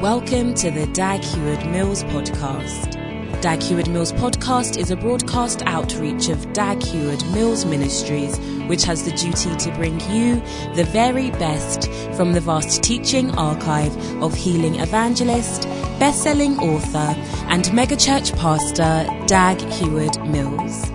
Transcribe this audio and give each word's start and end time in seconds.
Welcome 0.00 0.54
to 0.54 0.70
the 0.70 0.86
Dag 0.86 1.24
Heward 1.24 1.66
Mills 1.72 2.04
podcast. 2.04 2.92
Dag 3.40 3.60
Heward 3.60 3.90
Mills 3.90 4.12
podcast 4.12 4.78
is 4.78 4.92
a 4.92 4.96
broadcast 4.96 5.60
outreach 5.66 6.28
of 6.28 6.52
Dag 6.52 6.80
Heward 6.80 7.20
Mills 7.32 7.64
Ministries, 7.64 8.38
which 8.68 8.84
has 8.84 9.04
the 9.04 9.10
duty 9.10 9.56
to 9.56 9.74
bring 9.74 9.98
you 10.08 10.36
the 10.76 10.86
very 10.92 11.32
best 11.32 11.90
from 12.16 12.32
the 12.32 12.40
vast 12.40 12.80
teaching 12.80 13.32
archive 13.32 13.92
of 14.22 14.32
healing 14.34 14.76
evangelist, 14.76 15.62
best-selling 15.98 16.60
author, 16.60 17.20
and 17.48 17.64
megachurch 17.64 18.38
pastor 18.38 19.04
Dag 19.26 19.60
Heward 19.72 20.16
Mills. 20.28 20.92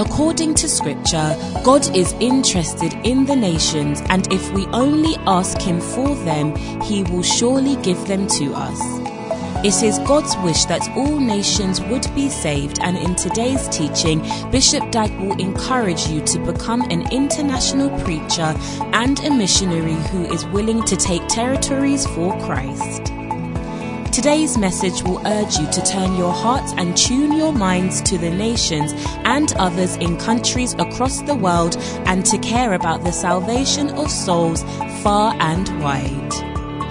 According 0.00 0.54
to 0.54 0.66
scripture, 0.66 1.36
God 1.62 1.94
is 1.94 2.14
interested 2.20 2.94
in 3.04 3.26
the 3.26 3.36
nations, 3.36 4.00
and 4.08 4.32
if 4.32 4.50
we 4.52 4.64
only 4.68 5.14
ask 5.26 5.60
Him 5.60 5.78
for 5.78 6.14
them, 6.24 6.56
He 6.80 7.02
will 7.02 7.22
surely 7.22 7.76
give 7.82 8.08
them 8.08 8.26
to 8.28 8.54
us. 8.54 8.80
It 9.62 9.82
is 9.82 9.98
God's 9.98 10.34
wish 10.38 10.64
that 10.64 10.88
all 10.96 11.20
nations 11.20 11.82
would 11.82 12.06
be 12.14 12.30
saved, 12.30 12.78
and 12.80 12.96
in 12.96 13.14
today's 13.14 13.68
teaching, 13.68 14.22
Bishop 14.50 14.90
Dag 14.90 15.10
will 15.20 15.38
encourage 15.38 16.06
you 16.06 16.22
to 16.22 16.38
become 16.38 16.80
an 16.90 17.12
international 17.12 17.90
preacher 18.00 18.54
and 18.94 19.22
a 19.22 19.30
missionary 19.30 20.00
who 20.08 20.24
is 20.32 20.46
willing 20.46 20.82
to 20.84 20.96
take 20.96 21.28
territories 21.28 22.06
for 22.06 22.32
Christ. 22.46 23.09
Today's 24.20 24.58
message 24.58 25.02
will 25.02 25.26
urge 25.26 25.56
you 25.56 25.66
to 25.72 25.80
turn 25.80 26.14
your 26.14 26.30
hearts 26.30 26.74
and 26.76 26.94
tune 26.94 27.32
your 27.32 27.54
minds 27.54 28.02
to 28.02 28.18
the 28.18 28.28
nations 28.28 28.92
and 29.24 29.50
others 29.54 29.96
in 29.96 30.18
countries 30.18 30.74
across 30.74 31.22
the 31.22 31.34
world 31.34 31.78
and 32.04 32.26
to 32.26 32.36
care 32.36 32.74
about 32.74 33.02
the 33.02 33.12
salvation 33.12 33.88
of 33.92 34.10
souls 34.10 34.62
far 35.02 35.34
and 35.40 35.82
wide. 35.82 36.32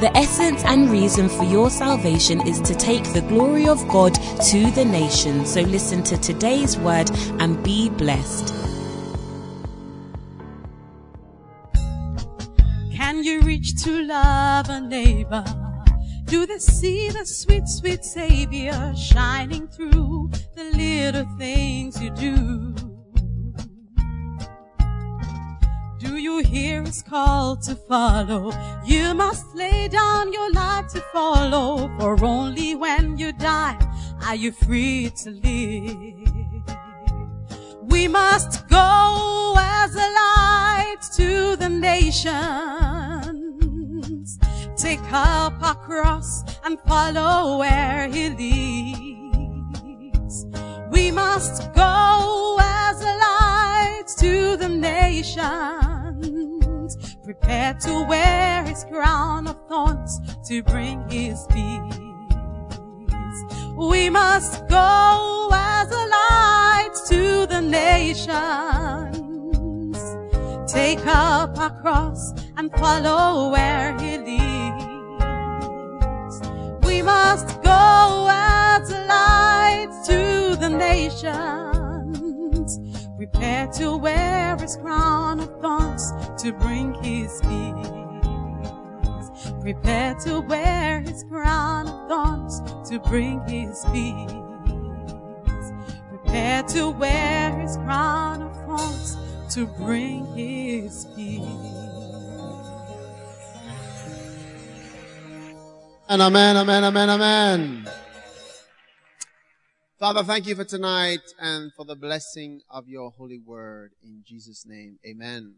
The 0.01 0.11
essence 0.17 0.63
and 0.63 0.89
reason 0.89 1.29
for 1.29 1.43
your 1.43 1.69
salvation 1.69 2.47
is 2.47 2.59
to 2.61 2.73
take 2.73 3.03
the 3.13 3.21
glory 3.21 3.67
of 3.67 3.87
God 3.89 4.15
to 4.15 4.71
the 4.71 4.85
nations. 4.85 5.53
So 5.53 5.61
listen 5.61 6.01
to 6.05 6.17
today's 6.17 6.79
word 6.79 7.11
and 7.39 7.63
be 7.63 7.91
blessed. 7.91 8.51
Can 12.95 13.23
you 13.23 13.41
reach 13.41 13.83
to 13.83 14.01
love 14.01 14.67
a 14.69 14.81
neighbor? 14.81 15.58
Do 16.29 16.45
they 16.45 16.59
see 16.59 17.09
the 17.09 17.25
sweet, 17.25 17.67
sweet 17.67 18.05
Savior 18.05 18.93
shining 18.95 19.67
through 19.67 20.29
the 20.55 20.65
little 20.75 21.25
things 21.39 21.99
you 21.99 22.11
do? 22.11 22.75
Do 25.97 26.17
you 26.17 26.43
hear 26.43 26.83
his 26.83 27.01
call 27.01 27.57
to 27.57 27.73
follow? 27.73 28.51
You 28.85 29.15
must 29.15 29.55
lay 29.55 29.87
down 29.87 30.31
your 30.31 30.51
life 30.51 30.89
to 30.89 31.01
follow, 31.11 31.89
for 31.97 32.23
only 32.23 32.75
when 32.75 33.17
you 33.17 33.33
die 33.33 33.79
are 34.23 34.35
you 34.35 34.51
free 34.51 35.11
to 35.23 35.31
live. 35.31 36.63
We 37.81 38.07
must 38.07 38.67
go 38.67 39.55
as 39.57 39.95
a 39.95 40.09
light 40.21 40.97
to 41.15 41.55
the 41.55 41.69
nations 41.69 43.18
take 44.79 45.11
up 45.11 45.61
our 45.61 45.75
cross 45.75 46.43
and 46.63 46.79
follow 46.87 47.57
where 47.59 48.07
he 48.07 48.29
leads. 48.29 48.95
We 50.89 51.11
must 51.11 51.73
go 51.73 52.57
as 52.61 53.01
a 53.01 53.17
light 53.27 54.05
to 54.19 54.55
the 54.55 54.69
nations, 54.69 55.35
prepare 57.25 57.73
to 57.81 58.05
wear 58.07 58.63
his 58.63 58.85
crown 58.85 59.47
of 59.47 59.57
thorns 59.67 60.17
to 60.47 60.63
bring 60.63 61.03
his 61.09 61.45
peace. 61.49 61.99
We 63.75 64.09
must 64.09 64.65
go 64.69 65.49
as 65.53 65.91
a 65.91 66.07
light 66.07 66.93
to 67.09 67.45
the 67.47 67.59
nations, 67.59 68.27
take 70.71 71.05
up 71.05 71.57
our 71.59 71.81
cross 71.81 72.31
and 72.59 72.71
follow 72.73 73.49
where 73.51 73.97
he 73.99 74.17
leads. 74.17 74.83
We 76.85 77.01
must 77.01 77.61
go 77.63 78.27
as 78.29 78.91
a 78.91 79.05
light 79.07 79.87
to 80.07 80.57
the 80.59 80.67
nations, 80.67 81.37
prepare 83.15 83.67
to 83.77 83.95
wear 83.95 84.57
his 84.57 84.75
crown 84.75 85.39
of 85.39 85.61
thorns 85.61 86.11
to 86.43 86.51
bring 86.51 86.93
his 86.95 87.39
peace. 87.47 87.87
Prepare 89.61 90.15
to 90.25 90.41
wear 90.41 90.99
his 90.99 91.23
crown 91.29 91.87
of 91.87 92.09
thorns 92.09 92.59
to 92.89 92.99
bring 92.99 93.39
his 93.47 93.85
peace. 93.93 94.33
Prepare 96.09 96.63
to 96.63 96.89
wear 96.89 97.57
his 97.57 97.77
crown 97.77 98.41
of 98.41 98.53
thorns 98.65 99.15
to 99.53 99.65
bring 99.65 100.25
his 100.35 101.05
peace. 101.15 101.78
And 106.11 106.23
amen, 106.23 106.57
amen, 106.57 106.83
amen, 106.85 107.09
amen. 107.11 107.89
Father, 109.99 110.23
thank 110.23 110.47
you 110.47 110.55
for 110.55 110.63
tonight 110.63 111.21
and 111.39 111.71
for 111.75 111.85
the 111.85 111.95
blessing 111.95 112.61
of 112.67 112.89
your 112.89 113.11
holy 113.11 113.37
word 113.37 113.91
in 114.01 114.23
Jesus' 114.25 114.65
name. 114.65 114.97
Amen. 115.05 115.53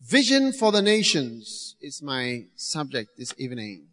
Vision 0.00 0.52
for 0.52 0.72
the 0.72 0.80
nations 0.80 1.76
is 1.82 2.00
my 2.00 2.46
subject 2.56 3.10
this 3.18 3.34
evening. 3.36 3.88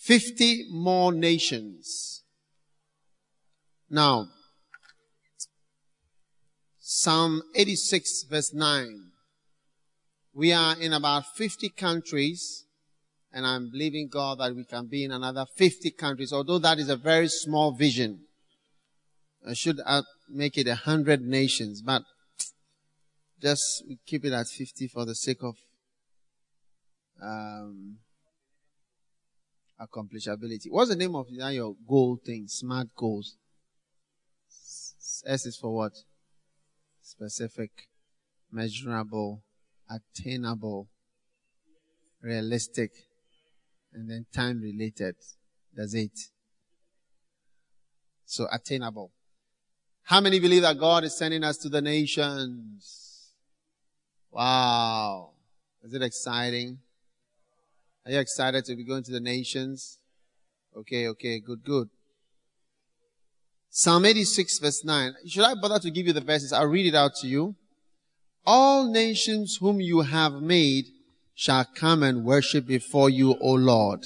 50 0.00 0.66
more 0.70 1.12
nations. 1.12 2.24
Now, 3.88 4.28
Psalm 6.78 7.40
86 7.54 8.24
verse 8.24 8.52
9. 8.52 9.12
We 10.34 10.52
are 10.52 10.76
in 10.80 10.92
about 10.92 11.26
50 11.36 11.68
countries 11.70 12.64
and 13.32 13.46
I'm 13.46 13.70
believing 13.70 14.08
God 14.08 14.38
that 14.38 14.54
we 14.54 14.64
can 14.64 14.86
be 14.86 15.04
in 15.04 15.12
another 15.12 15.46
50 15.56 15.92
countries, 15.92 16.32
although 16.32 16.58
that 16.58 16.78
is 16.78 16.88
a 16.88 16.96
very 16.96 17.28
small 17.28 17.72
vision. 17.72 18.20
I 19.46 19.54
should 19.54 19.80
make 20.28 20.58
it 20.58 20.68
hundred 20.68 21.22
nations, 21.22 21.82
but 21.82 22.02
just 23.40 23.84
keep 24.06 24.24
it 24.24 24.32
at 24.32 24.46
50 24.48 24.88
for 24.88 25.04
the 25.04 25.14
sake 25.14 25.42
of 25.42 25.56
um, 27.22 27.98
accomplishability. 29.80 30.66
What's 30.70 30.90
the 30.90 30.96
name 30.96 31.14
of 31.14 31.26
your 31.30 31.76
goal 31.86 32.18
thing? 32.24 32.46
Smart 32.48 32.88
goals. 32.96 33.36
S 35.26 35.46
is 35.46 35.56
for 35.60 35.74
what? 35.74 35.92
Specific, 37.02 37.70
measurable, 38.50 39.42
attainable, 39.90 40.88
realistic, 42.20 42.90
and 43.92 44.10
then 44.10 44.26
time 44.34 44.60
related. 44.60 45.16
That's 45.74 45.94
it. 45.94 46.18
So 48.24 48.46
attainable. 48.52 49.12
How 50.04 50.20
many 50.20 50.38
believe 50.40 50.62
that 50.62 50.78
God 50.78 51.04
is 51.04 51.16
sending 51.16 51.44
us 51.44 51.56
to 51.58 51.68
the 51.68 51.80
nations? 51.80 53.30
Wow. 54.30 55.30
Is 55.82 55.94
it 55.94 56.02
exciting? 56.02 56.78
Are 58.04 58.12
you 58.12 58.18
excited 58.18 58.64
to 58.66 58.76
be 58.76 58.84
going 58.84 59.02
to 59.04 59.12
the 59.12 59.20
nations? 59.20 59.98
Okay, 60.76 61.08
okay, 61.08 61.40
good, 61.40 61.62
good. 61.64 61.88
Psalm 63.70 64.04
86 64.04 64.58
verse 64.58 64.84
9. 64.84 65.14
Should 65.26 65.44
I 65.44 65.54
bother 65.54 65.78
to 65.78 65.90
give 65.90 66.06
you 66.06 66.12
the 66.12 66.20
verses? 66.20 66.52
I'll 66.52 66.66
read 66.66 66.86
it 66.86 66.94
out 66.94 67.14
to 67.16 67.26
you. 67.26 67.54
All 68.46 68.90
nations 68.90 69.56
whom 69.60 69.80
you 69.80 70.02
have 70.02 70.34
made 70.34 70.86
shall 71.34 71.64
come 71.64 72.02
and 72.02 72.24
worship 72.24 72.66
before 72.66 73.10
you, 73.10 73.36
O 73.40 73.52
Lord, 73.52 74.04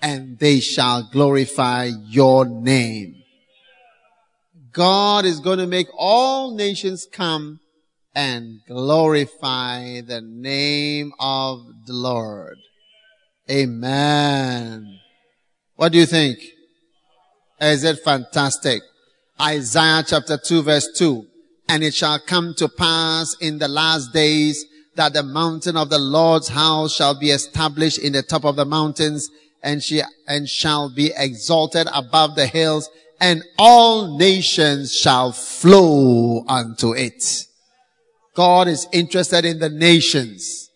and 0.00 0.38
they 0.38 0.60
shall 0.60 1.08
glorify 1.12 1.90
your 2.06 2.46
name. 2.46 3.22
God 4.72 5.24
is 5.24 5.40
going 5.40 5.58
to 5.58 5.66
make 5.66 5.88
all 5.96 6.54
nations 6.54 7.06
come 7.10 7.60
and 8.14 8.60
glorify 8.66 10.00
the 10.00 10.20
name 10.22 11.12
of 11.20 11.66
the 11.86 11.92
Lord. 11.92 12.56
Amen. 13.50 14.98
What 15.76 15.92
do 15.92 15.98
you 15.98 16.06
think? 16.06 16.38
Is 17.60 17.84
it 17.84 18.00
fantastic? 18.02 18.82
Isaiah 19.40 20.02
chapter 20.06 20.38
2 20.38 20.62
verse 20.62 20.88
2. 20.96 21.26
And 21.68 21.82
it 21.82 21.94
shall 21.94 22.18
come 22.18 22.54
to 22.54 22.68
pass 22.68 23.36
in 23.40 23.58
the 23.58 23.68
last 23.68 24.12
days 24.12 24.64
that 24.94 25.12
the 25.12 25.22
mountain 25.22 25.76
of 25.76 25.90
the 25.90 25.98
Lord's 25.98 26.48
house 26.48 26.94
shall 26.94 27.18
be 27.18 27.30
established 27.30 27.98
in 27.98 28.12
the 28.12 28.22
top 28.22 28.44
of 28.44 28.56
the 28.56 28.64
mountains 28.64 29.28
and 29.62 29.82
she, 29.82 30.00
and 30.26 30.48
shall 30.48 30.88
be 30.88 31.12
exalted 31.16 31.88
above 31.92 32.34
the 32.34 32.46
hills 32.46 32.88
and 33.20 33.42
all 33.58 34.16
nations 34.16 34.94
shall 34.94 35.32
flow 35.32 36.44
unto 36.48 36.92
it. 36.92 37.46
God 38.34 38.68
is 38.68 38.86
interested 38.92 39.44
in 39.44 39.58
the 39.58 39.70
nations. 39.70 40.66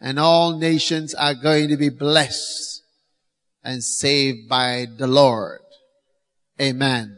and 0.00 0.18
all 0.18 0.56
nations 0.56 1.14
are 1.14 1.34
going 1.34 1.68
to 1.68 1.76
be 1.76 1.88
blessed 1.88 2.82
and 3.64 3.82
saved 3.82 4.48
by 4.48 4.86
the 4.96 5.06
Lord. 5.06 5.60
Amen. 6.60 7.17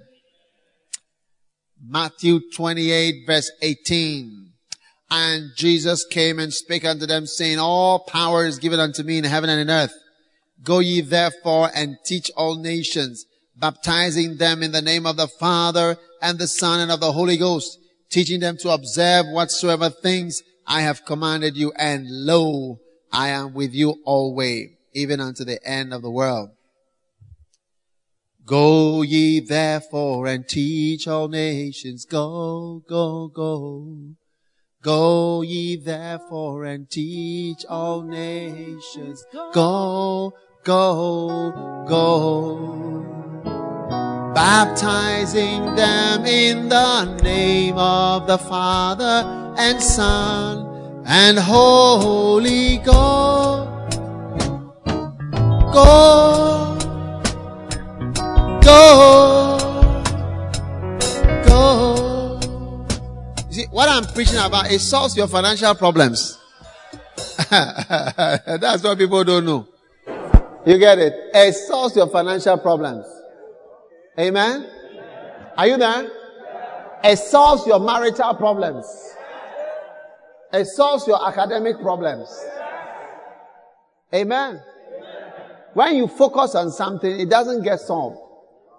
Matthew 1.83 2.41
28 2.53 3.27
verse 3.27 3.51
18. 3.63 4.53
And 5.11 5.51
Jesus 5.57 6.05
came 6.05 6.39
and 6.39 6.53
spake 6.53 6.85
unto 6.85 7.07
them 7.07 7.27
saying, 7.27 7.59
all 7.59 8.01
power 8.01 8.45
is 8.45 8.59
given 8.59 8.79
unto 8.79 9.03
me 9.03 9.19
in 9.19 9.25
heaven 9.25 9.51
and 9.51 9.61
in 9.61 9.71
earth. 9.71 9.95
Go 10.63 10.79
ye 10.79 11.01
therefore 11.01 11.71
and 11.75 11.97
teach 12.05 12.31
all 12.37 12.57
nations, 12.57 13.25
baptizing 13.57 14.37
them 14.37 14.63
in 14.63 14.73
the 14.73 14.83
name 14.83 15.07
of 15.07 15.17
the 15.17 15.27
Father 15.27 15.97
and 16.23 16.39
the 16.39 16.47
Son 16.47 16.81
and 16.81 16.93
of 16.93 17.01
the 17.01 17.13
Holy 17.13 17.37
Ghost, 17.37 17.79
teaching 18.11 18.41
them 18.41 18.57
to 18.59 18.71
observe 18.71 19.27
whatsoever 19.27 19.91
things 19.91 20.43
I 20.67 20.83
have 20.83 21.05
commanded 21.05 21.57
you. 21.57 21.73
And 21.77 22.07
lo, 22.09 22.79
I 23.11 23.29
am 23.29 23.55
with 23.55 23.75
you 23.75 23.97
always, 24.05 24.71
even 24.93 25.19
unto 25.21 25.45
the 25.45 25.59
end 25.67 25.93
of 25.93 26.03
the 26.03 26.11
world. 26.11 26.51
Go 28.51 29.03
ye 29.03 29.39
therefore 29.39 30.27
and 30.27 30.49
teach 30.49 31.07
all 31.07 31.29
nations. 31.29 32.05
Go, 32.05 32.83
go, 32.89 33.29
go. 33.29 34.17
Go 34.83 35.43
ye 35.43 35.77
therefore 35.77 36.65
and 36.65 36.91
teach 36.91 37.65
all 37.69 38.03
nations. 38.03 39.25
Go, 39.53 40.33
go, 40.65 41.85
go. 41.89 43.07
Baptizing 44.35 45.77
them 45.77 46.27
in 46.27 46.69
the 46.69 47.05
name 47.23 47.79
of 47.79 48.27
the 48.27 48.39
Father 48.39 49.55
and 49.59 49.81
Son 49.81 51.05
and 51.07 51.39
Holy 51.39 52.79
Ghost. 52.79 54.01
Go, 55.73 56.60
go, 58.71 59.99
go. 61.47 62.41
You 63.49 63.53
see, 63.53 63.67
what 63.71 63.89
I'm 63.89 64.05
preaching 64.13 64.39
about, 64.39 64.71
it 64.71 64.81
solves 64.81 65.17
your 65.17 65.27
financial 65.27 65.75
problems. 65.75 66.39
That's 67.51 68.83
what 68.83 68.99
people 68.99 69.25
don't 69.25 69.45
know. 69.45 69.67
You 70.67 70.79
get 70.79 70.99
it? 70.99 71.15
It 71.35 71.55
solves 71.55 71.97
your 71.97 72.09
financial 72.09 72.59
problems. 72.59 73.07
Amen? 74.19 74.69
Are 75.57 75.67
you 75.67 75.77
there? 75.79 76.11
It 77.03 77.17
solves 77.19 77.67
your 77.67 77.81
marital 77.81 78.35
problems. 78.35 78.87
It 80.53 80.67
solves 80.67 81.07
your 81.07 81.27
academic 81.27 81.81
problems. 81.81 82.29
Amen. 84.13 84.63
When 85.73 85.97
you 85.97 86.09
focus 86.09 86.55
on 86.55 86.71
something, 86.71 87.21
it 87.21 87.31
doesn't 87.31 87.63
get 87.63 87.81
solved. 87.81 88.30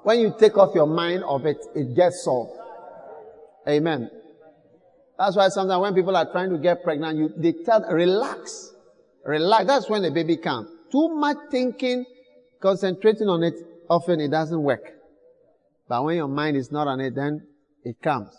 When 0.04 0.20
you 0.20 0.34
take 0.38 0.58
off 0.58 0.74
your 0.74 0.88
mind 0.88 1.24
of 1.24 1.46
it, 1.46 1.58
it 1.76 1.96
gets 1.96 2.24
solved. 2.24 2.58
Amen. 3.68 4.10
That's 5.18 5.36
why 5.36 5.50
sometimes 5.50 5.82
when 5.82 5.94
people 5.94 6.16
are 6.18 6.32
trying 6.32 6.50
to 6.50 6.58
get 6.58 6.84
pregnant, 6.84 7.18
you, 7.18 7.34
they 7.38 7.54
tell, 7.64 7.82
relax. 7.82 8.74
Relax. 9.24 9.66
That's 9.66 9.90
when 9.90 10.02
the 10.02 10.10
baby 10.10 10.38
comes. 10.38 10.70
Too 10.92 11.10
much 11.10 11.38
thinking, 11.52 12.06
concentrating 12.60 13.28
on 13.28 13.44
it, 13.44 13.54
often 13.90 14.20
it 14.20 14.30
doesn't 14.30 14.62
work. 14.62 14.82
But 15.88 16.04
when 16.04 16.18
your 16.18 16.28
mind 16.28 16.58
is 16.58 16.72
not 16.72 16.88
on 16.88 17.00
it, 17.00 17.14
then 17.14 17.46
it 17.84 18.02
comes. 18.02 18.36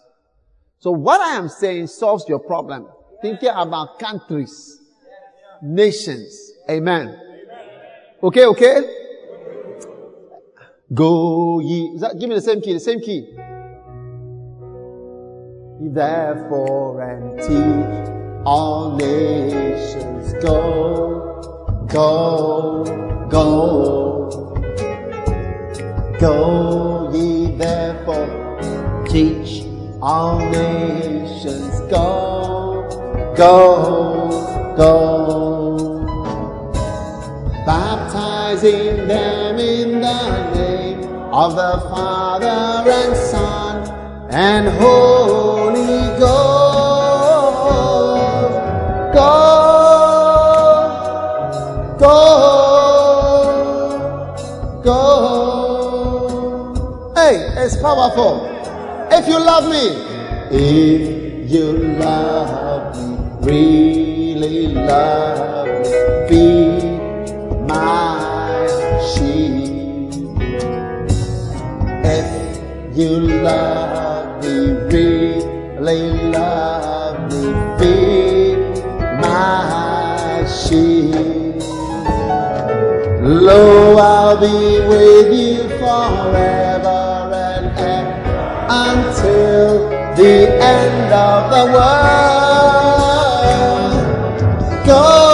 So 0.81 0.91
what 0.91 1.21
I 1.21 1.37
am 1.37 1.49
saying 1.49 1.87
solves 1.87 2.25
your 2.29 2.41
problem. 2.41 2.89
Thinking 3.21 3.51
about 3.55 4.01
countries, 4.01 4.81
nations. 5.63 6.53
Amen. 6.69 7.17
Okay, 8.21 8.47
okay? 8.47 9.02
Go 10.95 11.61
ye. 11.61 11.97
That, 12.01 12.19
give 12.19 12.29
me 12.29 12.35
the 12.35 12.41
same 12.43 12.61
key, 12.61 12.75
the 12.75 12.81
same 12.81 13.01
key. 13.01 13.35
Therefore 15.81 17.01
and 17.03 17.39
teach 17.39 18.45
all 18.45 18.97
nations. 18.97 20.35
Go, 20.43 21.87
go, 21.89 22.85
go. 23.31 24.29
Go 26.21 27.11
ye 27.15 27.57
therefore, 27.57 29.07
teach 29.09 29.65
all 30.03 30.39
nations. 30.51 31.81
Go, 31.91 33.35
go, 33.35 34.75
go. 34.77 36.05
Baptizing 37.65 39.09
them 39.09 39.42
of 41.33 41.57
the 41.57 41.81
Father 41.89 42.91
and 42.91 43.17
Son 43.17 43.89
and 44.31 44.69
Holy 44.69 46.19
Ghost. 46.19 47.63
Go, 49.15 49.25
go, 51.99 52.13
go. 54.85 55.03
Hey, 57.17 57.37
it's 57.65 57.77
powerful. 57.79 58.47
If 59.11 59.27
you 59.27 59.39
love 59.39 59.71
me, 59.71 59.89
if 60.55 61.51
you 61.51 61.73
love 61.99 62.95
me, 62.95 63.17
really 63.41 64.67
love 64.69 65.62
you 72.95 73.21
love 73.43 74.45
me, 74.45 74.73
really 74.93 76.11
love 76.31 77.33
me, 77.33 77.45
feed 77.79 78.59
my 79.19 80.45
sheep. 80.47 81.63
Lo, 83.23 83.97
I'll 83.97 84.37
be 84.39 84.81
with 84.87 85.33
you 85.33 85.69
forever 85.79 87.33
and 87.33 87.67
ever 87.79 88.67
until 88.69 89.89
the 90.15 90.53
end 90.63 91.13
of 91.15 91.51
the 91.51 91.65
world. 91.73 92.43
Go, 94.87 95.32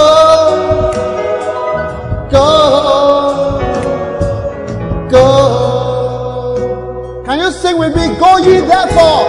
With 7.79 7.95
me? 7.95 8.09
Go 8.19 8.39
ye 8.39 8.59
therefore. 8.67 9.25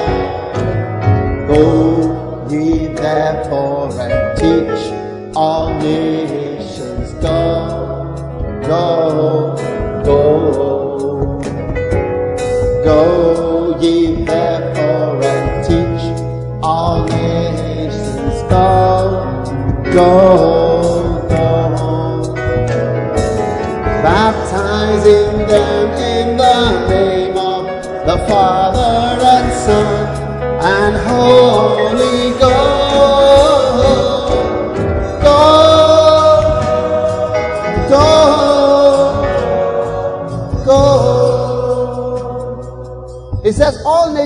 Go 1.48 2.48
ye 2.50 2.88
therefore 2.96 3.92
and 4.02 4.38
teach 4.40 5.36
all 5.36 5.70
nations. 5.80 7.14
Go, 7.22 8.16
go, 8.66 9.56
go. 10.04 11.40
Go 12.84 13.78
ye 13.80 14.26
therefore 14.26 15.24
and 15.24 15.64
teach 15.64 16.04
all 16.64 17.06
nations. 17.06 18.42
Go, 18.50 19.92
go. 19.94 20.49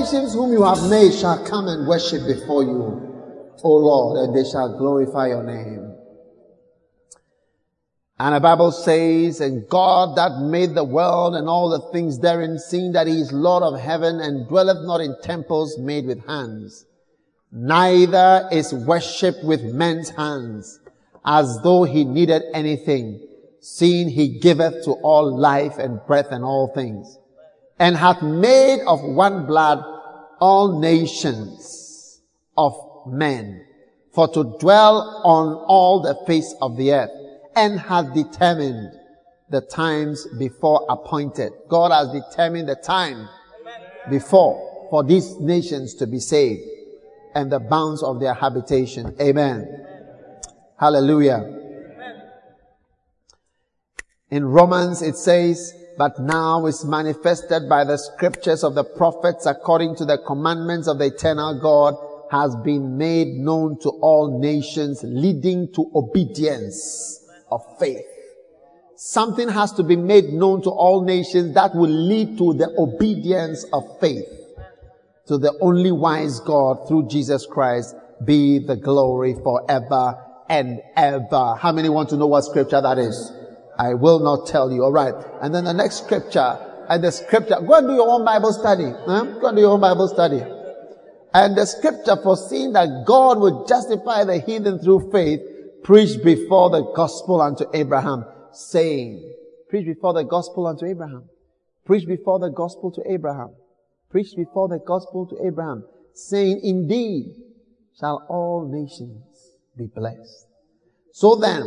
Nations 0.03 0.33
whom 0.33 0.51
you 0.51 0.63
have 0.63 0.89
made 0.89 1.13
shall 1.13 1.43
come 1.45 1.67
and 1.67 1.87
worship 1.87 2.25
before 2.27 2.63
you, 2.63 3.55
O 3.63 3.71
Lord, 3.71 4.17
and 4.19 4.35
they 4.35 4.49
shall 4.49 4.77
glorify 4.77 5.27
your 5.27 5.43
name. 5.43 5.95
And 8.19 8.35
the 8.35 8.39
Bible 8.39 8.71
says, 8.71 9.39
And 9.39 9.67
God 9.69 10.17
that 10.17 10.39
made 10.39 10.75
the 10.75 10.83
world 10.83 11.35
and 11.35 11.47
all 11.47 11.69
the 11.69 11.91
things 11.91 12.19
therein, 12.19 12.59
seeing 12.59 12.91
that 12.93 13.07
he 13.07 13.21
is 13.21 13.31
Lord 13.31 13.63
of 13.63 13.79
heaven 13.79 14.19
and 14.19 14.47
dwelleth 14.47 14.85
not 14.85 15.01
in 15.01 15.15
temples 15.21 15.77
made 15.77 16.05
with 16.05 16.25
hands, 16.27 16.85
neither 17.51 18.47
is 18.51 18.73
worshipped 18.73 19.43
with 19.43 19.63
men's 19.63 20.09
hands, 20.09 20.79
as 21.25 21.61
though 21.63 21.83
he 21.83 22.03
needed 22.03 22.43
anything, 22.53 23.25
seeing 23.61 24.09
he 24.09 24.39
giveth 24.39 24.83
to 24.83 24.91
all 24.91 25.37
life 25.37 25.77
and 25.77 26.05
breath 26.05 26.31
and 26.31 26.43
all 26.43 26.67
things 26.73 27.17
and 27.79 27.97
hath 27.97 28.21
made 28.21 28.81
of 28.87 29.01
one 29.01 29.45
blood 29.45 29.83
all 30.39 30.79
nations 30.79 32.21
of 32.57 32.73
men 33.07 33.65
for 34.13 34.27
to 34.27 34.55
dwell 34.59 35.21
on 35.23 35.53
all 35.67 36.01
the 36.01 36.15
face 36.27 36.53
of 36.61 36.77
the 36.77 36.93
earth 36.93 37.09
and 37.55 37.79
hath 37.79 38.13
determined 38.13 38.91
the 39.49 39.61
times 39.61 40.27
before 40.39 40.85
appointed. 40.89 41.51
God 41.67 41.91
has 41.91 42.11
determined 42.11 42.69
the 42.69 42.75
time 42.75 43.27
before 44.09 44.87
for 44.89 45.03
these 45.03 45.39
nations 45.39 45.95
to 45.95 46.07
be 46.07 46.19
saved 46.19 46.61
and 47.35 47.51
the 47.51 47.59
bounds 47.59 48.03
of 48.03 48.19
their 48.19 48.33
habitation. 48.33 49.15
Amen. 49.19 49.85
Hallelujah. 50.79 51.59
In 54.29 54.45
Romans 54.45 55.01
it 55.01 55.15
says, 55.15 55.73
but 55.97 56.19
now 56.19 56.65
is 56.65 56.85
manifested 56.85 57.69
by 57.69 57.83
the 57.83 57.97
scriptures 57.97 58.63
of 58.63 58.75
the 58.75 58.83
prophets 58.83 59.45
according 59.45 59.95
to 59.97 60.05
the 60.05 60.17
commandments 60.17 60.87
of 60.87 60.97
the 60.97 61.05
eternal 61.05 61.59
God 61.59 61.95
has 62.31 62.55
been 62.63 62.97
made 62.97 63.27
known 63.27 63.79
to 63.81 63.89
all 63.89 64.39
nations 64.39 65.01
leading 65.03 65.71
to 65.73 65.91
obedience 65.93 67.23
of 67.51 67.61
faith. 67.79 68.05
Something 68.95 69.49
has 69.49 69.71
to 69.73 69.83
be 69.83 69.95
made 69.95 70.33
known 70.33 70.61
to 70.63 70.69
all 70.69 71.03
nations 71.03 71.53
that 71.55 71.75
will 71.75 71.89
lead 71.89 72.37
to 72.37 72.53
the 72.53 72.73
obedience 72.77 73.65
of 73.73 73.99
faith 73.99 74.25
to 75.27 75.37
the 75.37 75.57
only 75.61 75.91
wise 75.91 76.39
God 76.39 76.87
through 76.87 77.07
Jesus 77.07 77.45
Christ 77.45 77.95
be 78.23 78.59
the 78.59 78.75
glory 78.75 79.35
forever 79.35 80.23
and 80.49 80.81
ever. 80.95 81.55
How 81.55 81.71
many 81.71 81.89
want 81.89 82.09
to 82.09 82.17
know 82.17 82.27
what 82.27 82.41
scripture 82.43 82.81
that 82.81 82.97
is? 82.97 83.31
I 83.77 83.93
will 83.93 84.19
not 84.19 84.47
tell 84.47 84.71
you. 84.71 84.83
All 84.83 84.91
right. 84.91 85.13
And 85.41 85.53
then 85.53 85.65
the 85.65 85.73
next 85.73 86.03
scripture, 86.03 86.57
and 86.89 87.03
the 87.03 87.11
scripture, 87.11 87.57
go 87.65 87.73
and 87.75 87.87
do 87.87 87.93
your 87.93 88.09
own 88.09 88.25
Bible 88.25 88.53
study. 88.53 88.91
Huh? 89.05 89.23
Go 89.39 89.47
and 89.47 89.57
do 89.57 89.61
your 89.61 89.71
own 89.71 89.81
Bible 89.81 90.07
study. 90.07 90.41
And 91.33 91.57
the 91.57 91.65
scripture 91.65 92.15
foreseeing 92.21 92.73
that 92.73 93.05
God 93.07 93.39
would 93.39 93.67
justify 93.67 94.23
the 94.23 94.39
heathen 94.39 94.79
through 94.79 95.11
faith, 95.11 95.39
preached 95.83 96.23
before 96.23 96.69
the 96.69 96.83
gospel 96.93 97.41
unto 97.41 97.65
Abraham, 97.73 98.25
saying, 98.51 99.33
preach 99.69 99.85
before 99.85 100.13
the 100.13 100.23
gospel 100.23 100.67
unto 100.67 100.85
Abraham. 100.85 101.29
Preach 101.85 102.07
before 102.07 102.39
the 102.39 102.49
gospel 102.49 102.91
to 102.91 103.01
Abraham. 103.11 103.55
Preach 104.09 104.35
before 104.35 104.67
the 104.67 104.79
gospel 104.79 105.25
to 105.25 105.45
Abraham, 105.45 105.83
saying, 106.13 106.61
indeed 106.63 107.35
shall 107.99 108.25
all 108.29 108.69
nations 108.71 109.23
be 109.75 109.87
blessed. 109.87 110.47
So 111.11 111.35
then, 111.35 111.63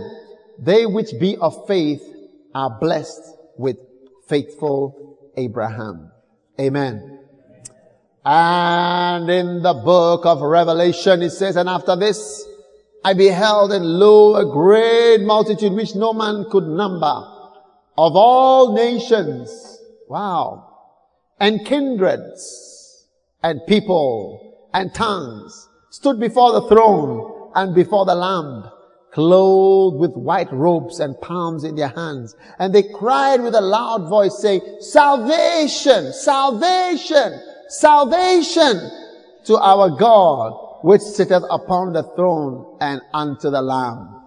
they 0.58 0.86
which 0.86 1.10
be 1.18 1.36
of 1.36 1.66
faith 1.66 2.02
are 2.54 2.78
blessed 2.80 3.22
with 3.56 3.78
faithful 4.28 5.18
Abraham. 5.36 6.10
Amen. 6.58 7.20
And 8.24 9.30
in 9.30 9.62
the 9.62 9.74
book 9.74 10.26
of 10.26 10.40
Revelation, 10.40 11.22
it 11.22 11.30
says, 11.30 11.56
and 11.56 11.68
after 11.68 11.94
this, 11.94 12.44
I 13.04 13.14
beheld 13.14 13.72
and 13.72 13.84
lo, 13.84 14.34
a 14.34 14.44
great 14.44 15.20
multitude 15.20 15.72
which 15.72 15.94
no 15.94 16.12
man 16.12 16.46
could 16.50 16.64
number 16.64 17.06
of 17.96 18.16
all 18.16 18.74
nations. 18.74 19.78
Wow. 20.08 20.72
And 21.38 21.64
kindreds 21.64 23.06
and 23.42 23.60
people 23.68 24.68
and 24.74 24.92
tongues 24.92 25.68
stood 25.90 26.18
before 26.18 26.52
the 26.52 26.68
throne 26.68 27.50
and 27.54 27.74
before 27.74 28.06
the 28.06 28.14
Lamb 28.14 28.70
clothed 29.16 29.96
with 29.98 30.12
white 30.12 30.52
robes 30.52 31.00
and 31.00 31.18
palms 31.22 31.64
in 31.64 31.74
their 31.74 31.88
hands. 31.88 32.36
And 32.58 32.74
they 32.74 32.82
cried 32.82 33.40
with 33.40 33.54
a 33.54 33.62
loud 33.62 34.10
voice 34.10 34.38
saying, 34.42 34.60
salvation, 34.80 36.12
salvation, 36.12 37.40
salvation 37.70 38.90
to 39.46 39.56
our 39.56 39.88
God, 39.88 40.82
which 40.82 41.00
sitteth 41.00 41.44
upon 41.48 41.94
the 41.94 42.02
throne 42.14 42.76
and 42.82 43.00
unto 43.14 43.48
the 43.48 43.62
Lamb. 43.62 44.20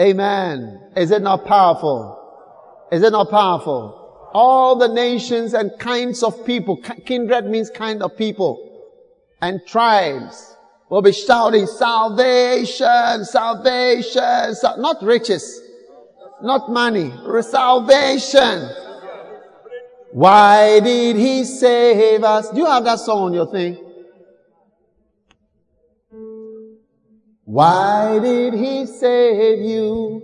Amen. 0.00 0.90
Is 0.96 1.12
it 1.12 1.22
not 1.22 1.46
powerful? 1.46 2.88
Is 2.90 3.04
it 3.04 3.12
not 3.12 3.30
powerful? 3.30 4.30
All 4.34 4.74
the 4.74 4.88
nations 4.88 5.54
and 5.54 5.70
kinds 5.78 6.24
of 6.24 6.44
people, 6.44 6.76
kindred 7.06 7.46
means 7.46 7.70
kind 7.70 8.02
of 8.02 8.16
people, 8.16 8.58
and 9.40 9.60
tribes, 9.64 10.47
will 10.88 11.02
be 11.02 11.12
shouting 11.12 11.66
salvation, 11.66 13.24
salvation, 13.24 14.54
sal- 14.54 14.78
not 14.78 15.02
riches, 15.02 15.60
not 16.42 16.70
money, 16.70 17.12
salvation. 17.42 18.70
Why 20.12 20.80
did 20.80 21.16
he 21.16 21.44
save 21.44 22.24
us? 22.24 22.50
Do 22.50 22.58
you 22.58 22.66
have 22.66 22.84
that 22.84 22.98
song 22.98 23.24
on 23.24 23.34
your 23.34 23.46
thing? 23.46 23.76
Why 27.44 28.18
did 28.18 28.54
he 28.54 28.86
save 28.86 29.60
you? 29.60 30.22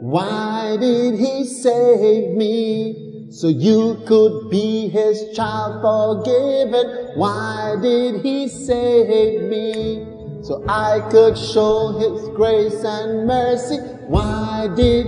Why 0.00 0.76
did 0.80 1.14
he 1.14 1.44
save 1.44 2.36
me? 2.36 3.11
So 3.32 3.48
you 3.48 4.02
could 4.06 4.50
be 4.50 4.88
his 4.88 5.34
child 5.34 5.80
forgiven. 5.80 7.12
Why 7.14 7.76
did 7.80 8.22
he 8.22 8.46
save 8.46 9.48
me? 9.48 10.06
So 10.42 10.62
I 10.68 11.00
could 11.10 11.38
show 11.38 11.98
his 11.98 12.28
grace 12.36 12.84
and 12.84 13.26
mercy. 13.26 13.78
Why 14.06 14.68
did 14.76 15.06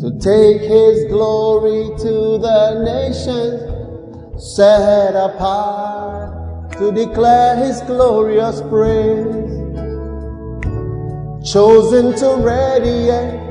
to 0.00 0.18
take 0.20 0.60
his 0.60 1.06
glory 1.06 1.88
to 1.98 2.38
the 2.38 2.82
nations, 2.84 4.44
set 4.54 5.16
apart 5.16 6.72
to 6.72 6.92
declare 6.92 7.56
his 7.56 7.80
glorious 7.82 8.60
praise, 8.68 9.24
chosen 11.50 12.14
to 12.16 12.36
radiate 12.44 13.45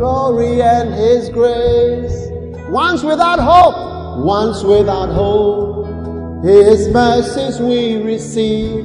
glory 0.00 0.62
and 0.62 0.94
His 0.94 1.28
grace. 1.28 2.28
Once 2.70 3.02
without 3.02 3.38
hope, 3.38 4.24
once 4.24 4.64
without 4.64 5.10
hope, 5.10 5.86
His 6.42 6.88
mercies 6.88 7.60
we 7.60 7.96
receive. 8.02 8.82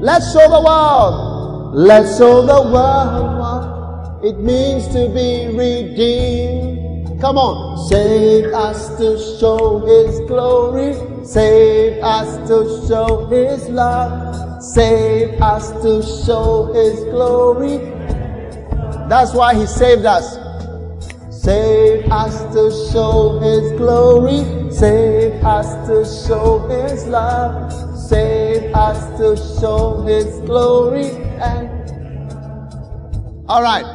Let's 0.00 0.32
show 0.32 0.48
the 0.50 0.60
world, 0.60 1.76
let's 1.76 2.18
show 2.18 2.42
the 2.42 2.62
world 2.74 3.38
what 3.38 4.24
it 4.24 4.40
means 4.40 4.88
to 4.88 5.08
be 5.14 5.56
redeemed. 5.56 7.20
Come 7.20 7.38
on, 7.38 7.88
save 7.88 8.46
us 8.52 8.88
to 8.98 9.16
show 9.38 9.86
His 9.86 10.18
glory, 10.26 10.94
save 11.24 12.02
us 12.02 12.48
to 12.48 12.88
show 12.88 13.26
His 13.26 13.68
love, 13.68 14.60
save 14.64 15.40
us 15.40 15.70
to 15.82 16.02
show 16.26 16.72
His 16.74 16.98
glory. 17.04 17.78
That's 19.08 19.32
why 19.32 19.54
He 19.54 19.64
saved 19.66 20.04
us. 20.04 20.45
Save 21.46 22.10
us 22.10 22.42
to 22.54 22.90
show 22.90 23.38
His 23.38 23.70
glory. 23.78 24.42
Save 24.72 25.44
us 25.44 25.68
to 25.86 26.04
show 26.26 26.66
His 26.66 27.06
love. 27.06 27.70
Save 27.96 28.74
us 28.74 28.98
to 29.16 29.36
show 29.60 30.02
His 30.02 30.40
glory. 30.40 31.10
And 31.38 31.70
all 33.48 33.62
right. 33.62 33.86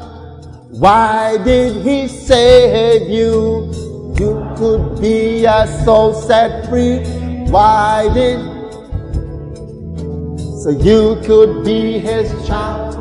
Why 0.69 1.43
did 1.43 1.85
He 1.85 2.07
save 2.07 3.09
you? 3.09 3.69
You 4.17 4.49
could 4.55 5.01
be 5.01 5.43
a 5.43 5.67
soul 5.83 6.13
set 6.13 6.69
free. 6.69 6.99
Why 7.51 8.09
did? 8.13 8.39
So 10.63 10.69
you 10.69 11.19
could 11.25 11.65
be 11.65 11.99
His 11.99 12.31
child. 12.47 12.95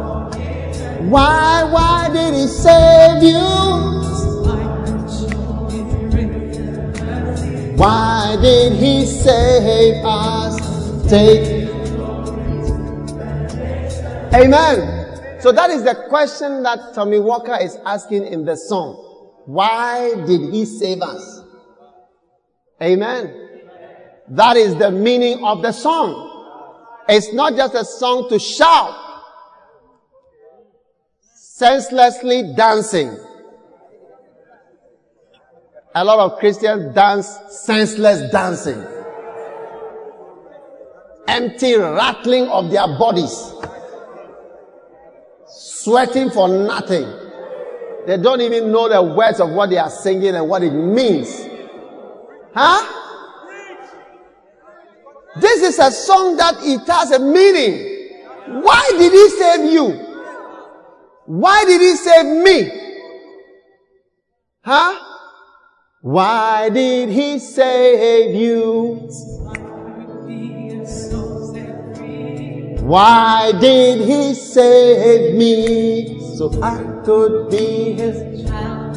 Why? 1.08 1.62
Why 1.70 2.10
did 2.12 2.34
He 2.34 2.48
save 2.48 3.22
you? 3.22 4.00
Why 7.80 8.36
did 8.42 8.74
he 8.74 9.06
save 9.06 10.04
us? 10.04 10.60
Take. 11.08 11.66
Amen. 14.34 15.40
So 15.40 15.50
that 15.50 15.70
is 15.70 15.82
the 15.82 15.94
question 16.10 16.62
that 16.62 16.92
Tommy 16.94 17.18
Walker 17.18 17.56
is 17.58 17.78
asking 17.86 18.26
in 18.26 18.44
the 18.44 18.54
song. 18.54 18.96
Why 19.46 20.14
did 20.26 20.52
he 20.52 20.66
save 20.66 21.00
us? 21.00 21.40
Amen. 22.82 23.48
That 24.28 24.58
is 24.58 24.76
the 24.76 24.90
meaning 24.90 25.42
of 25.42 25.62
the 25.62 25.72
song. 25.72 26.26
It's 27.08 27.32
not 27.32 27.56
just 27.56 27.74
a 27.74 27.86
song 27.86 28.28
to 28.28 28.38
shout, 28.38 28.94
senselessly 31.34 32.52
dancing. 32.54 33.16
A 35.94 36.04
lot 36.04 36.20
of 36.20 36.38
Christians 36.38 36.94
dance 36.94 37.36
senseless 37.50 38.30
dancing. 38.30 38.84
Empty 41.26 41.76
rattling 41.76 42.46
of 42.48 42.70
their 42.70 42.86
bodies. 42.86 43.52
Sweating 45.48 46.30
for 46.30 46.48
nothing. 46.48 47.10
They 48.06 48.16
don't 48.18 48.40
even 48.40 48.70
know 48.70 48.88
the 48.88 49.02
words 49.02 49.40
of 49.40 49.50
what 49.50 49.70
they 49.70 49.78
are 49.78 49.90
singing 49.90 50.34
and 50.36 50.48
what 50.48 50.62
it 50.62 50.70
means. 50.70 51.46
Huh? 52.54 52.98
This 55.40 55.62
is 55.62 55.78
a 55.78 55.90
song 55.90 56.36
that 56.36 56.54
it 56.60 56.86
has 56.86 57.10
a 57.12 57.18
meaning. 57.18 58.62
Why 58.62 58.90
did 58.92 59.12
he 59.12 59.28
save 59.30 59.72
you? 59.72 59.88
Why 61.26 61.64
did 61.64 61.80
he 61.80 61.96
save 61.96 62.26
me? 62.26 62.70
Huh? 64.62 65.09
Why 66.02 66.70
did 66.70 67.10
he 67.10 67.38
save 67.38 68.34
you? 68.34 69.06
Why 72.80 73.52
did 73.60 74.08
he 74.08 74.32
save 74.32 75.34
me? 75.34 76.36
So 76.36 76.58
I 76.62 77.02
could 77.04 77.50
be 77.50 77.92
his 77.92 78.48
child. 78.48 78.96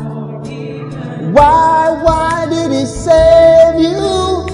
Why, 1.33 1.99
why 2.01 2.47
did 2.49 2.71
he 2.71 2.85
save 2.85 3.81
you? 3.81 4.47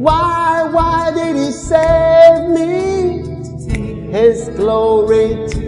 Why, 0.00 0.66
why 0.72 1.10
did 1.14 1.36
he 1.36 1.52
save 1.52 2.48
me? 2.48 4.10
His 4.10 4.48
glory 4.56 5.65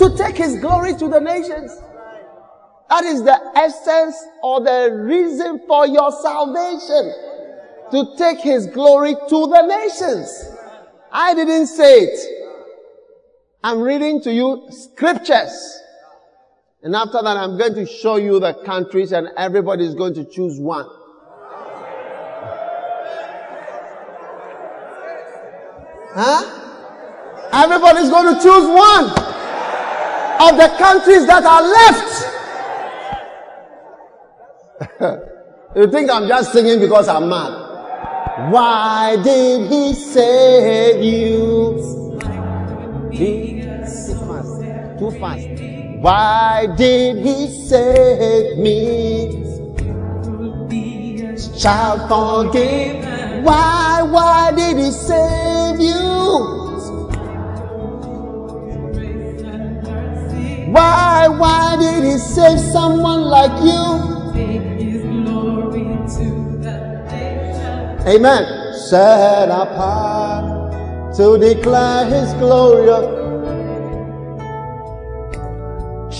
to 0.00 0.16
take 0.16 0.36
his 0.36 0.56
glory 0.60 0.94
to 0.94 1.08
the 1.08 1.20
nations. 1.20 1.76
That 2.88 3.04
is 3.04 3.22
the 3.22 3.38
essence 3.54 4.16
or 4.42 4.62
the 4.62 4.90
reason 4.94 5.60
for 5.68 5.86
your 5.86 6.10
salvation. 6.10 7.12
To 7.92 8.16
take 8.16 8.40
his 8.40 8.66
glory 8.68 9.14
to 9.14 9.46
the 9.46 9.62
nations. 9.66 10.56
I 11.12 11.34
didn't 11.34 11.66
say 11.66 11.98
it. 12.04 12.18
I'm 13.62 13.82
reading 13.82 14.22
to 14.22 14.32
you 14.32 14.68
scriptures. 14.70 15.82
And 16.82 16.96
after 16.96 17.20
that, 17.22 17.36
I'm 17.36 17.58
going 17.58 17.74
to 17.74 17.84
show 17.84 18.16
you 18.16 18.40
the 18.40 18.54
countries 18.64 19.12
and 19.12 19.28
everybody 19.36 19.84
is 19.84 19.94
going 19.94 20.14
to 20.14 20.24
choose 20.24 20.58
one. 20.58 20.86
Huh? 26.14 26.56
Everybody's 27.52 28.08
going 28.08 28.34
to 28.34 28.42
choose 28.42 28.66
one 28.66 29.39
of 30.40 30.56
the 30.56 30.68
countries 30.78 31.26
that 31.26 31.44
are 31.44 31.62
left. 31.62 32.26
you 35.76 35.90
think 35.90 36.10
I'm 36.10 36.26
just 36.26 36.52
singing 36.52 36.80
because 36.80 37.08
I'm 37.08 37.28
mad? 37.28 38.50
Why 38.50 39.16
did 39.22 39.70
he 39.70 39.92
save 39.92 41.02
you? 41.04 42.18
He, 43.12 43.60
fast, 43.60 44.62
too 44.98 45.10
fast. 45.20 45.46
Why 46.00 46.66
did 46.76 47.18
he 47.18 47.46
save 47.48 48.56
me? 48.56 49.40
Child, 51.60 52.08
forgive. 52.08 53.44
Why, 53.44 54.02
why 54.02 54.52
did 54.56 54.78
he 54.78 54.90
save 54.90 55.80
you? 55.80 56.59
Why, 60.70 61.26
why 61.26 61.76
did 61.80 62.04
he 62.04 62.16
save 62.16 62.60
someone 62.60 63.22
like 63.22 63.50
you? 63.62 64.30
Amen. 68.06 68.74
Set 68.88 69.48
apart 69.48 71.14
to 71.16 71.38
declare 71.38 72.06
his 72.06 72.32
glory. 72.34 72.86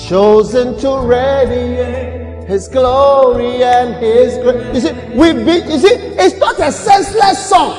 Chosen 0.09 0.77
to 0.81 0.99
radiate 1.07 2.49
his 2.49 2.67
glory 2.67 3.63
and 3.63 3.95
his 4.03 4.37
grace. 4.39 4.75
You 4.75 4.81
see, 4.81 4.93
we 5.17 5.33
be, 5.33 5.73
you 5.73 5.79
see, 5.79 5.95
it's 6.19 6.37
not 6.39 6.59
a 6.59 6.73
senseless 6.73 7.49
song 7.49 7.73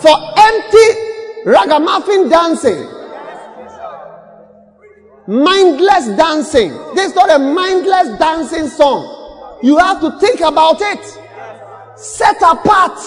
for 0.00 0.16
empty 0.36 0.88
ragamuffin 1.44 2.28
dancing 2.28 2.99
mindless 5.26 6.08
dancing. 6.16 6.70
This 6.94 7.10
is 7.10 7.14
not 7.14 7.30
a 7.30 7.38
mindless 7.38 8.18
dancing 8.18 8.68
song. 8.68 9.58
You 9.62 9.78
have 9.78 10.00
to 10.00 10.18
think 10.18 10.40
about 10.40 10.80
it. 10.80 11.18
Set 11.96 12.36
apart 12.42 12.98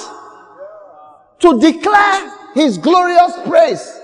to 1.40 1.60
declare 1.60 2.32
his 2.54 2.78
glorious 2.78 3.34
praise. 3.46 4.00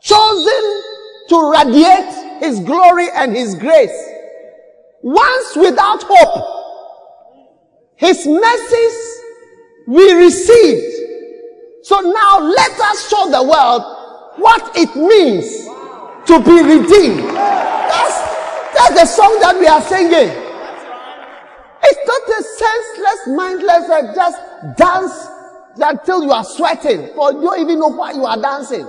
Chosen 0.00 0.82
to 1.28 1.52
radiate 1.52 2.40
his 2.40 2.60
glory 2.60 3.08
and 3.14 3.36
his 3.36 3.54
grace. 3.54 4.08
Once 5.02 5.56
without 5.56 6.02
hope, 6.08 6.58
his 7.96 8.26
mercies 8.26 9.20
we 9.86 10.12
received. 10.12 10.94
So 11.82 12.00
now 12.00 12.40
let 12.40 12.80
us 12.80 13.08
show 13.08 13.30
the 13.30 13.42
world 13.42 13.82
what 14.36 14.76
it 14.76 14.94
means 14.96 15.67
to 16.28 16.38
be 16.40 16.62
redeemed. 16.62 17.24
That's, 17.34 18.20
that's 18.76 19.00
the 19.00 19.06
song 19.06 19.38
that 19.40 19.56
we 19.58 19.66
are 19.66 19.80
singing. 19.80 20.30
It's 21.82 22.06
not 22.06 22.22
a 22.28 22.42
senseless, 22.42 23.28
mindless, 23.28 23.88
uh, 23.88 24.14
just 24.14 24.76
dance 24.76 25.26
until 25.78 26.22
you 26.22 26.30
are 26.30 26.44
sweating, 26.44 27.08
or 27.16 27.32
you 27.32 27.40
don't 27.40 27.60
even 27.60 27.78
know 27.78 27.88
why 27.88 28.12
you 28.12 28.26
are 28.26 28.40
dancing. 28.40 28.86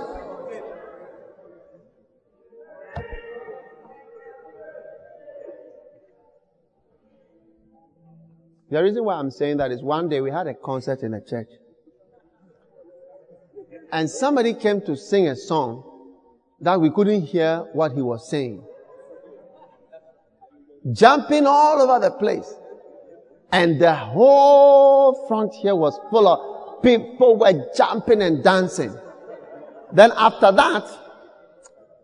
The 8.70 8.82
reason 8.82 9.02
why 9.04 9.14
I'm 9.14 9.30
saying 9.30 9.56
that 9.56 9.72
is 9.72 9.82
one 9.82 10.08
day 10.08 10.20
we 10.20 10.30
had 10.30 10.46
a 10.46 10.54
concert 10.54 11.00
in 11.02 11.14
a 11.14 11.20
church. 11.24 11.48
And 13.92 14.08
somebody 14.08 14.54
came 14.54 14.80
to 14.82 14.96
sing 14.96 15.26
a 15.26 15.34
song 15.34 15.89
that 16.60 16.80
we 16.80 16.90
couldn't 16.90 17.22
hear 17.22 17.66
what 17.72 17.92
he 17.92 18.02
was 18.02 18.28
saying. 18.28 18.62
Jumping 20.92 21.46
all 21.46 21.80
over 21.80 21.98
the 21.98 22.10
place. 22.12 22.52
And 23.52 23.80
the 23.80 23.94
whole 23.94 25.26
front 25.26 25.54
here 25.54 25.74
was 25.74 25.98
full 26.10 26.28
of 26.28 26.82
people 26.82 27.36
were 27.36 27.68
jumping 27.76 28.22
and 28.22 28.42
dancing. 28.44 28.96
Then 29.92 30.12
after 30.16 30.52
that, 30.52 30.84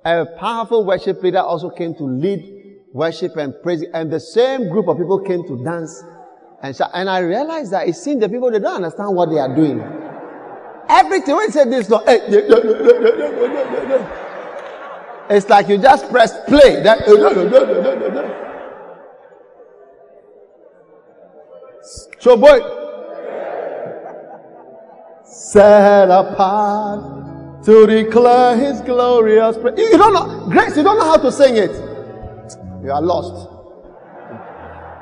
a 0.04 0.26
powerful 0.38 0.84
worship 0.84 1.22
leader 1.22 1.40
also 1.40 1.70
came 1.70 1.94
to 1.94 2.04
lead 2.04 2.78
worship 2.92 3.36
and 3.36 3.54
praise. 3.62 3.84
And 3.94 4.12
the 4.12 4.20
same 4.20 4.68
group 4.70 4.88
of 4.88 4.96
people 4.96 5.20
came 5.20 5.46
to 5.46 5.62
dance 5.62 6.02
and 6.62 6.74
shout. 6.74 6.90
And 6.94 7.08
I 7.08 7.20
realized 7.20 7.72
that 7.72 7.88
it 7.88 7.94
seems 7.94 8.20
the 8.20 8.28
people, 8.28 8.50
they 8.50 8.58
don't 8.58 8.76
understand 8.76 9.14
what 9.14 9.30
they 9.30 9.38
are 9.38 9.54
doing. 9.54 9.80
Everything, 10.88 11.36
when 11.36 11.46
he 11.46 11.52
said 11.52 11.70
this, 11.70 11.88
no, 11.88 11.98
hey, 12.04 12.20
it's 15.28 15.48
like 15.48 15.68
you 15.68 15.78
just 15.78 16.08
press 16.10 16.32
play. 16.46 16.82
That 16.82 17.06
so 22.18 22.36
boy, 22.36 22.60
set 25.24 26.10
apart 26.10 27.64
to 27.64 27.86
declare 27.86 28.56
His 28.56 28.80
glorious. 28.82 29.56
Praise. 29.58 29.78
You 29.78 29.98
don't 29.98 30.12
know 30.14 30.48
grace. 30.48 30.76
You 30.76 30.82
don't 30.82 30.98
know 30.98 31.04
how 31.04 31.16
to 31.16 31.32
sing 31.32 31.56
it. 31.56 31.72
You 32.84 32.92
are 32.92 33.02
lost. 33.02 33.50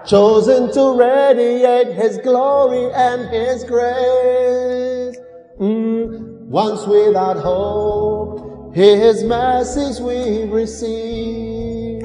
Chosen 0.09 0.73
to 0.73 0.99
radiate 0.99 1.95
His 1.97 2.19
glory 2.19 2.93
and 2.95 3.29
His 3.31 3.65
grace. 3.65 5.17
Mm, 5.59 6.47
once 6.47 6.87
without 6.87 7.37
hope 7.37 8.54
his 8.75 9.23
mercies 9.25 10.01
we 10.01 10.45
receive. 10.51 12.03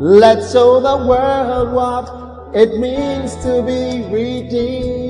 Let's 0.00 0.52
show 0.52 0.80
the 0.80 1.06
world 1.06 1.72
what 1.72 2.54
it 2.54 2.78
means 2.78 3.36
to 3.44 3.62
be 3.62 4.02
redeemed. 4.12 5.04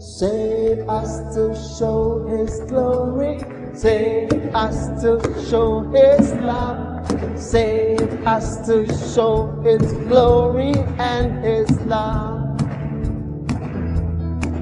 Save 0.00 0.88
us 0.88 1.34
to 1.34 1.54
show 1.78 2.26
His 2.28 2.60
glory. 2.68 3.40
Save 3.74 4.54
us 4.54 5.02
to 5.02 5.20
show 5.48 5.80
His 5.90 6.32
love. 6.34 7.06
Save 7.38 8.26
us 8.26 8.66
to 8.66 8.86
show 9.14 9.60
His 9.64 9.92
glory 10.08 10.74
and 10.98 11.44
His 11.44 11.70
love. 11.82 12.60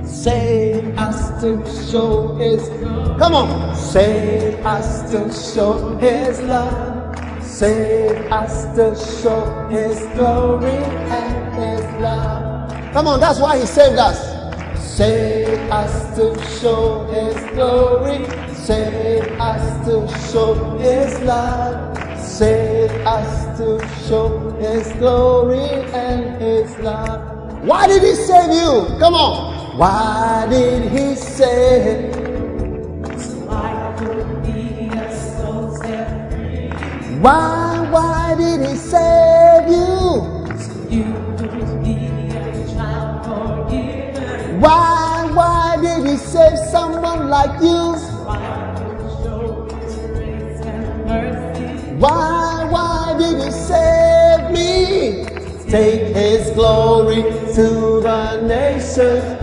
Save 0.06 0.60
to 1.40 1.64
show 1.90 2.35
His. 2.35 2.68
Come 3.18 3.35
on. 3.35 3.74
Save 3.74 4.64
us 4.64 5.11
to 5.11 5.33
show 5.33 5.96
His 5.96 6.40
love. 6.42 7.18
Save 7.42 8.31
us 8.31 8.64
to 8.76 8.94
show 8.94 9.68
His 9.70 9.98
glory 10.14 10.70
and 10.70 11.55
His 11.55 12.00
love. 12.00 12.92
Come 12.92 13.07
on, 13.07 13.20
that's 13.20 13.40
why 13.40 13.59
He 13.59 13.66
saved 13.66 13.98
us. 13.98 14.18
Save 14.96 15.59
us 15.70 16.16
to 16.16 16.35
show 16.61 17.05
His 17.07 17.37
glory. 17.55 18.26
Save 18.55 19.24
us 19.40 19.87
to 19.87 20.07
show 20.31 20.79
His 20.79 21.18
love. 21.20 22.18
Save 22.18 22.90
us 23.07 23.59
to 23.59 23.79
show 24.07 24.50
His 24.61 24.92
glory 24.94 25.68
and 25.92 26.40
His 26.40 26.76
love. 26.79 27.64
Why 27.64 27.87
did 27.87 28.03
He 28.03 28.14
save 28.14 28.50
you? 28.50 28.98
Come 28.98 29.14
on. 29.14 29.49
Why 29.81 30.47
did 30.51 30.93
He 30.93 31.14
save? 31.14 32.14
Why, 37.23 37.88
why 37.90 38.35
did 38.37 38.61
He 38.69 38.77
save 38.77 39.69
you? 39.69 39.88
So 40.61 40.88
you 40.90 41.05
could 41.38 41.83
be 41.83 41.97
a 42.29 42.66
child 42.75 43.25
forgiven. 43.25 44.61
Why, 44.61 45.31
why 45.33 45.79
did 45.81 46.07
He 46.11 46.16
save 46.19 46.59
someone 46.59 47.31
like 47.31 47.62
you? 47.62 47.97
So 47.97 48.29
I 48.29 48.75
could 48.77 49.01
show 49.25 49.64
grace 50.14 50.61
and 50.61 51.07
mercy. 51.07 51.95
Why, 51.97 52.69
why 52.71 53.16
did 53.19 53.43
he 53.45 53.51
save 53.51 54.51
me? 54.51 55.25
Take 55.71 56.14
his 56.14 56.51
glory 56.51 57.23
to 57.55 58.01
the 58.03 58.40
nation, 58.43 59.39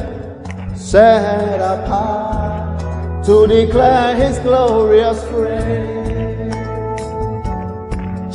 set 0.91 1.60
apart 1.60 2.80
to 3.26 3.45
declare 3.45 4.15
his 4.15 4.39
glorious 4.39 5.21
praise. 5.26 6.54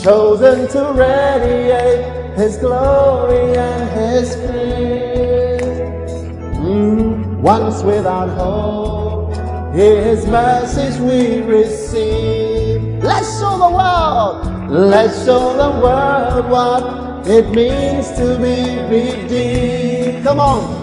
Chosen 0.03 0.69
to 0.69 0.93
radiate 0.93 2.37
his 2.37 2.59
glory 2.59 3.57
and 3.57 3.89
his 3.99 4.37
praise. 4.37 6.13
Mm, 6.61 7.41
once 7.41 7.83
without 7.83 8.29
hope, 8.37 9.35
his 9.75 10.27
mercies 10.27 10.99
we 10.99 11.41
receive. 11.41 13.03
Let's 13.03 13.31
show 13.41 13.57
the 13.57 13.71
world, 13.81 14.71
let's 14.71 15.25
show 15.25 15.57
the 15.57 15.71
world 15.81 16.51
what 16.51 17.27
it 17.27 17.49
means 17.49 18.13
to 18.19 18.37
be 18.37 18.79
redeemed. 18.93 20.23
Come 20.23 20.39
on, 20.39 20.82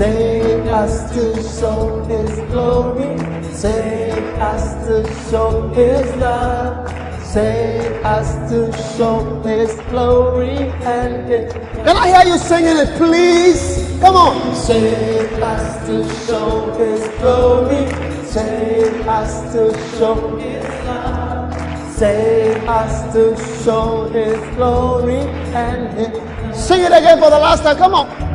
save 0.00 0.66
us 0.68 1.12
to 1.12 1.24
show 1.60 2.02
His 2.04 2.30
glory, 2.50 3.18
save 3.52 4.24
us 4.50 4.64
to 4.86 5.04
show 5.28 5.68
His 5.74 6.16
love, 6.16 6.88
save 7.22 8.02
us 8.02 8.30
to 8.50 8.72
show 8.96 9.42
His 9.42 9.78
glory 9.90 10.56
and 10.96 11.28
His. 11.28 11.52
Can 11.52 11.98
I 11.98 12.06
hear 12.12 12.32
you 12.32 12.38
singing 12.38 12.78
it, 12.78 12.96
please? 12.96 14.00
Come 14.00 14.16
on, 14.16 14.54
save 14.54 15.34
us 15.34 15.86
to 15.86 15.96
show 16.24 16.72
His 16.80 17.02
glory, 17.20 17.84
save 18.24 19.06
us 19.06 19.52
to 19.52 19.62
show 19.98 20.16
His 20.38 20.64
love. 20.86 21.52
Save 21.92 22.56
us 22.64 23.12
to 23.12 23.36
show 23.62 24.08
His 24.08 24.40
glory 24.56 25.20
and 25.52 25.92
His. 25.98 26.58
Sing 26.58 26.80
it 26.80 26.86
again 26.86 27.18
for 27.18 27.28
the 27.28 27.38
last 27.38 27.62
time. 27.62 27.76
Come 27.76 27.94
on. 27.94 28.29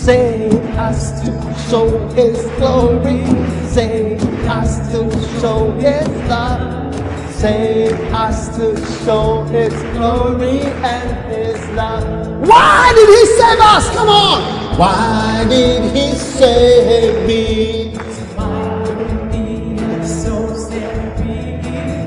Save 0.00 0.54
us 0.78 1.20
to 1.20 1.30
show 1.68 2.08
His 2.14 2.40
glory. 2.56 3.20
Save 3.68 4.22
us 4.48 4.78
to 4.92 5.10
show 5.40 5.70
His 5.72 6.08
love. 6.26 6.94
Save 7.34 7.92
us 8.14 8.48
to 8.56 8.76
show 9.04 9.44
His 9.44 9.74
glory 9.92 10.60
and 10.62 11.32
His 11.32 11.60
love. 11.76 12.04
Why 12.48 12.92
did 12.94 13.08
He 13.10 13.26
save 13.26 13.60
us? 13.60 13.90
Come 13.94 14.08
on. 14.08 14.78
Why 14.78 15.44
did 15.48 15.94
He 15.94 16.14
save 16.14 17.26
me? 17.26 18.00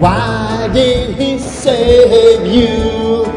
Why 0.03 0.67
did 0.73 1.15
he 1.17 1.39
save 1.39 2.45
you? 2.45 3.32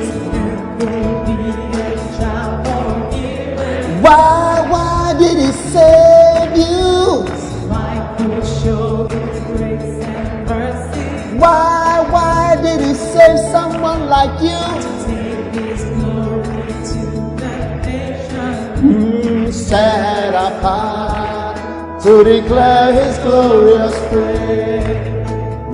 To 22.06 22.22
declare 22.22 22.92
his 22.92 23.18
glorious 23.18 23.98
praise. 24.10 25.06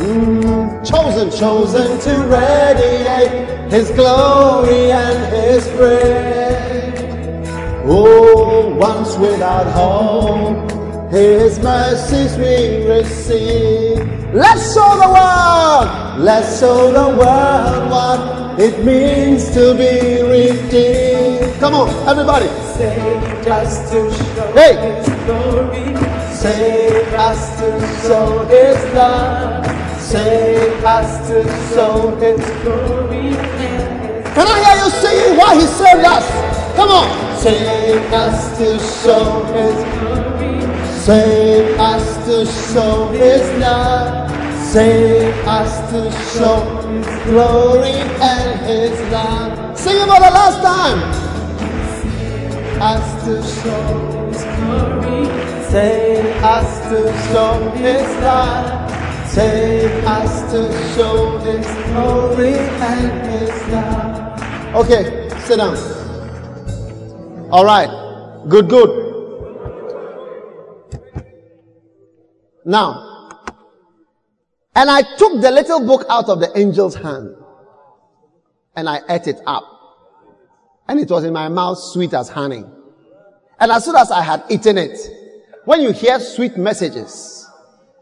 Mm, 0.01 0.83
chosen, 0.83 1.31
chosen 1.31 2.01
to 2.01 2.13
radiate 2.27 3.71
His 3.71 3.91
glory 3.91 4.91
and 4.91 5.19
His 5.35 5.69
praise. 5.77 7.49
Oh, 7.85 8.75
once 8.81 9.19
without 9.19 9.67
hope, 9.73 10.73
His 11.11 11.59
mercies 11.59 12.35
we 12.39 12.87
receive. 12.89 13.99
Let's 14.33 14.73
show 14.73 14.91
the 15.05 15.11
world, 15.13 16.19
let's 16.19 16.59
show 16.59 16.91
the 16.93 17.09
world 17.15 17.91
what 17.91 18.59
it 18.59 18.83
means 18.83 19.51
to 19.51 19.75
be 19.75 20.23
redeemed. 20.23 21.61
Come 21.61 21.75
on, 21.75 21.91
everybody. 22.09 22.49
Save 22.79 23.47
us 23.49 23.91
to 23.91 24.11
show 24.11 24.53
hey. 24.55 24.75
His 24.97 25.09
glory. 25.27 26.22
Save 26.43 27.15
us 27.15 27.61
to 27.61 27.71
show 28.03 28.45
His 28.47 28.95
love. 28.95 29.65
Save 30.01 30.85
us 30.85 31.29
to 31.29 31.45
show 31.73 32.17
His 32.17 32.41
glory. 32.63 33.31
Can 34.35 34.49
I 34.49 34.59
hear 34.65 34.77
you 34.83 34.91
singing 34.91 35.39
why 35.39 35.55
He 35.55 35.67
saved 35.67 36.05
us? 36.05 36.27
Come 36.75 36.89
on. 36.89 37.39
Save 37.39 38.13
us 38.13 38.59
to 38.59 38.77
show 38.81 39.45
His 39.55 39.79
glory. 40.01 40.59
Save 40.99 41.79
us 41.79 42.27
to 42.27 42.45
show 42.73 43.07
His 43.13 43.61
love. 43.61 44.29
Save 44.67 45.47
us 45.47 45.93
to 45.93 46.11
show 46.37 46.59
His 46.89 47.07
glory 47.31 47.95
and 48.21 48.61
His 48.67 49.13
love. 49.13 49.79
Sing 49.79 49.95
it 49.95 50.01
for 50.01 50.19
the 50.19 50.33
last 50.35 50.61
time. 50.61 50.99
Us 52.83 53.25
to 53.27 53.35
show 53.63 54.27
His 54.27 54.43
glory. 54.43 55.02
Save 55.73 56.27
us 56.45 56.81
to 56.91 57.01
show. 57.33 57.73
Save 59.33 60.05
us 60.05 60.53
to 60.53 60.71
show 60.95 61.39
glory 61.39 62.59
and 62.59 63.31
His 63.31 63.73
love. 63.73 64.75
Okay, 64.85 65.31
sit 65.47 65.57
down. 65.57 65.75
All 67.51 67.65
right, 67.65 67.89
good, 68.51 68.69
good. 68.69 68.91
Now, 72.67 73.31
and 74.77 74.91
I 74.91 75.01
took 75.17 75.41
the 75.41 75.51
little 75.51 75.87
book 75.87 76.05
out 76.11 76.29
of 76.29 76.41
the 76.41 76.55
angel's 76.55 76.97
hand 76.97 77.35
and 78.77 78.91
I 78.91 79.01
ate 79.09 79.27
it 79.27 79.41
up. 79.47 79.65
And 80.87 81.01
it 81.01 81.09
was 81.11 81.25
in 81.25 81.33
my 81.33 81.49
mouth 81.49 81.79
sweet 81.79 82.13
as 82.13 82.29
honey. 82.29 82.63
And 83.59 83.73
as 83.73 83.87
soon 83.87 83.97
as 83.97 84.11
I 84.11 84.21
had 84.21 84.45
eaten 84.51 84.77
it, 84.77 84.99
when 85.65 85.81
you 85.81 85.93
hear 85.93 86.19
sweet 86.21 86.57
messages 86.57 87.47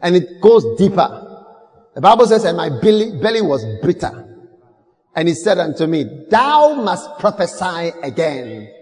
and 0.03 0.17
it 0.17 0.41
goes 0.41 0.65
deeper, 0.79 1.27
the 1.95 2.01
Bible 2.01 2.27
says, 2.27 2.45
and 2.45 2.57
my 2.57 2.69
belly, 2.69 3.21
belly 3.21 3.43
was 3.43 3.65
bitter. 3.83 4.27
And 5.15 5.29
he 5.29 5.35
said 5.35 5.59
unto 5.59 5.87
me, 5.87 6.27
thou 6.31 6.75
must 6.75 7.19
prophesy 7.19 7.93
again 8.03 8.73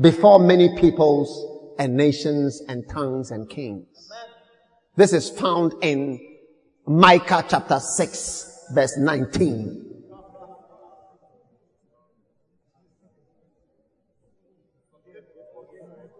before 0.00 0.38
many 0.38 0.76
peoples 0.78 1.74
and 1.78 1.96
nations 1.96 2.62
and 2.68 2.88
tongues 2.88 3.30
and 3.30 3.48
kings. 3.48 3.86
This 4.96 5.12
is 5.12 5.28
found 5.30 5.74
in 5.82 6.20
Micah 6.86 7.44
chapter 7.48 7.80
6 7.80 8.52
verse 8.72 8.96
19. 8.96 9.88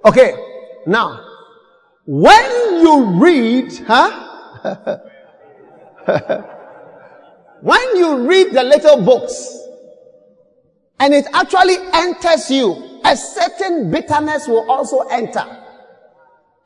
Okay, 0.04 0.34
now, 0.86 1.21
when 2.04 2.80
you 2.80 3.22
read, 3.22 3.72
huh? 3.86 4.98
when 7.60 7.96
you 7.96 8.28
read 8.28 8.52
the 8.52 8.62
little 8.62 9.04
books 9.04 9.58
and 10.98 11.14
it 11.14 11.26
actually 11.32 11.76
enters 11.92 12.50
you, 12.50 13.00
a 13.04 13.16
certain 13.16 13.90
bitterness 13.90 14.48
will 14.48 14.70
also 14.70 15.00
enter. 15.08 15.44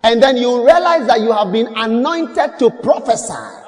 And 0.02 0.22
then 0.22 0.36
you 0.36 0.64
realize 0.64 1.06
that 1.06 1.20
you 1.20 1.32
have 1.32 1.52
been 1.52 1.66
anointed 1.76 2.58
to 2.58 2.70
prophesy. 2.82 3.62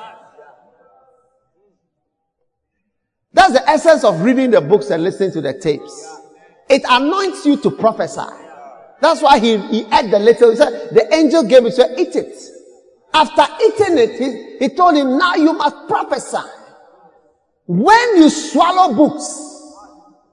That's 3.33 3.53
the 3.53 3.69
essence 3.69 4.05
of 4.05 4.23
reading 4.23 4.51
the 4.51 4.61
books 4.61 4.91
and 4.91 5.03
listening 5.03 5.33
to 5.33 5.41
the 5.41 5.53
tapes. 5.53 6.17
It 6.69 6.83
anoints 6.89 7.45
you 7.47 7.57
to 7.59 7.71
prophesy. 7.71 8.48
That's 9.01 9.23
why 9.23 9.39
he, 9.39 9.59
he 9.59 9.81
ate 9.93 10.11
the 10.11 10.19
little, 10.19 10.51
he 10.51 10.57
said, 10.57 10.91
the 10.93 11.15
angel 11.15 11.45
gave 11.45 11.65
it, 11.65 11.75
said, 11.75 11.99
eat 11.99 12.17
it. 12.17 12.35
After 13.15 13.47
eating 13.65 13.99
it, 13.99 14.19
he, 14.19 14.59
he 14.59 14.69
told 14.75 14.97
him, 14.97 15.19
now 15.19 15.35
you 15.35 15.53
must 15.53 15.77
prophesy. 15.87 16.39
When 17.67 18.17
you 18.17 18.31
swallow 18.31 18.95
books 18.95 19.45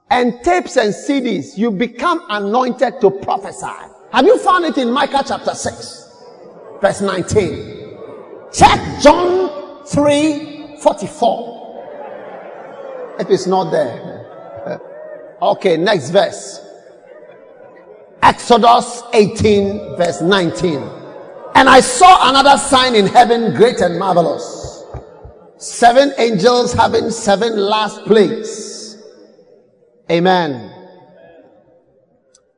and 0.09 0.41
tapes 0.43 0.77
and 0.77 0.93
CDs, 0.93 1.57
you 1.57 1.71
become 1.71 2.23
anointed 2.29 3.01
to 3.01 3.11
prophesy. 3.11 3.65
Have 4.11 4.25
you 4.25 4.37
found 4.39 4.65
it 4.65 4.77
in 4.77 4.91
Micah 4.91 5.23
chapter 5.27 5.53
6, 5.53 6.09
verse 6.81 7.01
19? 7.01 7.97
Check 8.51 9.01
John 9.01 9.85
3 9.85 10.77
44. 10.81 13.15
If 13.19 13.29
it's 13.29 13.47
not 13.47 13.71
there. 13.71 14.21
Okay, 15.41 15.75
next 15.75 16.11
verse. 16.11 16.64
Exodus 18.25 19.03
18, 19.13 19.97
verse 19.97 20.19
19. 20.19 20.77
And 21.53 21.69
I 21.69 21.79
saw 21.79 22.27
another 22.27 22.57
sign 22.57 22.95
in 22.95 23.05
heaven, 23.05 23.53
great 23.53 23.79
and 23.81 23.99
marvelous. 23.99 24.83
Seven 25.57 26.11
angels 26.17 26.73
having 26.73 27.11
seven 27.11 27.55
last 27.55 28.03
plagues. 28.05 28.97
Amen. 30.09 30.71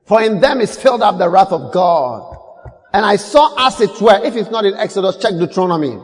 For 0.06 0.22
in 0.22 0.40
them 0.40 0.62
is 0.62 0.78
filled 0.78 1.02
up 1.02 1.18
the 1.18 1.28
wrath 1.28 1.52
of 1.52 1.74
God. 1.74 2.38
And 2.94 3.06
I 3.06 3.18
saw 3.18 3.68
as 3.68 3.82
it 3.82 4.00
were, 4.00 4.24
if 4.24 4.38
it's 4.38 4.50
not 4.50 4.64
in 4.64 4.74
Exodus, 4.74 5.18
check 5.18 5.34
Deuteronomy. 5.34 6.00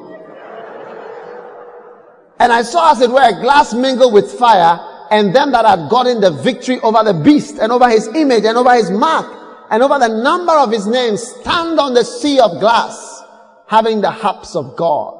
And 2.37 2.51
I 2.51 2.63
saw 2.63 2.91
as 2.91 2.99
it 2.99 3.09
were 3.09 3.23
a 3.23 3.41
glass 3.41 3.73
mingled 3.73 4.13
with 4.13 4.29
fire, 4.29 4.77
and 5.09 5.33
them 5.33 5.53
that 5.53 5.65
had 5.65 5.89
gotten 5.89 6.19
the 6.19 6.31
victory 6.31 6.81
over 6.81 7.01
the 7.01 7.13
beast, 7.13 7.59
and 7.59 7.71
over 7.71 7.89
his 7.89 8.07
image, 8.09 8.43
and 8.43 8.57
over 8.57 8.73
his 8.73 8.91
mark, 8.91 9.42
and 9.73 9.81
over 9.81 9.97
the 9.97 10.21
number 10.21 10.53
of 10.53 10.71
his 10.71 10.85
names 10.85 11.23
stand 11.23 11.79
on 11.79 11.95
the 11.95 12.03
sea 12.03 12.39
of 12.39 12.59
glass, 12.59 13.23
having 13.65 14.01
the 14.01 14.11
harps 14.11 14.55
of 14.55 14.77
God. 14.77 15.19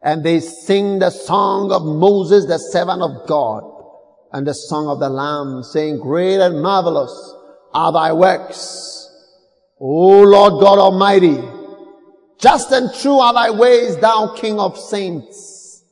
And 0.00 0.22
they 0.22 0.38
sing 0.38 1.00
the 1.00 1.10
song 1.10 1.72
of 1.72 1.82
Moses, 1.82 2.46
the 2.46 2.58
servant 2.58 3.02
of 3.02 3.26
God, 3.26 3.64
and 4.32 4.46
the 4.46 4.54
song 4.54 4.86
of 4.86 5.00
the 5.00 5.08
Lamb, 5.08 5.64
saying, 5.64 5.98
Great 5.98 6.38
and 6.38 6.62
marvelous 6.62 7.10
are 7.74 7.90
thy 7.90 8.12
works, 8.12 9.10
O 9.80 10.22
Lord 10.22 10.62
God 10.62 10.78
Almighty. 10.78 11.42
Just 12.38 12.70
and 12.70 12.94
true 13.02 13.18
are 13.18 13.34
thy 13.34 13.50
ways, 13.50 13.96
thou 13.96 14.32
King 14.36 14.60
of 14.60 14.78
saints. 14.78 15.82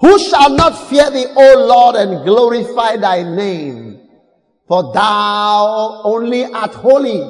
Who 0.00 0.18
shall 0.18 0.50
not 0.50 0.90
fear 0.90 1.10
thee, 1.10 1.24
O 1.34 1.66
Lord, 1.66 1.96
and 1.96 2.22
glorify 2.26 2.98
thy 2.98 3.22
name? 3.22 3.87
For 4.68 4.92
thou 4.92 6.02
only 6.04 6.44
art 6.44 6.74
holy 6.74 7.20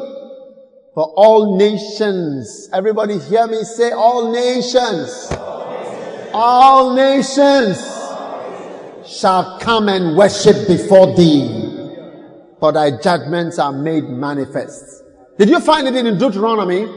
for 0.92 1.12
all 1.14 1.56
nations. 1.56 2.68
Everybody 2.72 3.20
hear 3.20 3.46
me 3.46 3.62
say 3.62 3.92
all 3.92 4.32
nations. 4.32 5.28
All 6.34 6.94
nations 6.94 7.78
shall 9.06 9.58
come 9.60 9.88
and 9.88 10.16
worship 10.16 10.66
before 10.66 11.14
thee, 11.14 11.46
for 12.58 12.72
thy 12.72 13.00
judgments 13.00 13.60
are 13.60 13.72
made 13.72 14.04
manifest. 14.04 15.04
Did 15.38 15.48
you 15.48 15.60
find 15.60 15.86
it 15.86 15.94
in 15.94 16.18
Deuteronomy? 16.18 16.92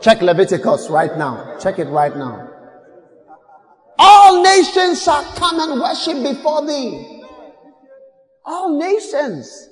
Check 0.00 0.22
Leviticus 0.22 0.88
right 0.88 1.16
now. 1.18 1.58
Check 1.60 1.78
it 1.78 1.88
right 1.88 2.16
now. 2.16 2.48
All 3.98 4.42
nations 4.42 5.04
shall 5.04 5.22
come 5.34 5.60
and 5.60 5.80
worship 5.80 6.22
before 6.22 6.66
thee. 6.66 7.21
All 8.44 8.78
nations. 8.78 9.68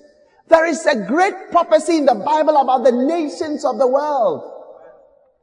There 0.49 0.67
is 0.67 0.85
a 0.87 1.07
great 1.07 1.35
prophecy 1.51 1.99
in 1.99 2.07
the 2.07 2.15
Bible 2.15 2.57
about 2.57 2.85
the 2.85 2.93
nations 2.93 3.65
of 3.65 3.79
the 3.79 3.87
world. 3.87 4.43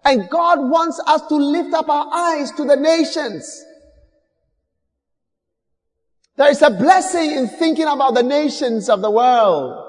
And 0.04 0.30
God 0.30 0.60
wants 0.60 1.02
us 1.06 1.22
to 1.28 1.36
lift 1.36 1.74
up 1.74 1.90
our 1.90 2.08
eyes 2.14 2.52
to 2.52 2.66
the 2.66 2.76
nations. 2.76 3.66
There 6.36 6.50
is 6.50 6.62
a 6.62 6.70
blessing 6.70 7.32
in 7.32 7.48
thinking 7.48 7.88
about 7.88 8.14
the 8.14 8.24
nations 8.24 8.90
of 8.90 9.02
the 9.02 9.10
world. 9.10 9.84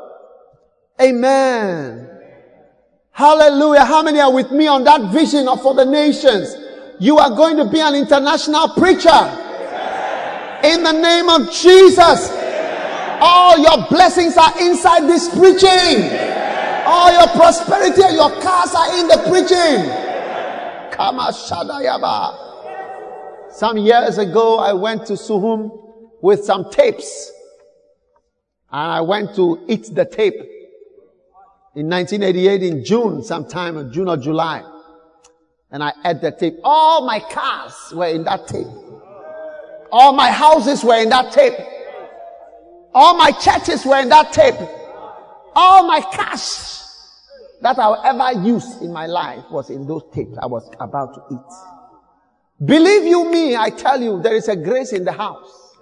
Amen. 1.01 2.09
Hallelujah. 3.13 3.85
How 3.85 4.03
many 4.03 4.21
are 4.21 4.33
with 4.33 4.51
me 4.51 4.67
on 4.67 4.85
that 4.85 5.13
vision 5.13 5.47
of 5.49 5.61
for 5.63 5.75
the 5.75 5.85
nations? 5.85 6.57
You 7.01 7.19
are 7.19 7.31
going 7.31 7.57
to 7.57 7.65
be 7.65 7.81
an 7.81 7.95
international 7.95 8.69
preacher. 8.71 9.11
In 10.65 10.83
the 10.83 10.93
name 10.93 11.29
of 11.29 11.53
Jesus. 11.53 12.38
All 13.21 13.59
your 13.59 13.87
blessings 13.89 14.37
are 14.37 14.53
inside 14.61 15.09
this 15.09 15.29
preaching. 15.29 16.11
All 16.87 17.13
your 17.13 17.27
prosperity 17.29 18.03
and 18.03 18.15
your 18.15 18.31
cars 18.41 18.75
are 18.75 18.99
in 18.99 19.09
the 19.09 19.19
preaching. 19.29 19.91
Kama 20.93 21.33
Shadayaba. 21.33 22.47
Some 23.53 23.79
years 23.79 24.19
ago, 24.19 24.59
I 24.59 24.73
went 24.73 25.07
to 25.07 25.15
Suhum 25.15 25.71
with 26.23 26.45
some 26.45 26.71
tapes. 26.71 27.33
And 28.71 28.93
I 28.93 29.01
went 29.01 29.35
to 29.37 29.65
eat 29.69 29.95
the 29.95 30.05
tape 30.05 30.35
in 31.75 31.89
1988 31.89 32.63
in 32.63 32.85
June, 32.85 33.23
sometime 33.23 33.79
in 33.79 33.93
June 33.93 34.09
or 34.09 34.17
July. 34.17 34.63
And 35.71 35.83
I 35.83 35.93
ate 36.05 36.21
the 36.21 36.33
tape. 36.33 36.57
All 36.65 37.07
my 37.07 37.21
cars 37.21 37.75
were 37.93 38.07
in 38.07 38.25
that 38.25 38.49
tape. 38.49 38.67
All 39.93 40.13
my 40.13 40.31
houses 40.31 40.85
were 40.85 41.01
in 41.01 41.09
that 41.11 41.33
tape. 41.33 41.55
All 43.01 43.17
my 43.17 43.31
churches 43.31 43.87
were 43.87 44.01
in 44.01 44.09
that 44.09 44.33
tape. 44.33 44.57
All 45.55 45.87
my 45.87 46.01
cash 46.01 46.83
that 47.63 47.79
I'll 47.79 48.03
ever 48.05 48.45
use 48.45 48.83
in 48.83 48.93
my 48.93 49.07
life 49.07 49.45
was 49.53 49.71
in 49.71 49.87
those 49.87 50.03
tapes 50.13 50.37
I 50.43 50.47
was 50.47 50.69
about 50.81 51.15
to 51.15 51.23
eat. 51.37 52.67
Believe 52.67 53.05
you 53.05 53.31
me, 53.31 53.55
I 53.55 53.71
tell 53.71 54.03
you, 54.03 54.21
there 54.21 54.35
is 54.35 54.49
a 54.49 54.57
grace 54.57 54.93
in 54.93 55.05
the 55.05 55.13
house. 55.13 55.77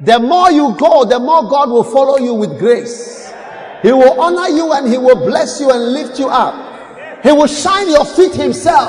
The 0.00 0.18
more 0.18 0.50
you 0.50 0.74
go, 0.78 1.04
the 1.04 1.20
more 1.20 1.42
God 1.42 1.68
will 1.68 1.84
follow 1.84 2.16
you 2.16 2.32
with 2.32 2.58
grace. 2.58 3.30
He 3.82 3.92
will 3.92 4.18
honor 4.18 4.48
you 4.48 4.72
and 4.72 4.90
he 4.90 4.96
will 4.96 5.26
bless 5.26 5.60
you 5.60 5.70
and 5.70 5.92
lift 5.92 6.18
you 6.18 6.28
up. 6.28 7.22
He 7.22 7.32
will 7.32 7.46
shine 7.46 7.90
your 7.90 8.06
feet 8.06 8.32
himself 8.32 8.88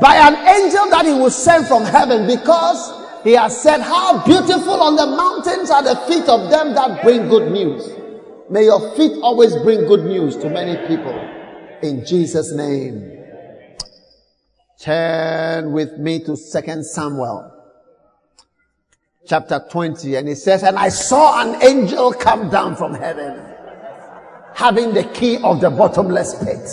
by 0.00 0.14
an 0.18 0.36
angel 0.46 0.88
that 0.90 1.04
he 1.04 1.14
will 1.14 1.30
send 1.30 1.66
from 1.66 1.84
heaven 1.84 2.28
because 2.28 3.01
he 3.24 3.32
has 3.32 3.60
said, 3.60 3.80
How 3.80 4.24
beautiful 4.24 4.82
on 4.82 4.96
the 4.96 5.06
mountains 5.06 5.70
are 5.70 5.82
the 5.82 5.96
feet 6.06 6.28
of 6.28 6.50
them 6.50 6.74
that 6.74 7.02
bring 7.02 7.28
good 7.28 7.52
news. 7.52 7.88
May 8.50 8.64
your 8.64 8.94
feet 8.96 9.12
always 9.22 9.54
bring 9.56 9.86
good 9.86 10.04
news 10.04 10.36
to 10.38 10.50
many 10.50 10.76
people. 10.86 11.18
In 11.82 12.04
Jesus' 12.04 12.52
name. 12.52 13.10
Turn 14.80 15.72
with 15.72 15.98
me 15.98 16.18
to 16.24 16.36
Second 16.36 16.84
Samuel 16.84 17.50
chapter 19.26 19.64
20 19.70 20.16
and 20.16 20.28
he 20.28 20.34
says, 20.34 20.64
and 20.64 20.76
I 20.76 20.88
saw 20.88 21.40
an 21.40 21.62
angel 21.62 22.12
come 22.12 22.50
down 22.50 22.74
from 22.74 22.92
heaven 22.92 23.40
having 24.54 24.92
the 24.92 25.04
key 25.04 25.38
of 25.38 25.60
the 25.60 25.70
bottomless 25.70 26.34
pit. 26.42 26.68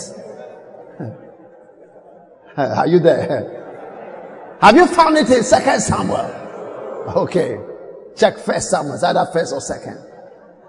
Are 2.56 2.86
you 2.86 2.98
there? 2.98 4.58
Have 4.60 4.76
you 4.76 4.86
found 4.86 5.16
it 5.16 5.30
in 5.30 5.42
Second 5.42 5.80
Samuel? 5.80 6.39
Okay. 7.08 7.58
Check 8.16 8.38
first 8.38 8.70
Samuel. 8.70 9.02
Either 9.04 9.26
first 9.32 9.52
or 9.52 9.60
second? 9.60 9.98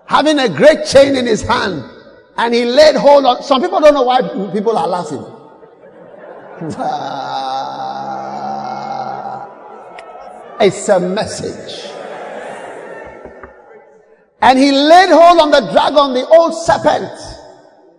Having 0.06 0.40
a 0.40 0.50
great 0.50 0.86
chain 0.86 1.16
in 1.16 1.26
his 1.26 1.42
hand. 1.42 1.84
And 2.38 2.54
he 2.54 2.66
laid 2.66 2.96
hold 2.96 3.26
on. 3.26 3.44
Some 3.44 3.62
people 3.62 3.80
don't 3.80 3.94
know 3.94 4.04
why 4.04 4.22
people 4.52 4.78
are 4.78 4.88
laughing. 4.88 5.26
Ah. 6.78 7.08
it's 10.62 10.88
a 10.90 11.00
message. 11.00 11.92
And 14.42 14.58
he 14.60 14.72
laid 14.72 15.10
hold 15.10 15.40
on 15.40 15.52
the 15.52 15.62
dragon, 15.72 16.14
the 16.14 16.28
old 16.28 16.54
serpent, 16.54 17.12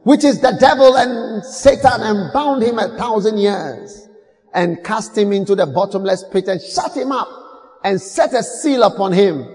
which 0.04 0.24
is 0.24 0.40
the 0.40 0.56
devil 0.58 0.96
and 0.96 1.44
Satan, 1.44 2.00
and 2.02 2.32
bound 2.32 2.62
him 2.62 2.78
a 2.78 2.96
thousand 2.96 3.38
years, 3.38 4.08
and 4.54 4.82
cast 4.84 5.16
him 5.16 5.32
into 5.32 5.54
the 5.54 5.66
bottomless 5.66 6.24
pit 6.32 6.48
and 6.48 6.60
shut 6.60 6.96
him 6.96 7.12
up 7.12 7.41
and 7.84 8.00
set 8.00 8.32
a 8.34 8.42
seal 8.42 8.82
upon 8.82 9.12
him 9.12 9.46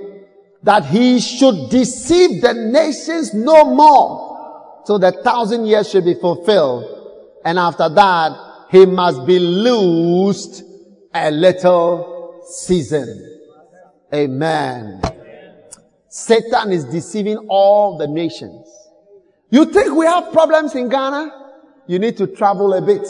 that 0.64 0.86
he 0.86 1.20
should 1.20 1.70
deceive 1.70 2.42
the 2.42 2.54
nations 2.54 3.34
no 3.34 3.64
more. 3.74 4.82
So 4.86 4.98
the 4.98 5.12
thousand 5.12 5.66
years 5.66 5.90
should 5.90 6.06
be 6.06 6.14
fulfilled. 6.14 6.94
And 7.46 7.58
after 7.60 7.88
that, 7.90 8.68
he 8.70 8.86
must 8.86 9.26
be 9.26 9.40
loosed 9.40 10.64
a 11.14 11.32
little 11.32 12.44
season. 12.48 13.36
Amen. 14.14 15.02
Satan 16.10 16.72
is 16.72 16.86
deceiving 16.86 17.38
all 17.50 17.98
the 17.98 18.08
nations. 18.08 18.68
You 19.50 19.66
think 19.66 19.94
we 19.94 20.06
have 20.06 20.32
problems 20.34 20.76
in 20.76 20.90
Ghana? 20.90 21.32
You 21.88 22.00
need 22.00 22.18
to 22.18 22.28
travel 22.28 22.74
a 22.74 22.82
bit. 22.82 23.08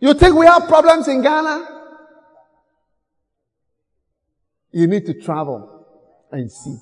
You 0.00 0.14
think 0.14 0.34
we 0.34 0.46
have 0.46 0.66
problems 0.66 1.06
in 1.06 1.22
Ghana? 1.22 1.71
You 4.72 4.86
need 4.86 5.04
to 5.06 5.14
travel 5.14 5.86
and 6.30 6.50
see. 6.50 6.78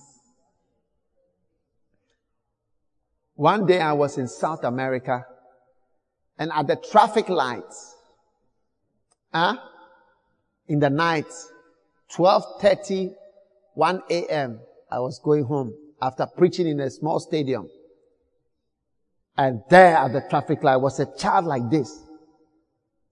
One 3.35 3.67
day 3.67 3.81
I 3.81 3.93
was 3.93 4.17
in 4.17 4.29
South 4.29 4.65
America 4.65 5.25
and 6.39 6.53
at 6.53 6.69
the 6.69 6.77
traffic 6.77 7.29
lights, 7.29 7.97
huh, 9.35 9.57
in 10.69 10.79
the 10.79 10.91
night, 10.91 11.27
12:30, 12.17 13.13
1 13.75 14.03
a.m. 14.11 14.61
I 14.91 15.01
was 15.01 15.19
going 15.19 15.45
home 15.45 15.75
after 16.01 16.27
preaching 16.27 16.69
in 16.69 16.81
a 16.81 16.91
small 16.91 17.19
stadium. 17.19 17.69
And 19.37 19.63
there 19.69 19.97
at 19.97 20.13
the 20.13 20.23
traffic 20.29 20.63
light 20.63 20.77
was 20.77 21.01
a 21.01 21.07
child 21.17 21.47
like 21.47 21.71
this, 21.71 22.05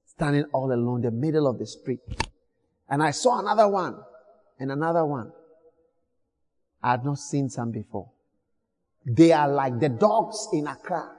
standing 0.07 0.45
all 0.53 0.73
alone 0.73 1.05
in 1.05 1.11
the 1.11 1.11
middle 1.11 1.47
of 1.47 1.59
the 1.59 1.67
street. 1.67 2.01
And 2.89 3.03
I 3.03 3.11
saw 3.11 3.41
another 3.41 3.69
one 3.69 3.97
and 4.59 4.71
another 4.71 5.05
one. 5.05 5.33
I 6.83 6.93
had 6.93 7.05
not 7.05 7.19
seen 7.19 7.49
some 7.49 7.71
before. 7.71 8.11
They 9.05 9.33
are 9.33 9.49
like 9.49 9.81
the 9.81 9.89
dogs 9.89 10.49
in 10.53 10.67
Accra. 10.67 11.11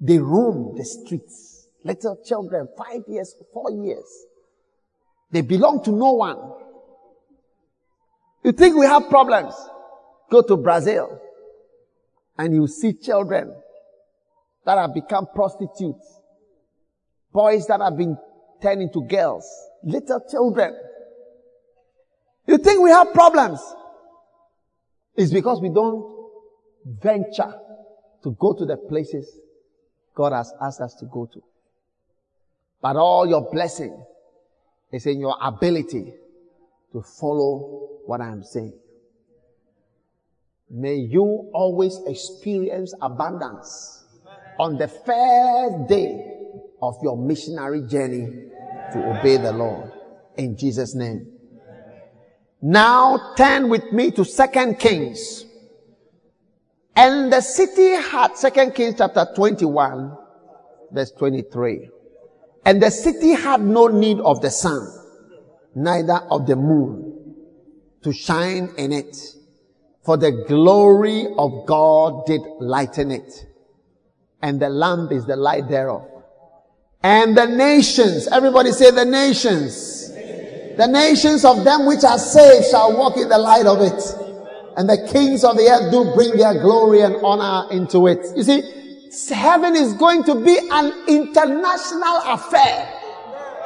They 0.00 0.18
roam 0.18 0.74
the 0.76 0.84
streets. 0.84 1.68
Little 1.84 2.18
children, 2.24 2.68
five 2.76 3.02
years, 3.08 3.34
four 3.52 3.70
years. 3.70 4.04
They 5.30 5.40
belong 5.40 5.82
to 5.84 5.90
no 5.90 6.12
one. 6.12 6.36
You 8.44 8.52
think 8.52 8.76
we 8.76 8.86
have 8.86 9.08
problems? 9.08 9.54
Go 10.30 10.42
to 10.42 10.56
Brazil 10.56 11.20
and 12.38 12.54
you 12.54 12.66
see 12.66 12.92
children 12.92 13.54
that 14.64 14.78
have 14.78 14.94
become 14.94 15.26
prostitutes. 15.34 16.20
Boys 17.32 17.66
that 17.66 17.80
have 17.80 17.96
been 17.96 18.16
turned 18.60 18.82
into 18.82 19.02
girls. 19.06 19.48
Little 19.84 20.20
children. 20.30 20.74
You 22.46 22.58
think 22.58 22.82
we 22.82 22.90
have 22.90 23.12
problems? 23.12 23.60
It's 25.16 25.32
because 25.32 25.60
we 25.60 25.68
don't 25.68 26.30
venture 26.84 27.54
to 28.22 28.36
go 28.38 28.54
to 28.54 28.64
the 28.64 28.76
places 28.76 29.38
God 30.14 30.32
has 30.32 30.52
asked 30.60 30.80
us 30.80 30.94
to 31.00 31.06
go 31.06 31.26
to. 31.32 31.42
But 32.80 32.96
all 32.96 33.26
your 33.26 33.48
blessing 33.50 34.04
is 34.90 35.06
in 35.06 35.20
your 35.20 35.36
ability 35.40 36.14
to 36.92 37.02
follow 37.02 37.88
what 38.06 38.20
I 38.20 38.28
am 38.28 38.42
saying. 38.42 38.74
May 40.70 40.96
you 40.96 41.50
always 41.52 42.00
experience 42.06 42.94
abundance 43.00 44.04
on 44.58 44.78
the 44.78 44.88
first 44.88 45.88
day 45.88 46.32
of 46.80 46.96
your 47.02 47.16
missionary 47.16 47.82
journey 47.82 48.26
to 48.92 49.18
obey 49.18 49.36
the 49.36 49.52
Lord. 49.52 49.92
In 50.36 50.56
Jesus' 50.56 50.94
name. 50.94 51.26
Now 52.62 53.34
turn 53.36 53.68
with 53.68 53.92
me 53.92 54.12
to 54.12 54.24
Second 54.24 54.78
Kings. 54.78 55.44
And 56.94 57.32
the 57.32 57.40
city 57.40 57.90
had 57.90 58.36
Second 58.36 58.74
Kings 58.74 58.94
chapter 58.98 59.26
21, 59.34 60.16
verse 60.92 61.10
23. 61.10 61.90
And 62.64 62.80
the 62.80 62.90
city 62.90 63.30
had 63.30 63.60
no 63.62 63.88
need 63.88 64.20
of 64.20 64.40
the 64.40 64.50
sun, 64.50 64.86
neither 65.74 66.20
of 66.30 66.46
the 66.46 66.54
moon 66.54 67.34
to 68.04 68.12
shine 68.12 68.72
in 68.78 68.92
it. 68.92 69.16
For 70.04 70.16
the 70.16 70.44
glory 70.48 71.26
of 71.38 71.66
God 71.66 72.26
did 72.26 72.42
lighten 72.60 73.10
it. 73.10 73.46
And 74.40 74.60
the 74.60 74.68
lamp 74.68 75.12
is 75.12 75.24
the 75.26 75.36
light 75.36 75.68
thereof. 75.68 76.08
And 77.02 77.36
the 77.36 77.46
nations, 77.46 78.28
everybody 78.28 78.72
say 78.72 78.90
the 78.90 79.04
nations. 79.04 80.01
The 80.76 80.86
nations 80.86 81.44
of 81.44 81.64
them 81.64 81.86
which 81.86 82.04
are 82.04 82.18
saved 82.18 82.66
shall 82.66 82.96
walk 82.96 83.16
in 83.16 83.28
the 83.28 83.38
light 83.38 83.66
of 83.66 83.80
it. 83.80 84.02
And 84.76 84.88
the 84.88 85.08
kings 85.12 85.44
of 85.44 85.56
the 85.56 85.68
earth 85.68 85.92
do 85.92 86.14
bring 86.14 86.36
their 86.36 86.60
glory 86.62 87.00
and 87.02 87.16
honor 87.22 87.70
into 87.70 88.06
it. 88.06 88.24
You 88.36 88.42
see, 88.42 89.34
heaven 89.34 89.76
is 89.76 89.92
going 89.94 90.24
to 90.24 90.34
be 90.34 90.58
an 90.70 90.92
international 91.08 92.22
affair. 92.24 93.00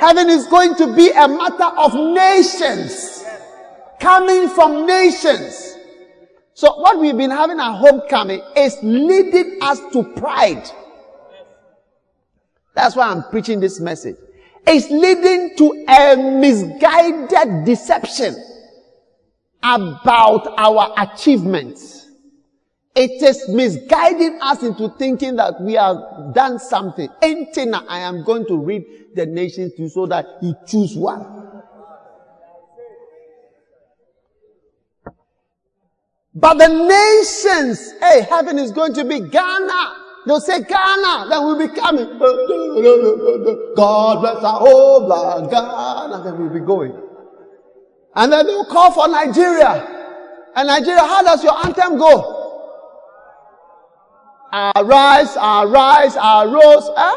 Heaven 0.01 0.29
is 0.29 0.47
going 0.49 0.75
to 0.77 0.95
be 0.95 1.11
a 1.11 1.29
matter 1.29 1.77
of 1.79 1.95
nations. 1.95 3.25
Coming 4.01 4.49
from 4.49 4.87
nations. 4.87 5.75
So 6.55 6.75
what 6.81 6.99
we've 6.99 7.17
been 7.17 7.31
having 7.31 7.61
at 7.61 7.77
homecoming 7.77 8.43
is 8.57 8.77
leading 8.83 9.59
us 9.63 9.79
to 9.93 10.03
pride. 10.15 10.69
That's 12.75 12.97
why 12.97 13.09
I'm 13.09 13.23
preaching 13.31 13.61
this 13.61 13.79
message. 13.81 14.17
It's 14.67 14.91
leading 14.91 15.57
to 15.59 15.85
a 15.89 16.17
misguided 16.17 17.65
deception 17.65 18.35
about 19.63 20.55
our 20.59 20.93
achievements. 20.99 22.11
It 22.95 23.23
is 23.23 23.49
misguiding 23.49 24.39
us 24.41 24.63
into 24.63 24.89
thinking 24.89 25.37
that 25.37 25.61
we 25.61 25.75
have 25.75 26.35
done 26.35 26.59
something. 26.59 27.09
Anything 27.23 27.75
I 27.75 27.99
am 28.01 28.25
going 28.25 28.47
to 28.47 28.57
read 28.57 28.85
the 29.15 29.27
nations 29.27 29.75
to 29.75 29.89
so 29.89 30.07
that 30.07 30.27
you 30.43 30.55
choose 30.67 30.97
one. 30.97 31.63
But 36.35 36.59
the 36.59 36.69
nations, 36.69 37.93
hey, 38.01 38.23
heaven 38.23 38.59
is 38.59 38.73
going 38.73 38.95
to 38.95 39.05
be 39.05 39.21
Ghana. 39.21 40.06
They'll 40.27 40.41
say 40.41 40.61
Ghana, 40.63 41.29
then 41.31 41.45
we'll 41.45 41.57
be 41.57 41.69
coming. 41.69 42.19
God 43.77 44.21
bless 44.21 44.43
our 44.43 44.59
whole 44.59 45.07
blood, 45.07 45.51
Ghana, 45.51 46.23
then 46.25 46.37
we'll 46.39 46.53
be 46.53 46.59
going. 46.59 47.01
And 48.17 48.33
then 48.33 48.47
they'll 48.47 48.65
call 48.65 48.91
for 48.91 49.07
Nigeria. 49.07 49.87
And 50.57 50.67
Nigeria, 50.67 51.01
how 51.01 51.23
does 51.23 51.45
your 51.45 51.57
anthem 51.65 51.97
go? 51.99 52.33
Arise, 54.53 55.37
arise, 55.37 56.17
arose, 56.17 56.91
eh? 56.97 57.17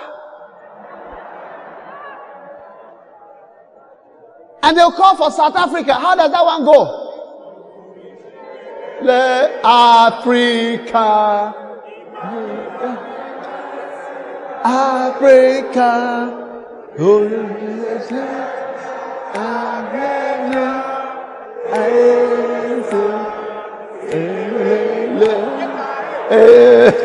And 4.62 4.78
they'll 4.78 4.91
call 4.91 5.15
for 5.15 5.32
South 5.32 5.56
Africa. 5.56 5.95
How 5.95 6.15
does 6.15 6.32
that 6.32 6.45
one 6.45 6.63
go? 6.63 7.08
Le 9.02 9.62
Africa. 9.63 11.56
Africa. 14.63 16.34
Oh, 16.98 17.24
yes, 17.24 18.12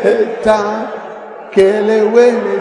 Eta, 0.05 0.91
que 1.51 1.81
le 1.81 2.03
huele 2.03 2.55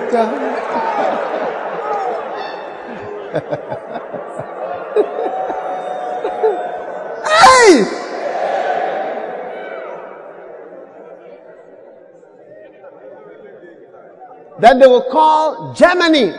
Hey! 7.25 8.04
Then 14.61 14.79
they 14.79 14.87
will 14.87 15.11
call 15.11 15.75
Germany. 15.75 16.33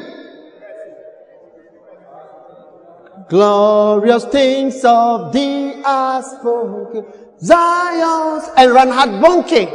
Glorious 3.28 4.26
things 4.26 4.84
of 4.86 5.34
thee 5.34 5.82
spoken. 6.22 7.06
Zion's 7.42 8.50
and 8.56 8.72
Reinhard 8.72 9.10
Bonnke. 9.22 9.66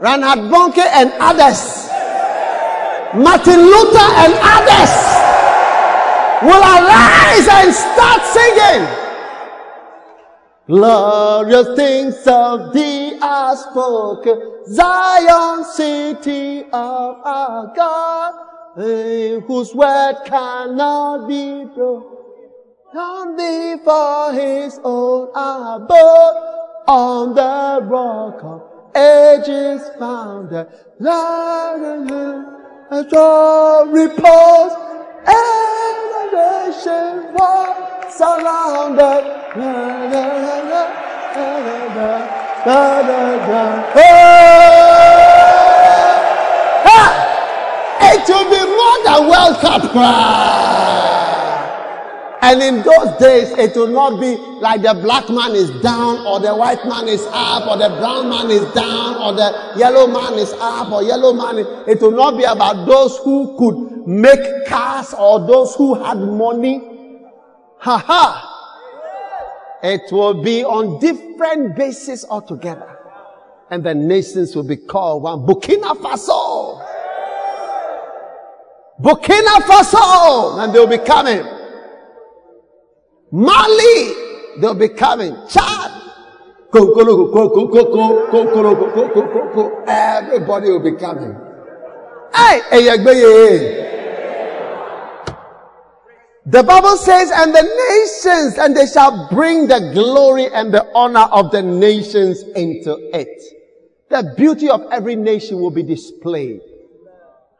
Reinhard 0.00 0.38
Bonnke 0.50 0.84
and 0.84 1.12
others. 1.20 1.88
Martin 3.14 3.60
Luther 3.60 4.08
and 4.24 4.34
others 4.40 4.92
will 6.42 6.62
arise 6.62 7.46
and 7.46 7.74
start 7.74 8.22
singing. 8.32 9.01
Glorious 10.72 11.76
things 11.76 12.26
of 12.26 12.72
thee 12.72 13.18
are 13.20 13.54
spoken, 13.54 14.64
Zion, 14.68 15.64
city 15.64 16.62
of 16.62 16.72
our 16.72 17.70
God, 17.76 18.32
whose 18.76 19.74
word 19.74 20.14
cannot 20.24 21.28
be 21.28 21.66
broken. 21.74 22.16
On 22.94 23.36
thee 23.36 23.76
for 23.84 24.32
his 24.32 24.80
own 24.82 25.28
abode, 25.34 26.36
on 26.88 27.34
the 27.34 27.82
rock 27.86 28.42
of 28.42 28.62
ages 28.96 29.82
founded, 29.98 30.68
Lord, 30.98 31.82
a 32.90 33.04
repose, 33.90 34.72
elevation 35.26 35.34
was 37.34 37.91
surrounded. 38.16 39.24
It 48.04 48.28
will 48.28 48.50
be 48.50 48.62
more 48.70 48.98
than 49.04 49.28
World 49.28 49.56
Cup 49.60 49.82
And 52.42 52.62
in 52.62 52.82
those 52.82 53.18
days, 53.18 53.50
it 53.56 53.74
will 53.76 53.86
not 53.88 54.20
be 54.20 54.36
like 54.60 54.82
the 54.82 54.94
black 54.94 55.28
man 55.30 55.52
is 55.52 55.70
down, 55.80 56.26
or 56.26 56.38
the 56.40 56.54
white 56.54 56.84
man 56.84 57.08
is 57.08 57.24
up, 57.32 57.66
or 57.66 57.76
the 57.78 57.88
brown 57.98 58.28
man 58.28 58.50
is 58.50 58.64
down, 58.74 59.16
or 59.16 59.32
the 59.32 59.72
yellow 59.76 60.06
man 60.06 60.34
is 60.38 60.52
up, 60.58 60.92
or 60.92 61.02
yellow 61.02 61.32
man. 61.32 61.58
Is, 61.58 61.66
it 61.88 62.00
will 62.02 62.10
not 62.12 62.36
be 62.36 62.44
about 62.44 62.86
those 62.86 63.16
who 63.18 63.56
could 63.58 64.06
make 64.06 64.66
cars 64.66 65.14
or 65.14 65.46
those 65.46 65.74
who 65.76 65.94
had 66.02 66.18
money. 66.18 66.91
Ha 67.82 67.98
ha! 67.98 68.48
It 69.82 70.12
will 70.12 70.40
be 70.40 70.62
on 70.62 71.00
different 71.00 71.74
bases 71.74 72.24
altogether. 72.24 72.96
And 73.70 73.82
the 73.82 73.92
nations 73.92 74.54
will 74.54 74.62
be 74.62 74.76
called 74.76 75.24
one. 75.24 75.40
Burkina 75.40 75.96
Faso. 75.96 76.80
Burkina 79.00 79.58
Faso. 79.66 80.62
And 80.62 80.72
they'll 80.72 80.86
be 80.86 80.98
coming. 80.98 81.42
Mali. 83.32 84.14
They'll 84.60 84.74
be 84.74 84.90
coming. 84.90 85.34
Chad. 85.48 85.90
Everybody 89.88 90.70
will 90.70 90.80
be 90.80 90.92
coming. 90.92 91.36
Hey, 92.32 92.60
the 96.44 96.62
Bible 96.62 96.96
says, 96.96 97.30
and 97.30 97.54
the 97.54 97.62
nations, 97.62 98.58
and 98.58 98.76
they 98.76 98.86
shall 98.86 99.28
bring 99.30 99.68
the 99.68 99.92
glory 99.94 100.46
and 100.48 100.74
the 100.74 100.84
honor 100.94 101.28
of 101.30 101.50
the 101.52 101.62
nations 101.62 102.42
into 102.56 102.96
it. 103.16 103.42
The 104.10 104.34
beauty 104.36 104.68
of 104.68 104.82
every 104.90 105.14
nation 105.14 105.60
will 105.60 105.70
be 105.70 105.82
displayed. 105.84 106.60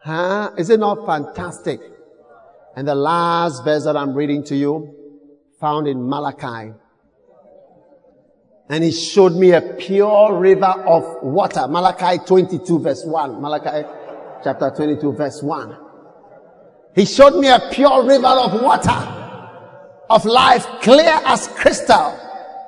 Huh? 0.03 0.51
Is 0.59 0.69
it 0.69 0.81
not 0.81 1.07
fantastic? 1.07 1.81
And 2.75 2.89
the 2.89 2.95
last 2.95 3.65
verse 3.65 3.85
that 3.85 3.97
I'm 3.97 4.15
reading 4.15 4.43
to 4.45 4.57
you, 4.57 4.95
found 5.61 5.87
in 5.87 6.09
Malachi. 6.09 6.73
And 8.69 8.83
he 8.83 8.91
showed 8.91 9.35
me 9.35 9.53
a 9.53 9.61
pure 9.61 10.37
river 10.37 10.65
of 10.65 11.23
water. 11.23 11.69
Malachi 11.69 12.19
22 12.27 12.81
verse 12.81 13.05
1. 13.05 13.41
Malachi 13.41 13.87
chapter 14.43 14.73
22 14.75 15.13
verse 15.13 15.41
1. 15.41 15.77
He 16.95 17.05
showed 17.05 17.39
me 17.39 17.49
a 17.49 17.71
pure 17.73 18.05
river 18.05 18.27
of 18.27 18.61
water 18.61 19.19
of 20.11 20.25
life, 20.27 20.67
clear 20.83 21.21
as 21.25 21.49
crystal, 21.49 22.19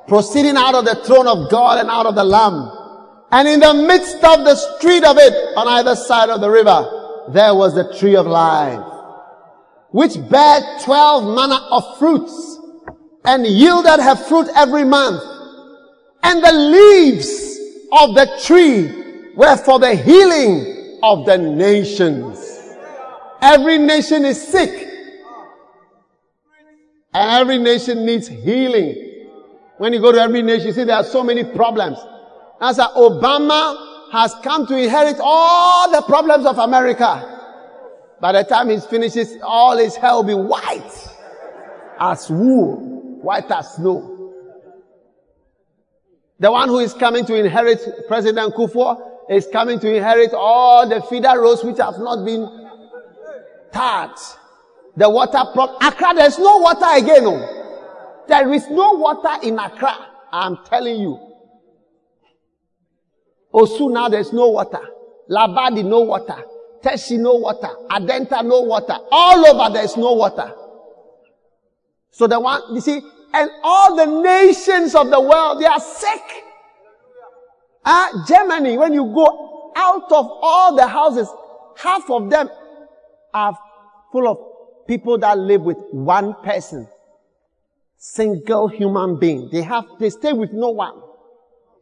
proceeding 0.08 0.56
out 0.56 0.74
of 0.74 0.84
the 0.86 0.94
throne 1.04 1.26
of 1.26 1.50
God 1.50 1.78
and 1.78 1.90
out 1.90 2.06
of 2.06 2.14
the 2.14 2.24
Lamb. 2.24 2.70
And 3.30 3.46
in 3.48 3.60
the 3.60 3.74
midst 3.74 4.16
of 4.16 4.44
the 4.44 4.54
street 4.54 5.04
of 5.04 5.18
it, 5.18 5.56
on 5.56 5.68
either 5.68 5.94
side 5.94 6.30
of 6.30 6.40
the 6.40 6.50
river, 6.50 7.28
there 7.32 7.54
was 7.54 7.74
the 7.74 7.92
tree 7.98 8.16
of 8.16 8.26
life, 8.26 8.80
which 9.90 10.14
bare 10.30 10.78
twelve 10.84 11.24
manner 11.34 11.60
of 11.70 11.98
fruits 11.98 12.58
and 13.24 13.46
yielded 13.46 14.00
her 14.00 14.16
fruit 14.16 14.48
every 14.54 14.84
month. 14.84 15.22
And 16.22 16.42
the 16.42 16.52
leaves 16.52 17.58
of 17.92 18.14
the 18.14 18.40
tree 18.44 19.34
were 19.34 19.56
for 19.56 19.78
the 19.78 19.94
healing 19.94 21.00
of 21.02 21.26
the 21.26 21.36
nations. 21.36 22.53
Every 23.44 23.76
nation 23.76 24.24
is 24.24 24.42
sick. 24.42 24.88
And 27.12 27.30
every 27.30 27.58
nation 27.58 28.06
needs 28.06 28.26
healing. 28.26 29.28
When 29.76 29.92
you 29.92 30.00
go 30.00 30.12
to 30.12 30.18
every 30.18 30.40
nation, 30.40 30.68
you 30.68 30.72
see 30.72 30.84
there 30.84 30.96
are 30.96 31.04
so 31.04 31.22
many 31.22 31.44
problems. 31.44 31.98
As 32.58 32.78
Obama 32.78 34.12
has 34.12 34.34
come 34.42 34.66
to 34.68 34.76
inherit 34.78 35.16
all 35.20 35.90
the 35.90 36.00
problems 36.02 36.46
of 36.46 36.56
America. 36.58 37.30
By 38.18 38.32
the 38.32 38.44
time 38.44 38.70
he 38.70 38.80
finishes, 38.80 39.36
all 39.42 39.76
his 39.76 39.94
hair 39.94 40.14
will 40.14 40.22
be 40.22 40.34
white 40.34 41.08
as 42.00 42.30
wool, 42.30 42.76
white 43.20 43.50
as 43.50 43.74
snow. 43.74 44.32
The 46.40 46.50
one 46.50 46.70
who 46.70 46.78
is 46.78 46.94
coming 46.94 47.26
to 47.26 47.34
inherit 47.34 48.08
President 48.08 48.54
Kufuor 48.54 48.96
is 49.28 49.46
coming 49.52 49.78
to 49.80 49.94
inherit 49.94 50.32
all 50.32 50.88
the 50.88 51.02
feeder 51.02 51.38
roads 51.40 51.62
which 51.62 51.76
have 51.76 51.98
not 51.98 52.24
been 52.24 52.63
start 53.74 54.20
the 54.96 55.10
water 55.10 55.42
problem. 55.52 55.76
Accra, 55.82 56.14
there's 56.14 56.38
no 56.38 56.58
water 56.58 56.86
again. 56.94 57.24
No. 57.24 58.24
There 58.28 58.52
is 58.52 58.68
no 58.70 58.92
water 58.92 59.42
in 59.42 59.58
Accra. 59.58 59.96
I'm 60.32 60.58
telling 60.64 61.00
you. 61.00 61.18
Osu 63.52 63.92
now 63.92 64.08
there's 64.08 64.32
no 64.32 64.48
water. 64.48 64.80
Labadi 65.28 65.84
no 65.84 66.00
water. 66.00 66.36
Teshie 66.82 67.18
no 67.18 67.34
water. 67.34 67.70
Adenta 67.90 68.44
no 68.44 68.60
water. 68.62 68.96
All 69.10 69.44
over 69.44 69.72
there's 69.74 69.96
no 69.96 70.12
water. 70.12 70.52
So 72.12 72.28
the 72.28 72.38
one, 72.38 72.62
you 72.72 72.80
see, 72.80 73.00
and 73.32 73.50
all 73.64 73.96
the 73.96 74.06
nations 74.22 74.94
of 74.94 75.10
the 75.10 75.20
world, 75.20 75.60
they 75.60 75.66
are 75.66 75.80
sick. 75.80 76.22
Uh, 77.84 78.24
Germany, 78.26 78.78
when 78.78 78.92
you 78.92 79.04
go 79.12 79.72
out 79.74 80.04
of 80.12 80.26
all 80.40 80.76
the 80.76 80.86
houses, 80.86 81.28
half 81.76 82.08
of 82.08 82.30
them 82.30 82.48
are 83.34 83.58
full 84.12 84.28
of 84.28 84.86
people 84.86 85.18
that 85.18 85.36
live 85.36 85.62
with 85.62 85.78
one 85.90 86.34
person. 86.42 86.88
Single 87.96 88.68
human 88.68 89.18
being. 89.18 89.48
They 89.50 89.62
have, 89.62 89.84
they 89.98 90.10
stay 90.10 90.32
with 90.32 90.52
no 90.52 90.70
one. 90.70 91.00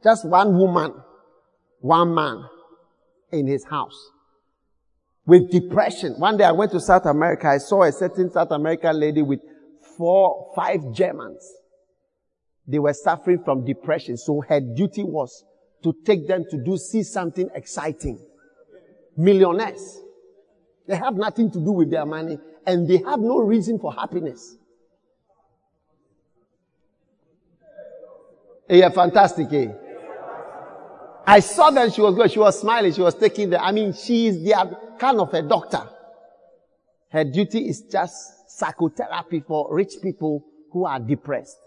Just 0.02 0.26
one 0.26 0.56
woman, 0.56 0.94
one 1.80 2.14
man 2.14 2.44
in 3.30 3.46
his 3.46 3.64
house. 3.64 4.10
With 5.26 5.50
depression. 5.50 6.14
One 6.18 6.36
day 6.36 6.44
I 6.44 6.52
went 6.52 6.72
to 6.72 6.80
South 6.80 7.06
America. 7.06 7.48
I 7.48 7.58
saw 7.58 7.84
a 7.84 7.92
certain 7.92 8.30
South 8.30 8.50
American 8.50 8.98
lady 8.98 9.22
with 9.22 9.40
four, 9.96 10.52
five 10.56 10.80
Germans. 10.92 11.48
They 12.66 12.78
were 12.78 12.92
suffering 12.92 13.42
from 13.44 13.64
depression. 13.64 14.16
So 14.16 14.42
her 14.48 14.60
duty 14.60 15.04
was 15.04 15.44
to 15.82 15.94
take 16.04 16.26
them 16.26 16.44
to 16.50 16.62
do, 16.64 16.76
see 16.76 17.02
something 17.02 17.48
exciting. 17.54 18.24
Millionaires. 19.16 20.01
They 20.86 20.96
have 20.96 21.14
nothing 21.14 21.50
to 21.52 21.58
do 21.58 21.72
with 21.72 21.90
their 21.90 22.04
money 22.04 22.38
and 22.66 22.88
they 22.88 22.98
have 22.98 23.20
no 23.20 23.38
reason 23.38 23.78
for 23.78 23.92
happiness. 23.92 24.56
Yeah, 28.68 28.88
fantastic, 28.88 29.52
eh? 29.52 29.72
I 31.26 31.40
saw 31.40 31.70
that 31.70 31.92
she 31.92 32.00
was 32.00 32.14
good. 32.14 32.30
She 32.30 32.38
was 32.38 32.58
smiling. 32.60 32.92
She 32.92 33.00
was 33.00 33.14
taking 33.14 33.50
the, 33.50 33.62
I 33.62 33.70
mean, 33.70 33.92
she 33.92 34.26
is 34.26 34.42
the 34.42 34.78
kind 34.98 35.20
of 35.20 35.32
a 35.34 35.42
doctor. 35.42 35.88
Her 37.10 37.24
duty 37.24 37.68
is 37.68 37.82
just 37.82 38.50
psychotherapy 38.50 39.40
for 39.46 39.72
rich 39.74 39.94
people 40.02 40.44
who 40.70 40.86
are 40.86 40.98
depressed. 40.98 41.58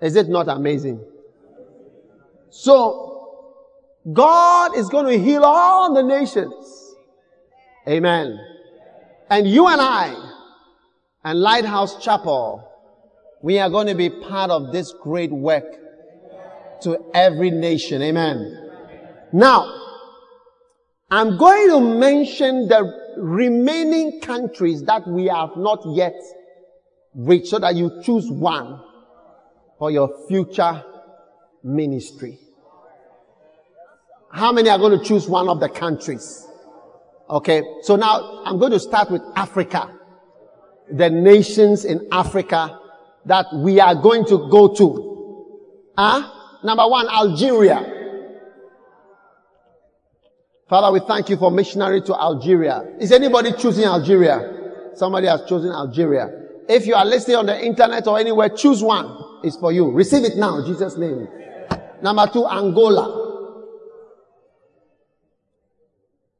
Is 0.00 0.16
it 0.16 0.28
not 0.28 0.48
amazing? 0.48 1.02
So, 2.50 3.15
God 4.12 4.76
is 4.76 4.88
going 4.88 5.06
to 5.06 5.18
heal 5.22 5.42
all 5.42 5.92
the 5.94 6.02
nations. 6.02 6.94
Amen. 7.88 8.38
And 9.28 9.48
you 9.48 9.66
and 9.66 9.80
I 9.80 10.14
and 11.24 11.40
Lighthouse 11.40 12.02
Chapel, 12.02 12.70
we 13.42 13.58
are 13.58 13.68
going 13.68 13.88
to 13.88 13.94
be 13.94 14.10
part 14.10 14.50
of 14.50 14.72
this 14.72 14.92
great 15.02 15.32
work 15.32 15.64
to 16.82 16.98
every 17.14 17.50
nation. 17.50 18.02
Amen. 18.02 18.70
Now, 19.32 19.72
I'm 21.10 21.36
going 21.36 21.68
to 21.70 21.80
mention 21.80 22.68
the 22.68 23.14
remaining 23.16 24.20
countries 24.20 24.82
that 24.84 25.06
we 25.06 25.26
have 25.26 25.56
not 25.56 25.80
yet 25.94 26.14
reached 27.14 27.48
so 27.48 27.58
that 27.58 27.74
you 27.74 28.02
choose 28.04 28.30
one 28.30 28.80
for 29.78 29.90
your 29.90 30.26
future 30.28 30.84
ministry. 31.64 32.38
How 34.30 34.52
many 34.52 34.68
are 34.68 34.78
going 34.78 34.98
to 34.98 35.04
choose 35.04 35.28
one 35.28 35.48
of 35.48 35.60
the 35.60 35.68
countries? 35.68 36.46
Okay. 37.28 37.62
So 37.82 37.96
now 37.96 38.42
I'm 38.44 38.58
going 38.58 38.72
to 38.72 38.80
start 38.80 39.10
with 39.10 39.22
Africa. 39.34 39.92
The 40.90 41.10
nations 41.10 41.84
in 41.84 42.06
Africa 42.12 42.78
that 43.24 43.46
we 43.54 43.80
are 43.80 43.94
going 43.94 44.24
to 44.26 44.48
go 44.50 44.72
to. 44.74 45.92
Ah, 45.98 46.20
huh? 46.20 46.62
Number 46.64 46.86
one, 46.88 47.08
Algeria. 47.08 47.92
Father, 50.68 50.92
we 50.92 51.00
thank 51.06 51.28
you 51.28 51.36
for 51.36 51.50
missionary 51.50 52.00
to 52.02 52.14
Algeria. 52.14 52.84
Is 53.00 53.12
anybody 53.12 53.52
choosing 53.52 53.84
Algeria? 53.84 54.92
Somebody 54.94 55.26
has 55.28 55.44
chosen 55.48 55.70
Algeria. 55.70 56.28
If 56.68 56.86
you 56.86 56.94
are 56.94 57.04
listening 57.04 57.36
on 57.36 57.46
the 57.46 57.64
internet 57.64 58.06
or 58.06 58.18
anywhere, 58.18 58.48
choose 58.48 58.82
one. 58.82 59.40
It's 59.44 59.56
for 59.56 59.70
you. 59.72 59.90
Receive 59.92 60.24
it 60.24 60.36
now, 60.36 60.64
Jesus' 60.64 60.96
name. 60.96 61.28
Number 62.02 62.26
two, 62.32 62.46
Angola. 62.46 63.25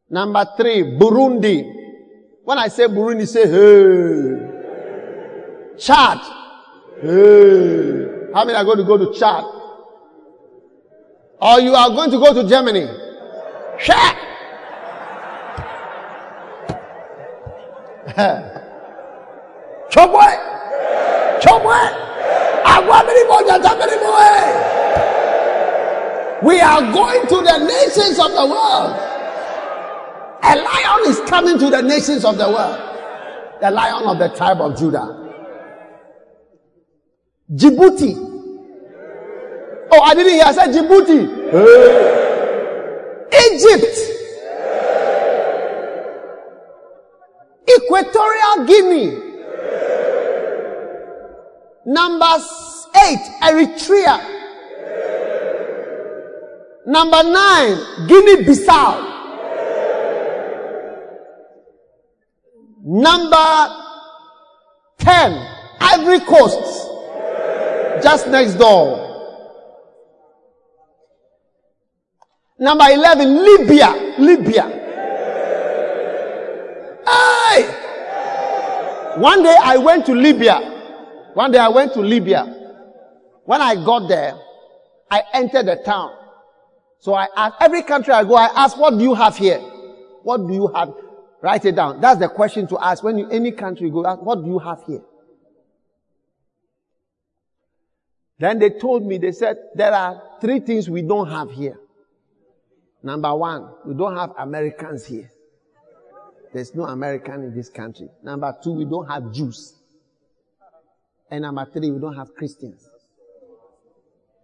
Number 0.09 0.47
three, 0.57 0.83
Burundi. 0.99 1.73
When 2.45 2.59
I 2.59 2.69
say 2.69 2.87
Burundi, 2.87 3.27
say 3.27 3.49
hey. 3.49 4.39
Chad. 5.79 6.19
Hey. 7.01 8.33
How 8.33 8.45
many 8.45 8.57
are 8.57 8.65
going 8.65 8.79
to 8.79 8.85
go 8.85 8.97
to 8.99 9.13
Chad? 9.19 9.45
Or 11.41 11.61
you 11.61 11.75
are 11.75 11.91
going 11.91 12.11
to 12.11 12.19
go 12.19 12.33
to 12.35 12.49
Germany? 12.49 12.87
Chad. 13.81 14.17
Chobwe. 19.91 20.29
Chobwe. 21.41 22.07
We 26.43 26.61
are 26.61 26.93
going 26.93 27.23
to 27.27 27.37
the 27.43 27.59
nations 27.67 28.19
of 28.19 28.31
the 28.31 28.47
world. 28.47 29.16
A 30.43 30.57
lion 30.57 31.11
is 31.11 31.21
coming 31.29 31.59
to 31.59 31.71
the 31.71 31.83
nations 31.83 32.25
of 32.25 32.39
the 32.39 32.49
world. 32.49 32.79
The 33.61 33.71
lion 33.71 34.05
of 34.05 34.19
the 34.19 34.29
tribe 34.37 34.61
of 34.61 34.79
Judah. 34.79 35.25
Djibouti. 37.53 38.15
Oh, 39.93 40.01
I 40.01 40.15
didn't 40.15 40.33
hear. 40.33 40.45
I 40.45 40.53
said 40.53 40.75
Djibouti. 40.75 41.21
Egypt. 43.53 43.97
Equatorial 47.69 48.67
Guinea. 48.67 49.23
Number 51.87 52.37
eight, 53.05 53.25
Eritrea. 53.43 54.21
Number 56.87 57.23
nine, 57.23 58.07
Guinea 58.07 58.45
Bissau. 58.45 59.06
Number 62.89 63.69
10, 64.99 65.33
Ivory 65.81 66.21
Coast. 66.21 66.89
Just 68.01 68.29
next 68.29 68.55
door. 68.55 69.03
Number 72.59 72.85
11, 72.89 73.43
Libya. 73.43 74.15
Libya. 74.19 74.85
One 79.17 79.43
day 79.43 79.57
I 79.63 79.79
went 79.79 80.05
to 80.07 80.13
Libya. 80.13 80.61
One 81.33 81.51
day 81.51 81.59
I 81.59 81.69
went 81.69 81.95
to 81.95 82.01
Libya. 82.01 82.45
When 83.47 83.63
I 83.63 83.75
got 83.75 84.09
there, 84.09 84.39
I 85.11 85.23
entered 85.33 85.67
the 85.67 85.77
town. 85.77 86.13
So 86.99 87.15
I 87.15 87.27
ask 87.35 87.57
every 87.61 87.83
country 87.83 88.13
I 88.13 88.25
go, 88.25 88.35
I 88.35 88.51
ask, 88.55 88.77
what 88.77 88.99
do 88.99 89.03
you 89.03 89.15
have 89.15 89.37
here? 89.37 89.59
What 90.23 90.47
do 90.47 90.53
you 90.53 90.67
have? 90.69 90.93
Write 91.43 91.65
it 91.65 91.77
down. 91.77 92.01
That's 92.01 92.19
the 92.19 92.29
question 92.29 92.67
to 92.69 92.79
ask 92.79 93.03
when 93.05 93.19
you, 93.19 93.29
any 93.31 93.53
country 93.53 93.91
go, 93.91 94.03
what 94.17 94.43
do 94.43 94.51
you 94.51 94.59
have 94.59 94.83
here? 94.87 95.03
Then 98.39 98.59
they 98.59 98.71
told 98.71 99.07
me, 99.07 99.19
they 99.19 99.33
said, 99.33 99.57
there 99.75 99.93
are 99.93 100.23
three 100.41 100.61
things 100.61 100.91
we 100.91 101.03
don't 101.03 101.31
have 101.31 101.51
here. 101.51 101.79
Number 103.03 103.35
one, 103.35 103.71
we 103.87 103.95
don't 103.95 104.17
have 104.17 104.33
Americans 104.39 105.07
here. 105.07 105.31
There's 106.53 106.75
no 106.75 106.85
American 106.85 107.45
in 107.45 107.55
this 107.55 107.69
country. 107.69 108.09
Number 108.23 108.55
two, 108.63 108.73
we 108.73 108.85
don't 108.85 109.07
have 109.07 109.33
Jews. 109.33 109.75
And 111.31 111.43
number 111.43 111.67
three, 111.73 111.91
we 111.91 111.99
don't 111.99 112.17
have 112.17 112.35
Christians. 112.35 112.89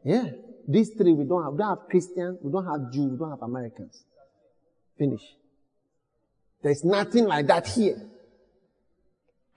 Yeah. 0.04 0.30
These 0.66 0.90
three 0.90 1.12
we 1.12 1.24
don't 1.24 1.42
have. 1.44 1.52
We 1.52 1.58
don't 1.58 1.78
have 1.78 1.88
Christians, 1.88 2.38
we 2.42 2.52
don't 2.52 2.66
have 2.66 2.92
Jews, 2.92 3.12
we 3.12 3.18
don't 3.18 3.30
have 3.30 3.42
Americans. 3.42 4.04
Finish. 4.98 5.22
There's 6.62 6.84
nothing 6.84 7.26
like 7.26 7.46
that 7.48 7.66
here. 7.66 8.00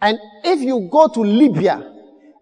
And 0.01 0.18
if 0.43 0.60
you 0.62 0.89
go 0.91 1.08
to 1.08 1.22
Libya 1.22 1.91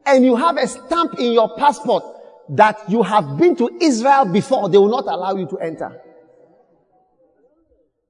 and 0.05 0.26
you 0.26 0.36
have 0.36 0.57
a 0.57 0.68
stamp 0.68 1.20
in 1.20 1.34
your 1.34 1.55
passport 1.57 2.03
that 2.49 2.89
you 2.89 3.03
have 3.03 3.38
been 3.38 3.55
to 3.57 3.70
Israel 3.82 4.26
before, 4.26 4.70
they 4.70 4.78
will 4.78 4.89
not 4.89 5.05
allow 5.05 5.36
you 5.36 5.47
to 5.47 5.57
enter. 5.57 6.01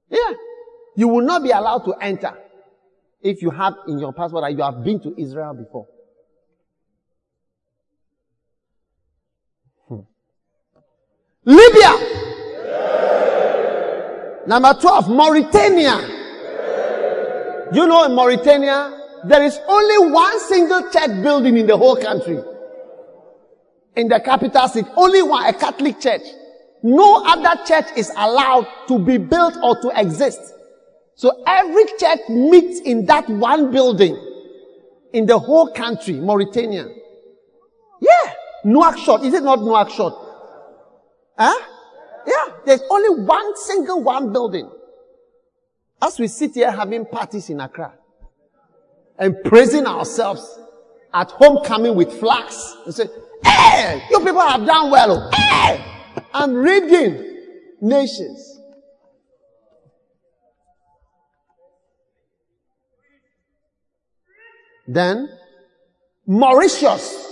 Yeah. 0.10 0.32
You 0.95 1.08
will 1.08 1.26
not 1.26 1.43
be 1.43 1.49
allowed 1.49 1.86
to 1.86 1.93
enter 1.99 2.38
if 3.22 3.41
you 3.41 3.49
have 3.49 3.74
in 3.88 3.99
your 3.99 4.14
passport 4.14 4.43
that 4.43 4.56
you 4.56 4.64
have 4.64 4.84
been 4.84 4.99
to 5.01 5.16
Israel 5.18 5.54
before. 5.54 5.88
Hmm. 9.88 10.01
Libya. 11.45 12.20
Number 14.45 14.74
12, 14.74 15.10
Mauritania. 15.10 16.22
You 17.74 17.88
know, 17.88 18.05
in 18.05 18.13
Mauritania, 18.13 18.99
there 19.26 19.43
is 19.43 19.59
only 19.67 20.11
one 20.11 20.39
single 20.41 20.91
church 20.91 21.24
building 21.24 21.57
in 21.57 21.65
the 21.65 21.76
whole 21.76 21.95
country. 21.95 22.39
In 23.95 24.07
the 24.07 24.19
capital 24.19 24.67
city, 24.67 24.88
only 24.95 25.24
one, 25.24 25.45
a 25.45 25.53
Catholic 25.53 25.99
church. 25.99 26.21
No 26.84 27.24
other 27.26 27.63
church 27.65 27.86
is 27.95 28.11
allowed 28.15 28.67
to 28.88 28.99
be 28.99 29.17
built 29.17 29.55
or 29.63 29.82
to 29.82 29.91
exist. 29.95 30.39
So 31.15 31.43
every 31.47 31.86
church 31.97 32.19
meets 32.30 32.80
in 32.82 33.05
that 33.05 33.30
one 33.30 33.71
building 33.71 34.17
in 35.13 35.26
the 35.26 35.39
whole 35.39 35.71
country, 35.71 36.15
Mauritania. 36.15 36.88
Yeah. 38.01 38.34
Nouakchott. 38.65 39.24
Is 39.24 39.34
it 39.34 39.43
not 39.43 39.59
Nouakchott? 39.59 40.13
Huh? 41.38 41.67
Yeah. 42.28 42.53
There's 42.65 42.82
only 42.89 43.24
one 43.24 43.55
single 43.57 44.03
one 44.03 44.34
building. 44.34 44.69
As 46.04 46.20
we 46.20 46.28
sit 46.28 46.54
here 46.54 46.70
having 46.70 47.06
parties 47.06 47.49
in 47.49 47.62
Accra 47.62 47.93
and 49.18 49.38
praising 49.45 49.88
ourselves 49.88 50.60
at 51.14 51.32
homecoming 51.32 51.95
with 51.95 52.12
flags 52.20 52.76
and 52.86 52.93
say, 52.93 53.08
Hey, 53.41 54.06
you 54.10 54.20
people 54.20 54.41
have 54.41 54.66
done 54.66 54.91
well. 54.91 55.30
Oh. 55.34 55.38
Hey, 55.38 55.82
I'm 56.34 56.54
reading 56.56 57.45
nations. 57.80 58.60
Then 64.86 65.30
Mauritius. 66.28 67.30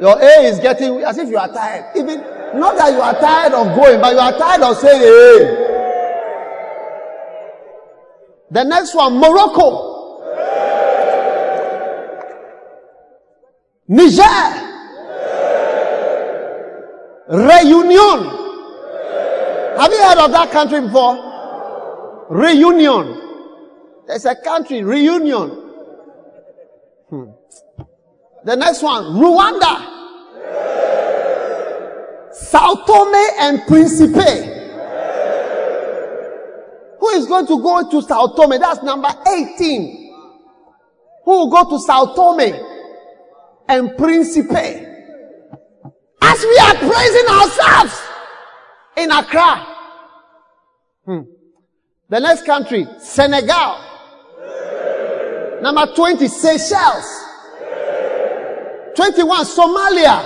Your 0.00 0.20
A 0.20 0.46
is 0.46 0.58
getting 0.58 0.96
as 1.02 1.16
if 1.16 1.28
you 1.28 1.36
are 1.36 1.46
tired. 1.46 1.96
Even 1.96 2.20
not 2.58 2.76
that 2.76 2.92
you 2.92 3.00
are 3.00 3.14
tired 3.14 3.52
of 3.52 3.76
going, 3.76 4.00
but 4.00 4.12
you 4.14 4.18
are 4.18 4.36
tired 4.36 4.62
of 4.62 4.76
saying 4.78 5.00
A. 5.00 5.61
The 8.52 8.64
next 8.64 8.94
one, 8.94 9.18
Morocco. 9.18 10.20
Niger. 13.88 14.22
Reunion. 17.30 18.20
Have 19.78 19.90
you 19.90 20.02
heard 20.02 20.18
of 20.18 20.32
that 20.32 20.50
country 20.52 20.82
before? 20.82 22.26
Reunion. 22.28 23.22
There's 24.06 24.26
a 24.26 24.34
country, 24.36 24.82
Reunion. 24.82 25.48
Hmm. 27.08 27.30
The 28.44 28.56
next 28.56 28.82
one, 28.82 29.04
Rwanda. 29.14 29.88
Sao 32.34 32.74
Tome 32.84 33.14
and 33.40 33.62
Principe. 33.66 34.61
Who 37.02 37.08
is 37.08 37.26
going 37.26 37.48
to 37.48 37.60
go 37.60 37.90
to 37.90 38.00
Sao 38.02 38.28
Tome? 38.28 38.60
That's 38.60 38.80
number 38.84 39.08
18. 39.28 40.14
Who 41.24 41.30
will 41.32 41.50
go 41.50 41.68
to 41.70 41.80
Sao 41.80 42.14
Tome 42.14 42.54
and 43.68 43.96
Principe? 43.98 44.86
As 46.22 46.42
we 46.44 46.58
are 46.58 46.74
praising 46.76 47.26
ourselves 47.28 48.02
in 48.98 49.10
Accra. 49.10 49.66
Hmm. 51.04 51.22
The 52.08 52.20
next 52.20 52.46
country, 52.46 52.86
Senegal. 53.00 53.80
Number 55.60 55.92
20, 55.96 56.28
Seychelles. 56.28 57.24
21, 58.94 59.44
Somalia. 59.44 60.22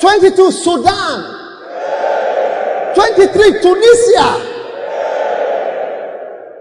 22, 0.00 0.52
Sudan. 0.52 1.37
23, 2.94 3.60
Tunisia. 3.62 4.28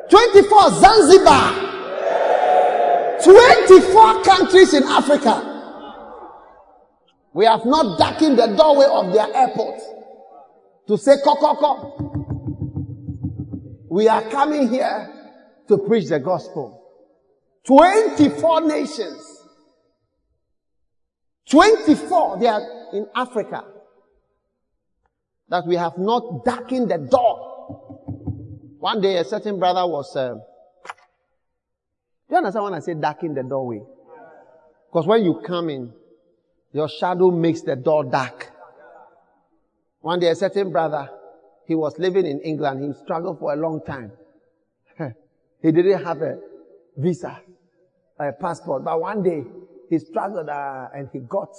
24, 0.10 0.70
Zanzibar. 0.72 1.68
24 3.24 4.24
countries 4.24 4.74
in 4.74 4.84
Africa. 4.84 5.44
We 7.34 7.46
have 7.46 7.66
not 7.66 8.00
darkened 8.00 8.40
the 8.40 8.48
doorway 8.48 8.88
of 8.90 9.14
their 9.14 9.28
airport 9.36 9.80
to 10.88 10.98
say, 10.98 11.18
Kokoko. 11.24 12.04
We 13.90 14.08
are 14.08 14.24
coming 14.30 14.70
here 14.70 15.14
to 15.68 15.78
preach 15.78 16.10
the 16.10 16.20
gospel. 16.20 16.84
24 17.66 18.62
nations. 18.62 19.24
24, 21.50 22.40
they 22.40 22.48
are 22.48 22.62
in 22.94 23.08
Africa. 23.16 23.64
That 25.50 25.66
we 25.66 25.76
have 25.76 25.98
not 25.98 26.44
darkened 26.44 26.92
the 26.92 26.98
door. 26.98 27.48
One 28.80 29.02
day 29.02 29.18
a 29.18 29.24
certain 29.24 29.60
brother 29.60 29.86
was, 29.88 30.16
uh, 30.16 30.36
do 32.28 32.32
you 32.32 32.38
understand 32.38 32.64
when 32.66 32.74
I 32.74 32.80
say 32.80 32.94
darken 32.94 33.34
the 33.34 33.44
doorway? 33.44 33.82
Because 34.88 35.08
when 35.08 35.24
you 35.24 35.42
come 35.46 35.70
in, 35.70 35.94
your 36.74 36.90
shadow 36.90 37.32
makes 37.32 37.62
the 37.62 37.76
door 37.76 38.04
dark. 38.04 38.52
One 40.02 40.20
day 40.20 40.28
a 40.28 40.36
certain 40.36 40.72
brother, 40.72 41.10
he 41.66 41.76
was 41.76 41.98
living 41.98 42.26
in 42.26 42.40
England. 42.42 42.84
He 42.84 42.94
struggled 43.04 43.40
for 43.40 43.54
a 43.54 43.56
long 43.56 43.82
time. 43.86 44.12
he 45.62 45.72
didn't 45.72 46.04
have 46.04 46.22
a 46.22 46.40
visa, 46.98 47.42
a 48.20 48.32
passport. 48.34 48.84
But 48.84 49.00
one 49.00 49.24
day 49.24 49.44
he 49.90 50.00
struggled 50.00 50.50
uh, 50.50 50.88
and 50.94 51.10
he 51.12 51.20
got 51.20 51.50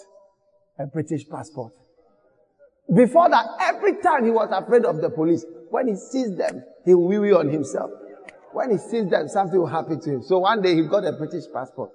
a 0.78 0.86
British 0.86 1.28
passport. 1.28 1.72
Before 2.95 3.28
that, 3.28 3.47
every 3.61 4.01
time 4.01 4.24
he 4.24 4.30
was 4.30 4.49
afraid 4.51 4.84
of 4.84 5.01
the 5.01 5.11
police. 5.11 5.45
When 5.70 5.89
he 5.89 5.95
sees 5.95 6.34
them, 6.36 6.64
he 6.84 6.95
will 6.95 7.09
wee 7.20 7.32
on 7.32 7.49
himself. 7.51 7.91
When 8.53 8.70
he 8.70 8.78
sees 8.78 9.11
them, 9.11 9.28
something 9.28 9.59
will 9.59 9.66
happen 9.66 10.01
to 10.01 10.11
him. 10.11 10.22
So 10.22 10.39
one 10.39 10.62
day 10.62 10.74
he 10.74 10.82
got 10.82 11.05
a 11.05 11.12
British 11.12 11.45
passport. 11.53 11.91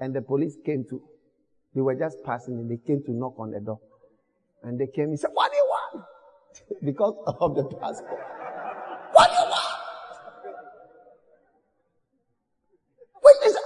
And 0.00 0.14
the 0.14 0.22
police 0.22 0.56
came 0.64 0.84
to, 0.90 1.00
they 1.74 1.80
were 1.80 1.94
just 1.94 2.18
passing 2.24 2.54
and 2.54 2.70
they 2.70 2.76
came 2.76 3.02
to 3.04 3.12
knock 3.12 3.38
on 3.38 3.52
the 3.52 3.60
door. 3.60 3.80
And 4.62 4.80
they 4.80 4.88
came 4.88 5.10
and 5.10 5.20
said, 5.20 5.30
what 5.32 5.52
do 5.52 5.56
you 5.56 5.64
want? 5.64 6.04
because 6.84 7.14
of 7.40 7.54
the 7.54 7.64
passport. 7.76 8.20
What 9.12 9.30
do 9.30 9.36
you 9.36 9.48
want? 9.48 9.76
Wait, 13.22 13.46
is, 13.46 13.56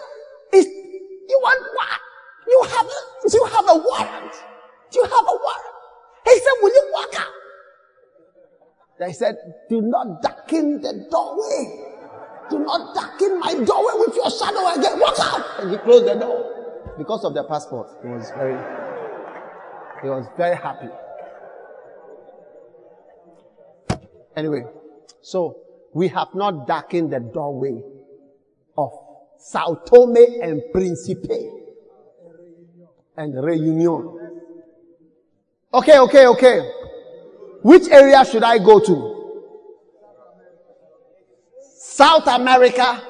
is, 0.52 0.66
you 0.66 1.40
want 1.42 1.60
what? 1.74 2.00
You 2.46 2.62
have 2.68 2.86
a, 2.86 3.30
you 3.32 3.44
have 3.44 3.64
a 3.64 3.78
warrant. 3.78 4.34
You 4.92 5.02
have 5.04 5.24
a 5.24 5.36
warrant. 5.42 5.70
He 6.24 6.38
said, 6.38 6.56
will 6.62 6.72
you 6.72 6.90
walk 6.92 7.20
out? 7.20 7.34
They 9.00 9.14
said, 9.14 9.36
do 9.70 9.80
not 9.80 10.20
darken 10.20 10.82
the 10.82 11.06
doorway. 11.10 11.86
Do 12.50 12.58
not 12.58 12.94
darken 12.94 13.40
my 13.40 13.54
doorway 13.54 13.94
with 13.96 14.14
your 14.14 14.30
shadow 14.30 14.78
again. 14.78 15.00
Walk 15.00 15.18
out. 15.18 15.60
And 15.60 15.70
he 15.70 15.78
closed 15.78 16.04
the 16.04 16.16
door 16.16 16.94
because 16.98 17.24
of 17.24 17.32
the 17.32 17.44
passport. 17.44 17.88
He 18.02 18.08
was 18.08 18.30
very, 18.36 18.58
he 20.02 20.08
was 20.10 20.26
very 20.36 20.54
happy. 20.54 20.88
Anyway, 24.36 24.64
so 25.22 25.56
we 25.94 26.08
have 26.08 26.34
not 26.34 26.66
darkened 26.66 27.10
the 27.10 27.20
doorway 27.20 27.82
of 28.76 28.90
Sao 29.38 29.80
Tome 29.86 30.42
and 30.42 30.62
Principe 30.74 31.48
and 33.16 33.42
Reunion. 33.42 34.44
Okay, 35.72 35.98
okay, 35.98 36.26
okay. 36.26 36.79
Which 37.62 37.88
area 37.88 38.24
should 38.24 38.42
I 38.42 38.58
go 38.58 38.80
to? 38.80 39.16
South 41.78 42.26
America? 42.26 43.02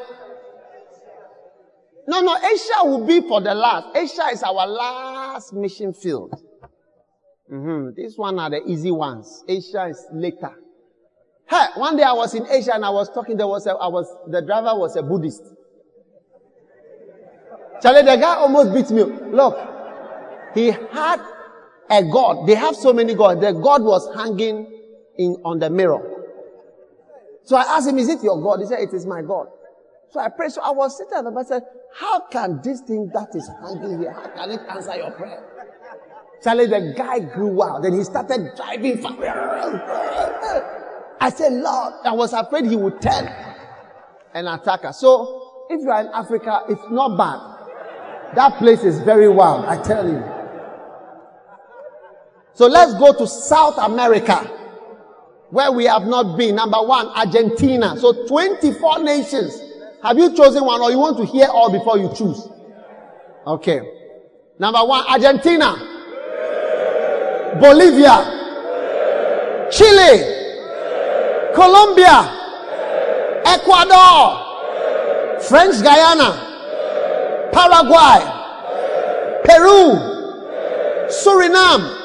No, 2.08 2.20
no, 2.20 2.36
Asia 2.38 2.84
will 2.84 3.06
be 3.06 3.20
for 3.20 3.40
the 3.40 3.54
last. 3.54 3.96
Asia 3.96 4.26
is 4.32 4.42
our 4.42 4.66
last 4.66 5.52
mission 5.52 5.92
field. 5.92 6.34
Mm-hmm. 7.50 7.90
This 7.94 8.16
one 8.16 8.38
are 8.38 8.50
the 8.50 8.62
easy 8.66 8.90
ones. 8.90 9.44
Asia 9.46 9.86
is 9.86 10.06
later. 10.12 10.52
Hey, 11.48 11.66
one 11.76 11.96
day 11.96 12.02
I 12.02 12.12
was 12.12 12.34
in 12.34 12.46
Asia 12.48 12.74
and 12.74 12.84
I 12.84 12.90
was 12.90 13.12
talking, 13.12 13.36
there 13.36 13.46
was 13.46 13.66
a, 13.66 13.72
I 13.72 13.86
was, 13.88 14.06
the 14.28 14.40
driver 14.42 14.76
was 14.78 14.96
a 14.96 15.02
Buddhist. 15.02 15.42
Charlie, 17.82 18.02
the 18.02 18.16
guy 18.16 18.36
almost 18.36 18.74
beat 18.74 18.90
me. 18.90 19.02
Look, 19.04 19.58
he 20.54 20.70
had 20.70 21.20
a 21.90 22.02
god. 22.04 22.46
They 22.46 22.54
have 22.54 22.76
so 22.76 22.92
many 22.92 23.14
gods. 23.14 23.40
The 23.40 23.52
god 23.52 23.82
was 23.82 24.08
hanging 24.14 24.66
in, 25.18 25.36
on 25.44 25.58
the 25.58 25.68
mirror. 25.68 26.18
So 27.44 27.56
I 27.56 27.62
asked 27.62 27.88
him, 27.88 27.98
is 27.98 28.08
it 28.08 28.22
your 28.22 28.40
God? 28.40 28.60
He 28.60 28.66
said, 28.66 28.80
it 28.80 28.94
is 28.94 29.06
my 29.06 29.22
God. 29.22 29.48
So 30.10 30.20
I 30.20 30.28
prayed. 30.28 30.52
So 30.52 30.62
I 30.62 30.70
was 30.70 30.96
sitting 30.96 31.12
and 31.14 31.36
I 31.36 31.42
said, 31.42 31.62
how 31.94 32.20
can 32.28 32.60
this 32.62 32.80
thing 32.80 33.10
that 33.12 33.34
is 33.34 33.48
hanging 33.60 33.98
here, 33.98 34.12
how 34.12 34.28
can 34.28 34.50
it 34.50 34.60
answer 34.68 34.96
your 34.96 35.10
prayer? 35.12 35.44
Charlie, 36.42 36.66
the 36.66 36.94
guy 36.96 37.18
grew 37.18 37.48
wild. 37.48 37.84
Then 37.84 37.92
he 37.94 38.04
started 38.04 38.52
driving. 38.56 39.02
fast. 39.02 39.16
I 41.20 41.30
said, 41.30 41.52
Lord, 41.52 41.94
I 42.04 42.12
was 42.12 42.32
afraid 42.32 42.66
he 42.66 42.76
would 42.76 43.00
turn 43.02 43.28
and 44.32 44.48
attack 44.48 44.84
us. 44.84 45.00
So 45.00 45.66
if 45.68 45.82
you 45.82 45.90
are 45.90 46.00
in 46.00 46.08
Africa, 46.08 46.62
it's 46.68 46.82
not 46.90 47.18
bad. 47.18 48.36
That 48.36 48.58
place 48.58 48.84
is 48.84 49.00
very 49.00 49.28
wild, 49.28 49.66
I 49.66 49.82
tell 49.82 50.08
you. 50.08 50.22
So 52.60 52.66
let's 52.66 52.92
go 52.92 53.14
to 53.14 53.26
South 53.26 53.78
America, 53.78 54.36
where 55.48 55.72
we 55.72 55.86
have 55.86 56.02
not 56.02 56.36
been. 56.36 56.56
Number 56.56 56.76
one, 56.82 57.06
Argentina. 57.06 57.96
So 57.96 58.26
24 58.26 59.02
nations. 59.02 59.58
Have 60.02 60.18
you 60.18 60.36
chosen 60.36 60.66
one 60.66 60.82
or 60.82 60.90
you 60.90 60.98
want 60.98 61.16
to 61.16 61.24
hear 61.24 61.46
all 61.46 61.72
before 61.72 61.96
you 61.96 62.12
choose? 62.14 62.46
Okay. 63.46 63.80
Number 64.58 64.84
one, 64.84 65.06
Argentina. 65.08 65.72
Bolivia. 67.58 68.28
Chile. 69.72 70.20
Colombia. 71.54 72.28
Ecuador. 73.46 74.36
French 75.48 75.82
Guiana. 75.82 77.48
Paraguay. 77.54 78.20
Peru. 79.46 79.96
Suriname. 81.08 81.99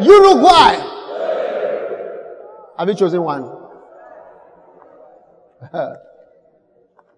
Uruguay. 0.00 0.90
Have 2.78 2.88
you 2.88 2.94
chosen 2.94 3.22
one? 3.22 3.50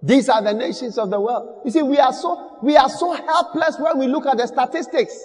These 0.02 0.28
are 0.28 0.42
the 0.42 0.52
nations 0.52 0.98
of 0.98 1.10
the 1.10 1.20
world. 1.20 1.62
You 1.64 1.70
see, 1.70 1.82
we 1.82 1.98
are 1.98 2.12
so, 2.12 2.58
we 2.62 2.76
are 2.76 2.88
so 2.88 3.12
helpless 3.12 3.76
when 3.78 3.98
we 3.98 4.06
look 4.06 4.26
at 4.26 4.36
the 4.36 4.46
statistics. 4.46 5.18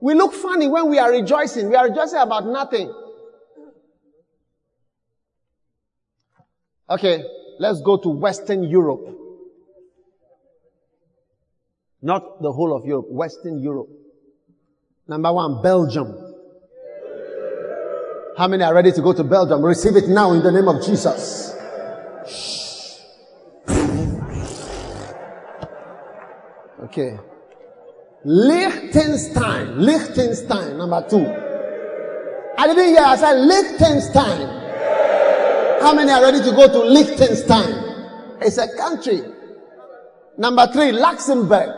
We 0.00 0.14
look 0.14 0.32
funny 0.32 0.68
when 0.68 0.88
we 0.88 0.98
are 0.98 1.10
rejoicing. 1.10 1.68
We 1.68 1.76
are 1.76 1.88
rejoicing 1.88 2.18
about 2.20 2.46
nothing. 2.46 2.94
Okay, 6.88 7.22
let's 7.58 7.80
go 7.82 7.98
to 7.98 8.08
Western 8.08 8.64
Europe. 8.64 9.16
Not 12.02 12.40
the 12.40 12.50
whole 12.50 12.74
of 12.74 12.86
Europe, 12.86 13.06
Western 13.10 13.60
Europe. 13.60 13.88
Number 15.06 15.32
one, 15.32 15.60
Belgium. 15.62 16.29
How 18.36 18.48
many 18.48 18.62
are 18.62 18.74
ready 18.74 18.92
to 18.92 19.02
go 19.02 19.12
to 19.12 19.24
Belgium? 19.24 19.64
Receive 19.64 19.96
it 19.96 20.08
now 20.08 20.32
in 20.32 20.42
the 20.42 20.52
name 20.52 20.68
of 20.68 20.84
Jesus. 20.84 21.54
Okay. 26.84 27.18
Liechtenstein. 28.24 29.78
Liechtenstein, 29.78 30.78
number 30.78 31.06
two. 31.08 31.24
I 32.58 32.66
didn't 32.66 32.88
hear, 32.88 33.02
I 33.02 33.16
said 33.16 33.40
Liechtenstein. 33.40 34.48
How 35.80 35.94
many 35.94 36.10
are 36.10 36.22
ready 36.22 36.38
to 36.38 36.50
go 36.50 36.66
to 36.66 36.84
Liechtenstein? 36.84 38.38
It's 38.40 38.58
a 38.58 38.74
country. 38.76 39.22
Number 40.36 40.66
three, 40.72 40.92
Luxembourg. 40.92 41.68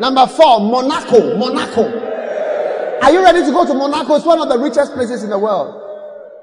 Number 0.00 0.26
four, 0.26 0.60
Monaco. 0.60 1.36
Monaco. 1.38 2.11
Are 3.02 3.10
you 3.10 3.20
ready 3.22 3.40
to 3.44 3.50
go 3.50 3.66
to 3.66 3.74
Monaco? 3.74 4.14
It's 4.14 4.24
one 4.24 4.40
of 4.40 4.48
the 4.48 4.58
richest 4.58 4.94
places 4.94 5.24
in 5.24 5.30
the 5.30 5.38
world. 5.38 5.74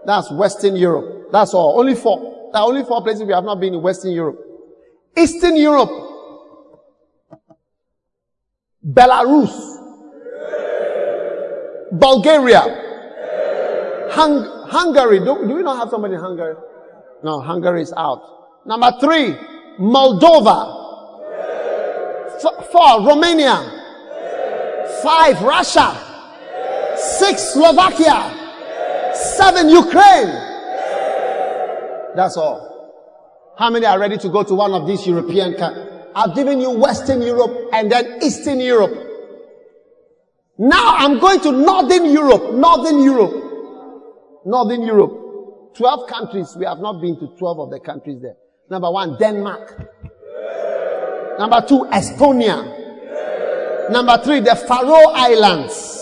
That's 0.06 0.30
Western 0.30 0.76
Europe. 0.76 1.32
That's 1.32 1.54
all. 1.54 1.80
Only 1.80 1.96
four. 1.96 2.50
There 2.52 2.62
are 2.62 2.68
only 2.68 2.84
four 2.84 3.02
places 3.02 3.24
we 3.24 3.32
have 3.34 3.46
not 3.46 3.62
been 3.62 3.74
in 3.74 3.82
Western 3.82 4.12
Europe. 4.12 4.40
Eastern 5.18 5.56
Europe. 5.56 5.90
Belarus. 8.86 9.56
Bulgaria. 11.94 12.62
Hung- 14.12 14.68
Hungary. 14.68 15.20
Do, 15.20 15.48
do 15.48 15.54
we 15.56 15.64
not 15.64 15.78
have 15.78 15.90
somebody 15.90 16.16
in 16.16 16.20
Hungary? 16.20 16.56
No, 17.24 17.40
Hungary 17.40 17.84
is 17.84 17.94
out. 17.96 18.22
Number 18.66 18.92
three, 19.00 19.36
Moldova. 19.80 20.76
F- 22.44 22.70
four, 22.72 23.06
Romania. 23.08 23.76
Five, 25.04 25.42
Russia. 25.42 26.09
Six, 27.00 27.54
Slovakia. 27.54 28.36
Seven, 29.14 29.70
Ukraine. 29.70 30.32
That's 32.16 32.38
all. 32.38 32.70
How 33.58 33.70
many 33.70 33.86
are 33.86 34.00
ready 34.00 34.18
to 34.18 34.30
go 34.30 34.44
to 34.44 34.56
one 34.56 34.74
of 34.74 34.88
these 34.88 35.06
European 35.08 35.56
countries? 35.56 35.88
I've 36.16 36.36
given 36.36 36.60
you 36.60 36.72
Western 36.72 37.22
Europe 37.22 37.70
and 37.74 37.92
then 37.92 38.20
Eastern 38.22 38.60
Europe. 38.60 38.92
Now 40.58 40.96
I'm 40.98 41.20
going 41.20 41.40
to 41.42 41.52
Northern 41.52 42.06
Europe. 42.06 42.54
Northern 42.54 43.02
Europe. 43.02 44.42
Northern 44.46 44.84
Europe. 44.84 45.76
12 45.76 46.10
countries. 46.10 46.56
We 46.58 46.66
have 46.66 46.80
not 46.80 47.02
been 47.02 47.20
to 47.20 47.28
12 47.38 47.60
of 47.60 47.70
the 47.70 47.80
countries 47.80 48.22
there. 48.22 48.36
Number 48.70 48.92
one, 48.92 49.18
Denmark. 49.18 49.90
Number 51.40 51.62
two, 51.66 51.86
Estonia. 51.92 53.90
Number 53.90 54.18
three, 54.24 54.42
the 54.42 54.56
Faroe 54.56 55.12
Islands. 55.14 55.99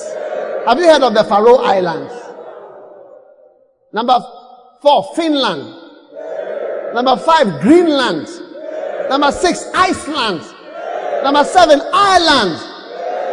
Have 0.68 0.80
you 0.80 0.86
heard 0.86 1.02
of 1.02 1.14
the 1.14 1.24
Faroe 1.24 1.64
Islands? 1.64 2.14
Number 3.94 4.20
four, 4.82 5.16
Finland. 5.16 5.74
Number 6.94 7.16
five, 7.16 7.62
Greenland. 7.62 8.28
Number 9.10 9.32
six, 9.32 9.64
Iceland. 9.74 10.42
Number 11.24 11.46
seven, 11.46 11.80
Ireland. 11.94 12.60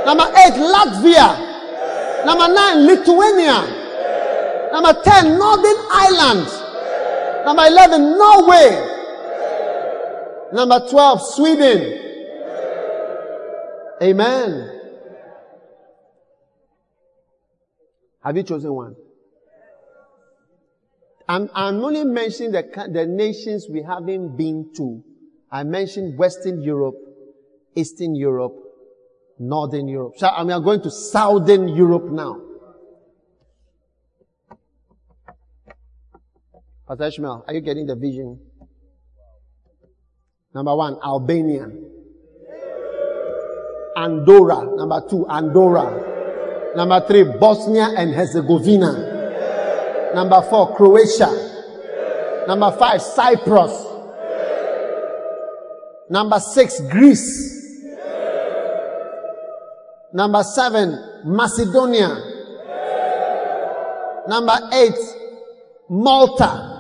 Number 0.07 0.30
eight, 0.47 0.55
Latvia. 0.55 2.24
Number 2.24 2.55
nine, 2.55 2.87
Lithuania. 2.87 3.66
Number 4.72 4.95
ten, 5.03 5.37
Northern 5.37 5.76
Ireland. 5.91 6.47
Number 7.45 7.64
eleven, 7.66 8.16
Norway. 8.16 8.91
Number 10.53 10.89
twelve, 10.89 11.20
Sweden. 11.20 12.01
Amen. 14.01 14.74
Have 18.25 18.37
you 18.37 18.43
chosen 18.43 18.72
one? 18.72 18.97
I'm, 21.29 21.51
I'm 21.55 21.83
only 21.85 22.05
mentioning 22.05 22.53
the, 22.53 22.62
the 22.93 23.07
nations 23.07 23.66
we 23.70 23.83
haven't 23.83 24.37
been 24.37 24.72
to. 24.77 25.03
I 25.51 25.62
mentioned 25.62 26.18
Western 26.18 26.62
Europe 26.62 26.97
Eastern 27.75 28.14
Europe, 28.14 28.55
Northern 29.39 29.89
Europe. 29.89 30.14
So, 30.16 30.29
I'm 30.29 30.47
going 30.62 30.83
to 30.83 30.91
Southern 30.91 31.68
Europe 31.68 32.05
now. 32.05 32.41
Pastor 36.87 37.05
Ishmael, 37.05 37.45
are 37.49 37.55
you 37.55 37.61
getting 37.61 37.87
the 37.87 37.97
vision? 37.97 38.39
Number 40.55 40.77
one, 40.77 40.99
Albania. 41.03 41.68
Andorra. 43.97 44.77
Number 44.77 45.03
two, 45.09 45.27
Andorra. 45.27 46.14
Number 46.77 47.01
three, 47.07 47.22
Bosnia 47.25 47.93
and 47.97 48.12
Herzegovina. 48.14 50.12
Number 50.14 50.43
four, 50.43 50.75
Croatia. 50.77 51.31
Number 52.49 52.70
five, 52.72 53.01
Cyprus. 53.01 53.87
Number 56.11 56.39
six, 56.41 56.81
Greece. 56.91 57.53
Number 60.12 60.43
seven, 60.43 60.99
Macedonia. 61.25 62.09
Number 64.29 64.59
eight, 64.72 64.95
Malta. 65.89 66.70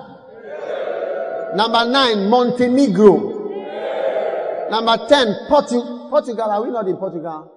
Number 1.54 1.84
nine, 1.88 2.28
Montenegro. 2.28 3.32
Number 4.70 4.96
ten, 5.08 5.46
Portu- 5.48 6.10
Portugal. 6.10 6.50
Are 6.50 6.62
we 6.64 6.70
not 6.70 6.86
in 6.88 6.96
Portugal? 6.96 7.50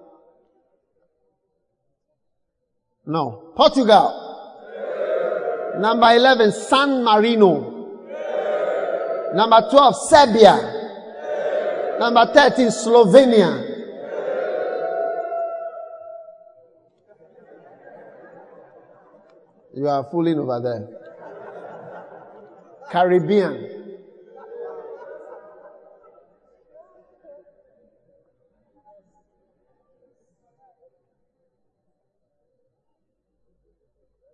No. 3.08 3.52
Portugal. 3.56 4.26
Number 5.78 6.12
11, 6.12 6.52
San 6.52 7.02
Marino. 7.02 7.74
Number 9.34 9.66
12, 9.70 9.96
Serbia. 9.96 11.96
Number 11.98 12.30
13, 12.34 12.68
Slovenia. 12.68 13.64
You 19.74 19.88
are 19.88 20.06
fooling 20.10 20.38
over 20.38 20.60
there. 20.60 20.88
Caribbean. 22.90 23.77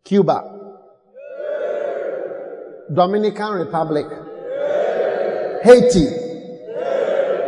Cuba. 0.04 0.44
Dominican 2.92 3.54
Republic. 3.54 4.04
Haiti. 5.64 6.06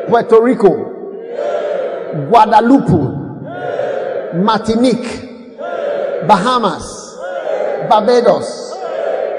Puerto 0.09 0.40
Rico. 0.40 0.72
Guadeloupe. 2.30 4.40
Martinique. 4.40 5.20
Bahamas. 6.26 7.18
Barbados. 7.90 8.72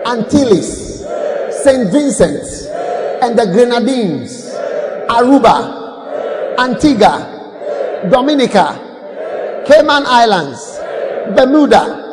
Antilles. 0.05 1.01
St. 1.63 1.91
Vincent 1.91 2.43
and 3.24 3.36
the 3.36 3.47
Grenadines. 3.47 4.53
Aruba. 5.09 6.55
Antigua. 6.59 8.05
Dominica. 8.11 8.78
Cayman 9.65 10.03
Islands. 10.05 10.78
Bermuda. 11.36 12.07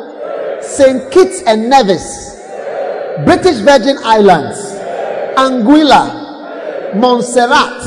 St. 0.75 1.09
Kitts 1.09 1.41
and 1.47 1.69
Nevis, 1.69 2.35
British 3.23 3.61
Virgin 3.61 3.95
Islands, 4.03 4.59
Anguilla, 5.37 6.95
Montserrat. 6.95 7.81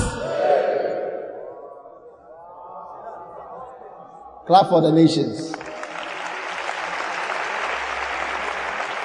Clap 4.47 4.71
for 4.71 4.81
the 4.81 4.91
nations. 4.91 5.53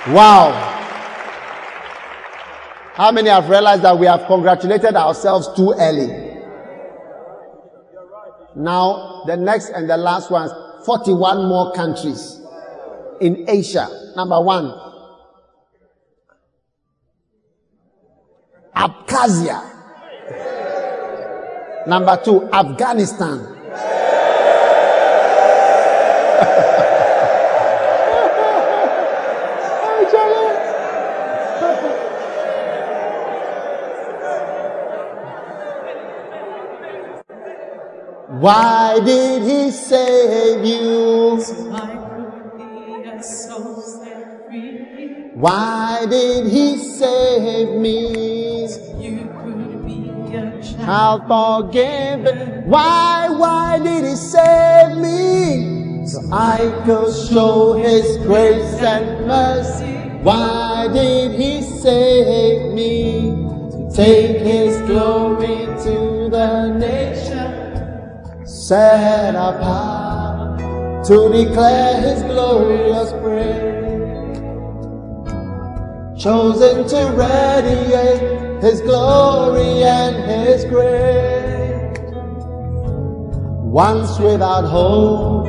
Wow. 0.07 0.51
How 2.93 3.11
many 3.11 3.29
have 3.29 3.49
realized 3.49 3.81
that 3.81 3.99
we 3.99 4.05
have 4.05 4.25
congratulated 4.27 4.95
ourselves 4.95 5.49
too 5.57 5.73
early? 5.77 6.07
Now, 8.55 9.23
the 9.25 9.35
next 9.35 9.71
and 9.71 9.89
the 9.89 9.97
last 9.97 10.31
ones, 10.31 10.53
41 10.85 11.49
more 11.49 11.73
countries 11.73 12.42
in 13.21 13.45
Asia. 13.49 13.87
Number 14.15 14.41
one, 14.41 14.73
Abkhazia. 18.75 19.61
Number 21.87 22.17
two, 22.23 22.49
Afghanistan. 22.51 23.53
Why 38.43 38.99
did 39.05 39.43
he 39.43 39.71
save 39.71 40.65
you? 40.65 42.02
Why 45.43 46.05
did 46.09 46.47
he 46.47 46.77
save 46.77 47.75
me? 47.77 48.61
You 48.97 49.27
could 49.43 49.85
be 49.85 50.07
a 50.37 50.61
Child 50.63 51.27
forgiven. 51.27 52.63
Why, 52.63 53.27
why 53.27 53.77
did 53.79 54.05
he 54.05 54.15
save 54.15 54.95
me? 54.95 56.07
So 56.07 56.21
I 56.31 56.59
could 56.85 57.13
show 57.27 57.73
his 57.73 58.15
grace 58.25 58.75
and 58.75 59.27
mercy. 59.27 59.91
Why 60.23 60.87
did 60.93 61.37
he 61.37 61.61
save 61.61 62.73
me? 62.73 63.31
To 63.71 63.91
take 63.93 64.37
his 64.37 64.77
glory 64.87 65.65
to 65.83 66.29
the 66.31 66.71
nation. 66.71 68.47
Set 68.47 69.35
apart 69.35 70.59
to 71.07 71.29
declare 71.33 71.99
his 71.99 72.23
glorious 72.23 73.11
praise 73.21 73.82
chosen 76.23 76.87
to 76.87 77.11
radiate 77.17 78.63
His 78.63 78.79
glory 78.79 79.83
and 79.83 80.15
His 80.23 80.63
grace. 80.63 81.99
Once 83.59 84.17
without 84.19 84.63
hope, 84.63 85.47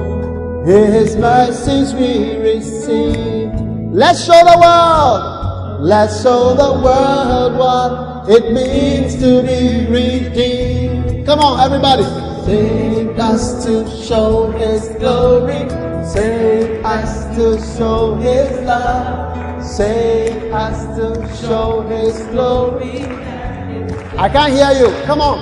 His 0.67 1.15
mercies 1.15 1.95
we 1.95 2.39
receive. 2.39 3.53
Let's 3.93 4.25
show 4.25 4.33
the 4.33 4.59
world, 4.61 5.81
let's 5.81 6.21
show 6.25 6.55
the 6.55 6.73
world 6.83 7.57
what 7.57 8.29
it 8.29 8.53
means 8.53 9.15
to 9.21 9.43
be 9.43 9.87
redeemed. 9.87 11.25
Come 11.25 11.39
on, 11.39 11.61
everybody. 11.61 12.03
Save 12.47 13.17
us 13.17 13.65
to 13.65 13.89
show 14.05 14.51
His 14.51 14.89
glory, 14.99 15.71
save 16.05 16.85
us 16.85 17.37
to 17.37 17.61
show 17.79 18.17
His 18.17 18.51
love. 18.67 19.44
Save 19.65 20.53
us 20.53 20.85
to 20.97 21.47
show 21.47 21.81
His 21.89 22.23
glory. 22.27 23.05
I 24.17 24.29
can't 24.29 24.53
hear 24.53 24.71
you. 24.73 25.05
Come 25.05 25.21
on. 25.21 25.39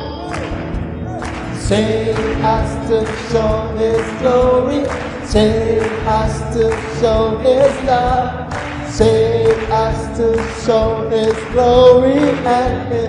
Save 1.59 2.17
us 2.45 2.89
to 2.89 3.05
show 3.31 3.77
His 3.77 4.21
glory. 4.21 4.87
Save 5.27 5.83
us 6.07 6.55
to 6.55 6.71
show 7.01 7.37
His 7.39 7.85
love. 7.85 8.55
Save 8.89 9.59
us 9.71 10.17
to 10.19 10.37
show 10.65 11.09
His 11.11 11.35
glory 11.53 12.17
and 12.47 12.93
His. 12.93 13.09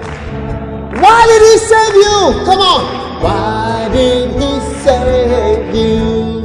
Why 0.99 1.25
did 1.27 1.41
He 1.41 1.57
save 1.59 1.95
you? 1.95 2.45
Come 2.45 2.59
on. 2.59 3.21
Why 3.21 3.89
did 3.93 4.31
He 4.31 4.59
save 4.83 5.75
you? 5.75 6.42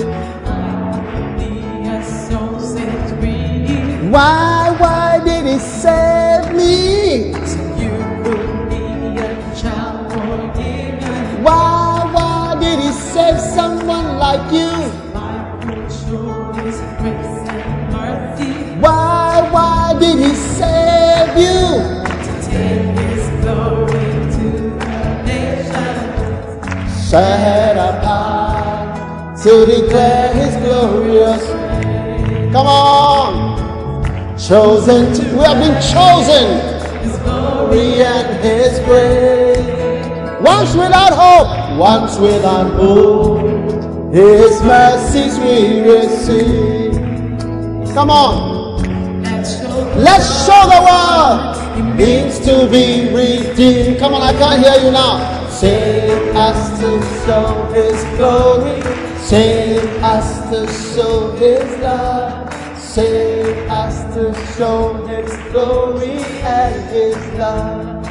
Why, 4.11 4.75
why 4.79 5.21
did 5.23 5.45
he 5.45 5.59
save 5.59 6.55
me? 6.55 7.29
You 7.29 7.93
could 8.25 8.71
be 8.71 9.21
a 9.21 9.55
child 9.55 10.11
forgiven. 10.11 11.43
Why, 11.45 12.09
why 12.15 12.57
did 12.59 12.79
he 12.81 12.91
save 12.91 13.39
someone 13.39 14.17
like 14.17 14.51
you? 14.51 14.71
I 15.15 15.61
could 15.61 15.93
show 15.93 16.53
his 16.55 16.81
grace 16.97 17.49
and 17.53 17.93
mercy. 17.93 18.81
Why, 18.81 19.47
why 19.53 19.95
did 20.01 20.19
he 20.21 20.35
save 20.35 21.37
you? 21.37 21.61
To 22.25 22.33
take 22.49 22.99
his 23.05 23.29
glory 23.45 24.09
to 24.37 24.47
the 24.81 25.23
nations. 25.27 27.09
Set 27.11 27.77
apart 27.77 29.37
to 29.43 29.67
declare 29.67 30.33
his 30.33 30.57
glorious. 30.65 31.45
Come 32.55 32.67
on. 32.67 33.48
Chosen 34.49 35.13
to, 35.13 35.37
we 35.37 35.45
have 35.45 35.59
been 35.59 35.75
chosen. 35.83 37.03
His 37.03 37.19
glory 37.19 38.01
and 38.01 38.43
his 38.43 38.79
grace. 38.87 40.41
Once 40.41 40.75
without 40.75 41.13
hope, 41.13 41.79
once 41.79 42.17
without 42.17 42.71
hope, 42.73 43.43
His 44.11 44.63
mercies 44.63 45.39
we 45.39 45.83
receive. 45.83 46.95
Come 47.93 48.09
on, 48.09 48.83
let's 50.03 50.47
show 50.47 50.63
the 50.65 50.81
world 50.89 51.59
it 51.79 51.95
means 51.95 52.39
to 52.41 52.67
be 52.71 53.15
redeemed. 53.15 53.99
Come 53.99 54.15
on, 54.15 54.23
I 54.23 54.33
can't 54.33 54.63
hear 54.65 54.83
you 54.83 54.93
now. 54.93 55.47
Save 55.51 56.35
us 56.35 56.81
to 56.81 57.03
show 57.27 57.71
His 57.75 58.03
glory. 58.17 58.81
Save 59.19 59.85
us 60.03 60.49
to 60.49 60.67
show 60.95 61.33
His 61.33 61.83
love. 61.83 62.51
Save 62.79 63.38
to 64.15 64.35
show 64.57 65.07
His 65.07 65.31
glory 65.53 66.19
and 66.43 66.91
His 66.91 67.17
love. 67.39 68.07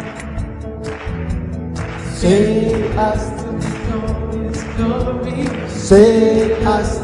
Us 2.97 3.23
to 3.41 3.49
show 3.85 4.03
His 4.31 4.63
glory. 4.75 5.45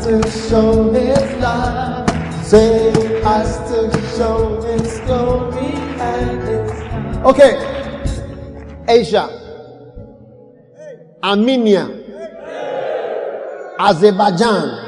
To 0.03 0.15
show 0.29 0.91
His 0.93 1.23
love. 1.41 2.07
To 2.49 3.89
show 4.17 4.61
His 4.61 4.99
glory 5.01 5.73
and 5.99 6.41
His 6.47 6.71
love. 6.71 7.25
Okay, 7.27 7.53
Asia. 8.87 9.25
Armenia, 11.23 11.87
Azerbaijan. 13.79 14.79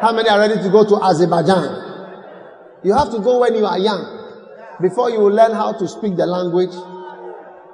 How 0.00 0.12
many 0.14 0.28
are 0.30 0.38
ready 0.38 0.54
to 0.62 0.70
go 0.70 0.84
to 0.88 0.96
Azerbaijan? 1.04 1.79
You 2.82 2.94
have 2.94 3.10
to 3.10 3.20
go 3.20 3.40
when 3.40 3.54
you 3.54 3.66
are 3.66 3.78
young 3.78 4.18
before 4.80 5.10
you 5.10 5.20
will 5.20 5.32
learn 5.32 5.52
how 5.52 5.72
to 5.72 5.86
speak 5.86 6.16
the 6.16 6.26
language 6.26 6.72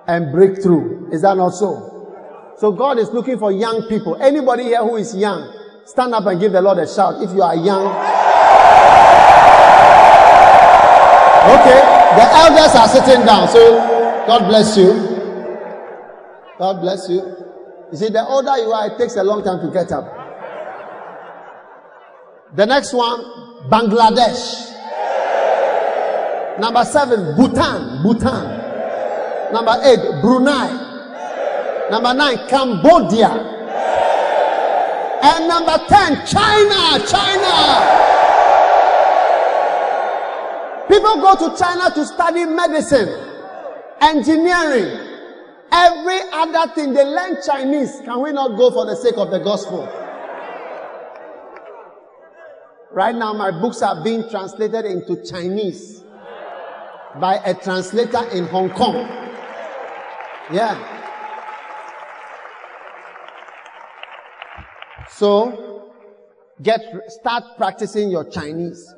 and 0.09 0.33
break 0.33 0.63
through. 0.63 1.09
Is 1.13 1.23
that 1.23 1.37
not 1.37 1.51
so? 1.51 1.93
So 2.59 2.73
God 2.73 2.99
is 2.99 3.11
looking 3.11 3.39
for 3.39 3.53
young 3.53 3.87
people. 3.89 4.17
Anybody 4.21 4.65
here 4.65 4.83
who 4.83 4.97
is 4.97 5.15
young, 5.15 5.53
stand 5.85 6.15
up 6.15 6.27
and 6.27 6.41
give 6.41 6.53
the 6.53 6.63
Lord 6.63 6.79
a 6.79 6.87
shout 6.89 7.23
if 7.23 7.31
you 7.33 7.43
are 7.43 7.55
young. 7.55 7.87
Okay, 11.47 11.81
the 12.17 12.27
elders 12.43 12.75
are 12.75 12.89
sitting 12.89 13.25
down, 13.25 13.47
so 13.49 13.79
God 14.27 14.49
bless 14.49 14.77
you. 14.77 14.93
God 16.59 16.81
bless 16.81 17.09
you. 17.09 17.23
You 17.93 17.99
see, 17.99 18.09
the 18.09 18.25
older 18.25 18.57
you 18.59 18.73
are, 18.73 18.89
it 18.89 18.99
takes 18.99 19.15
a 19.17 19.23
long 19.23 19.45
time 19.45 19.61
to 19.61 19.73
get 19.73 19.93
up. 19.93 20.13
The 22.57 22.67
next 22.67 22.93
one, 22.93 23.21
Bangladesh. 23.71 24.76
Number 26.59 26.85
seven, 26.85 27.37
Bhutan. 27.37 28.03
Bhutan. 28.03 29.53
Number 29.53 29.77
eight, 29.85 30.21
Brunei. 30.21 31.89
Number 31.91 32.15
nine, 32.15 32.49
Cambodia. 32.49 33.31
And 35.23 35.49
number 35.49 35.79
ten, 35.89 36.27
China. 36.27 37.05
China. 37.07 38.03
People 40.89 41.21
go 41.21 41.35
to 41.37 41.57
China 41.59 41.91
to 41.95 42.05
study 42.07 42.45
medicine, 42.45 43.09
engineering, 44.01 45.07
Every 45.73 46.21
other 46.33 46.73
thing, 46.75 46.95
they 46.95 47.05
learn 47.05 47.37
Chinese. 47.45 48.01
Can 48.05 48.23
we 48.23 48.33
not 48.33 48.57
go 48.57 48.71
for 48.71 48.87
the 48.87 48.95
sake 48.95 49.19
of 49.19 49.31
the 49.31 49.39
gospel? 49.39 49.85
Right 52.93 53.15
now, 53.15 53.33
my 53.33 53.51
books 53.51 53.83
are 53.83 54.03
being 54.03 54.29
translated 54.31 54.85
into 54.85 55.23
Chinese 55.25 56.03
by 57.21 57.37
a 57.45 57.55
translator 57.55 58.29
in 58.31 58.47
Hong 58.47 58.71
Kong. 58.71 58.95
Yeah. 60.53 60.93
So, 65.09 65.93
get 66.63 66.81
start 67.09 67.45
practicing 67.57 68.11
your 68.11 68.29
Chinese. 68.29 68.95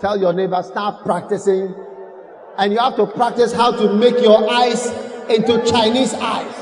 Tell 0.00 0.18
your 0.18 0.32
neighbor, 0.32 0.62
start 0.62 1.04
practicing. 1.04 1.74
And 2.58 2.72
you 2.72 2.78
have 2.78 2.96
to 2.96 3.06
practice 3.06 3.52
how 3.52 3.70
to 3.70 3.92
make 3.94 4.18
your 4.20 4.50
eyes 4.50 4.86
into 5.28 5.64
Chinese 5.70 6.14
eyes. 6.14 6.54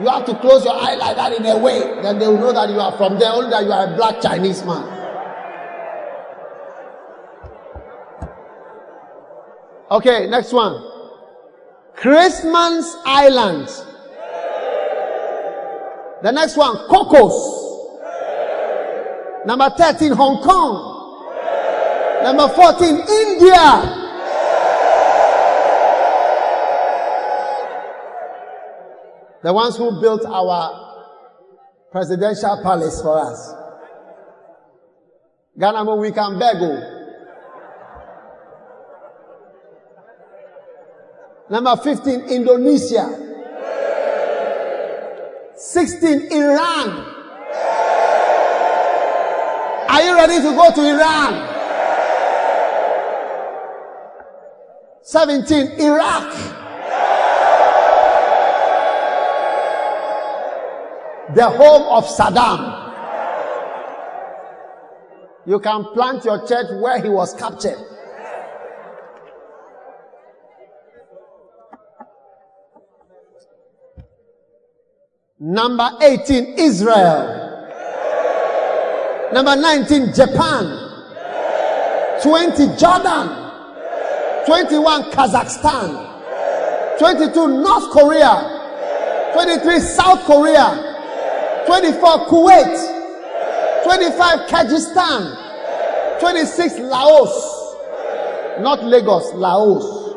You 0.00 0.08
have 0.08 0.26
to 0.26 0.34
close 0.38 0.64
your 0.64 0.74
eye 0.74 0.96
like 0.96 1.16
that 1.16 1.32
in 1.34 1.46
a 1.46 1.56
way, 1.58 2.02
then 2.02 2.18
they 2.18 2.26
will 2.26 2.38
know 2.38 2.52
that 2.52 2.68
you 2.68 2.80
are 2.80 2.96
from 2.96 3.18
there, 3.18 3.30
only 3.30 3.50
that 3.50 3.64
you 3.64 3.70
are 3.70 3.92
a 3.92 3.96
black 3.96 4.20
Chinese 4.20 4.64
man. 4.64 5.03
Okay, 9.94 10.26
next 10.26 10.52
one. 10.52 10.84
Christmas 11.94 12.96
Island. 13.04 13.68
The 16.20 16.32
next 16.32 16.56
one, 16.56 16.76
Cocos. 16.88 17.62
Number 19.46 19.70
13, 19.70 20.10
Hong 20.14 20.42
Kong. 20.42 20.90
Number 22.24 22.48
14, 22.48 22.88
India. 22.88 24.00
The 29.44 29.52
ones 29.52 29.76
who 29.76 30.00
built 30.00 30.26
our 30.26 31.06
presidential 31.92 32.58
palace 32.64 33.00
for 33.00 33.16
us. 33.30 33.54
Ghana, 35.56 35.94
we 35.94 36.10
can 36.10 36.36
beg. 36.36 36.56
Oh. 36.58 36.94
Number 41.50 41.76
15, 41.76 42.20
Indonesia. 42.28 43.20
16, 45.56 46.32
Iran. 46.32 46.88
Are 49.88 50.02
you 50.02 50.14
ready 50.14 50.36
to 50.38 50.50
go 50.56 50.70
to 50.74 50.80
Iran? 50.80 51.50
17, 55.02 55.80
Iraq. 55.80 56.54
the 61.34 61.50
home 61.50 61.82
of 61.90 62.04
Saddam. 62.04 62.82
You 65.46 65.58
can 65.60 65.84
plant 65.92 66.24
your 66.24 66.46
church 66.46 66.66
where 66.80 67.02
he 67.02 67.08
was 67.08 67.34
captured. 67.34 67.93
Number 75.44 75.90
18, 76.00 76.58
Israel. 76.58 77.60
Number 79.32 79.56
19, 79.56 80.14
Japan. 80.14 80.64
20, 82.22 82.76
Jordan. 82.78 83.28
21, 84.46 85.02
Kazakhstan. 85.12 86.98
22, 86.98 87.62
North 87.62 87.90
Korea. 87.90 89.32
23, 89.34 89.80
South 89.80 90.24
Korea. 90.24 90.92
24 91.66 92.26
Kuwait, 92.28 92.76
25 93.84 94.46
Kyrgyzstan, 94.48 95.36
26 96.20 96.78
Laos, 96.80 97.74
not 98.60 98.84
Lagos, 98.84 99.32
Laos, 99.34 100.14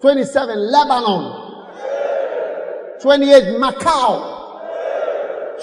27 0.00 0.58
Lebanon, 0.70 1.39
28 3.00 3.56
Macau, 3.58 4.20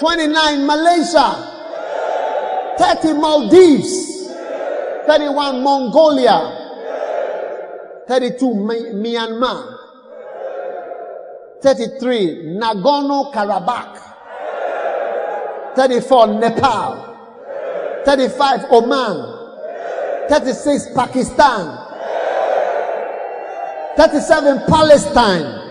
29 0.00 0.66
Malaysia, 0.66 1.38
30 2.76 3.14
Maldives, 3.14 3.94
31 5.06 5.62
Mongolia, 5.62 6.50
32 8.08 8.54
Myanmar, 8.94 9.78
33 11.62 12.58
Nagorno 12.58 13.30
Karabakh, 13.30 14.02
34 15.76 16.40
Nepal, 16.42 16.90
35 18.04 18.66
Oman, 18.72 19.16
36 20.28 20.90
Pakistan, 20.92 21.86
37 23.96 24.66
Palestine, 24.66 25.67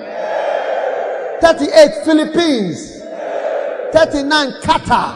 38 1.41 2.05
Philippines, 2.05 3.01
39 3.93 4.51
Qatar, 4.61 5.11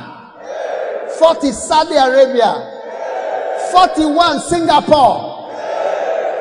40 1.19 1.51
Saudi 1.51 1.95
Arabia, 1.95 2.53
41 3.71 4.39
Singapore, 4.41 5.49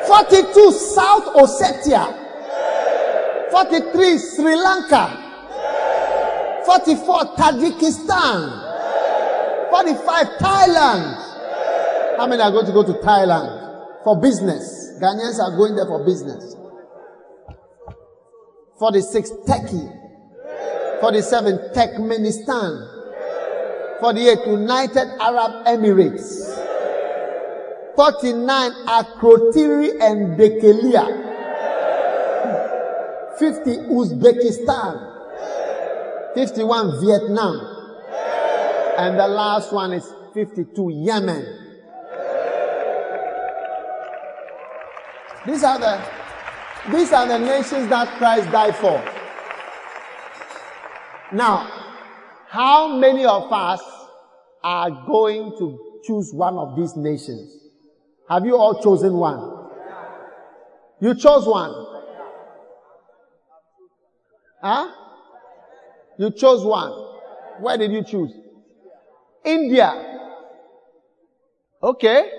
42 0.07 0.71
South 0.71 1.25
Ossetia, 1.35 2.13
43 3.51 4.17
Sri 4.17 4.55
Lanka, 4.55 5.17
44 6.65 7.35
Tajikistan. 7.35 8.71
45 9.71 10.27
Thailand. 10.37 11.15
How 12.17 12.27
many 12.27 12.41
are 12.43 12.51
going 12.51 12.65
to 12.65 12.73
go 12.73 12.83
to 12.83 12.93
Thailand 12.99 14.03
for 14.03 14.19
business? 14.19 14.91
Ghanaians 14.99 15.39
are 15.39 15.55
going 15.55 15.75
there 15.75 15.85
for 15.85 16.03
business. 16.05 16.55
46, 18.81 19.31
Turkey. 19.45 19.87
47, 21.01 21.69
Turkmenistan. 21.71 22.87
48, 23.99 24.47
United 24.47 25.07
Arab 25.21 25.67
Emirates. 25.67 26.49
49, 27.95 28.71
Akrotiri 28.87 30.01
and 30.01 30.35
Dekelia. 30.35 31.05
50, 33.37 33.69
Uzbekistan. 33.93 34.97
51, 36.33 37.05
Vietnam. 37.05 37.61
And 38.97 39.19
the 39.19 39.27
last 39.27 39.71
one 39.71 39.93
is 39.93 40.11
52, 40.33 40.89
Yemen. 40.91 41.45
These 45.45 45.63
are 45.63 45.77
the, 45.77 46.20
these 46.89 47.11
are 47.11 47.27
the 47.27 47.37
nations 47.37 47.87
that 47.89 48.17
Christ 48.17 48.49
died 48.51 48.75
for. 48.75 49.03
Now, 51.31 51.69
how 52.47 52.97
many 52.97 53.23
of 53.23 53.51
us 53.51 53.81
are 54.63 54.89
going 55.05 55.55
to 55.59 56.01
choose 56.03 56.33
one 56.33 56.57
of 56.57 56.75
these 56.75 56.95
nations? 56.95 57.55
Have 58.27 58.45
you 58.45 58.57
all 58.57 58.81
chosen 58.81 59.13
one? 59.13 59.67
You 60.99 61.15
chose 61.15 61.45
one. 61.45 61.73
Huh? 64.61 64.91
You 66.17 66.31
chose 66.31 66.63
one. 66.63 66.91
Where 67.61 67.77
did 67.77 67.91
you 67.91 68.03
choose? 68.03 68.31
India. 69.43 70.19
Okay. 71.81 72.31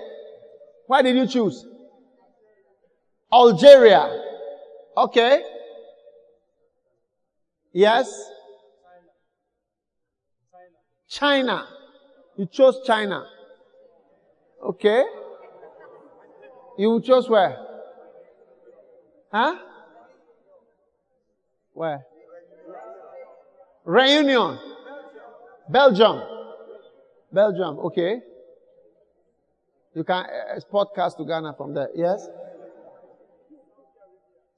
Why 0.87 1.01
did 1.01 1.15
you 1.15 1.27
choose? 1.27 1.65
Algeria. 3.31 4.32
Okay. 4.95 5.43
Yes. 7.71 8.29
China. 11.09 11.67
You 12.37 12.45
chose 12.47 12.79
China. 12.85 13.25
Okay. 14.63 15.03
You 16.77 17.01
chose 17.01 17.29
where? 17.29 17.57
Huh? 19.31 19.55
Where? 21.73 22.05
Reunion. 23.85 24.59
Belgium. 25.69 26.21
Belgium. 27.31 27.79
Okay. 27.79 28.21
You 29.95 30.03
can 30.03 30.25
uh, 30.25 30.27
uh, 30.27 30.55
export 30.55 30.93
cars 30.95 31.13
to 31.15 31.25
Ghana 31.25 31.53
from 31.57 31.73
there. 31.73 31.89
Yes? 31.95 32.27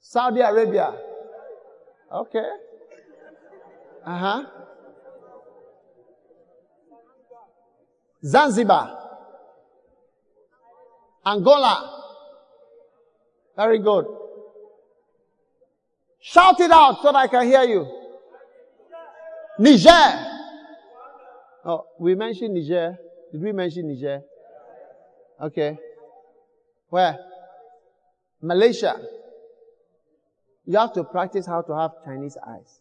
Saudi 0.08 0.40
Arabia. 0.40 0.94
Okay. 2.12 2.46
Uh 4.06 4.18
huh. 4.18 4.44
Zanzibar. 8.24 8.86
Angola. 11.26 12.04
Very 13.58 13.80
good. 13.80 14.06
Shout 16.22 16.60
it 16.60 16.70
out 16.70 17.02
so 17.02 17.12
that 17.12 17.18
I 17.18 17.28
can 17.28 17.48
hear 17.48 17.64
you. 17.64 17.88
Niger. 19.58 20.06
Oh, 21.66 21.88
we 22.00 22.14
mentioned 22.14 22.54
Niger. 22.54 22.96
Did 23.32 23.42
we 23.42 23.52
mention 23.52 23.88
Niger? 23.88 24.22
Okay. 25.42 25.80
Where? 26.90 27.18
Malaysia. 28.42 29.15
You 30.66 30.78
have 30.80 30.94
to 30.94 31.04
practice 31.04 31.46
how 31.46 31.62
to 31.62 31.76
have 31.76 31.92
Chinese 32.04 32.38
eyes. 32.48 32.80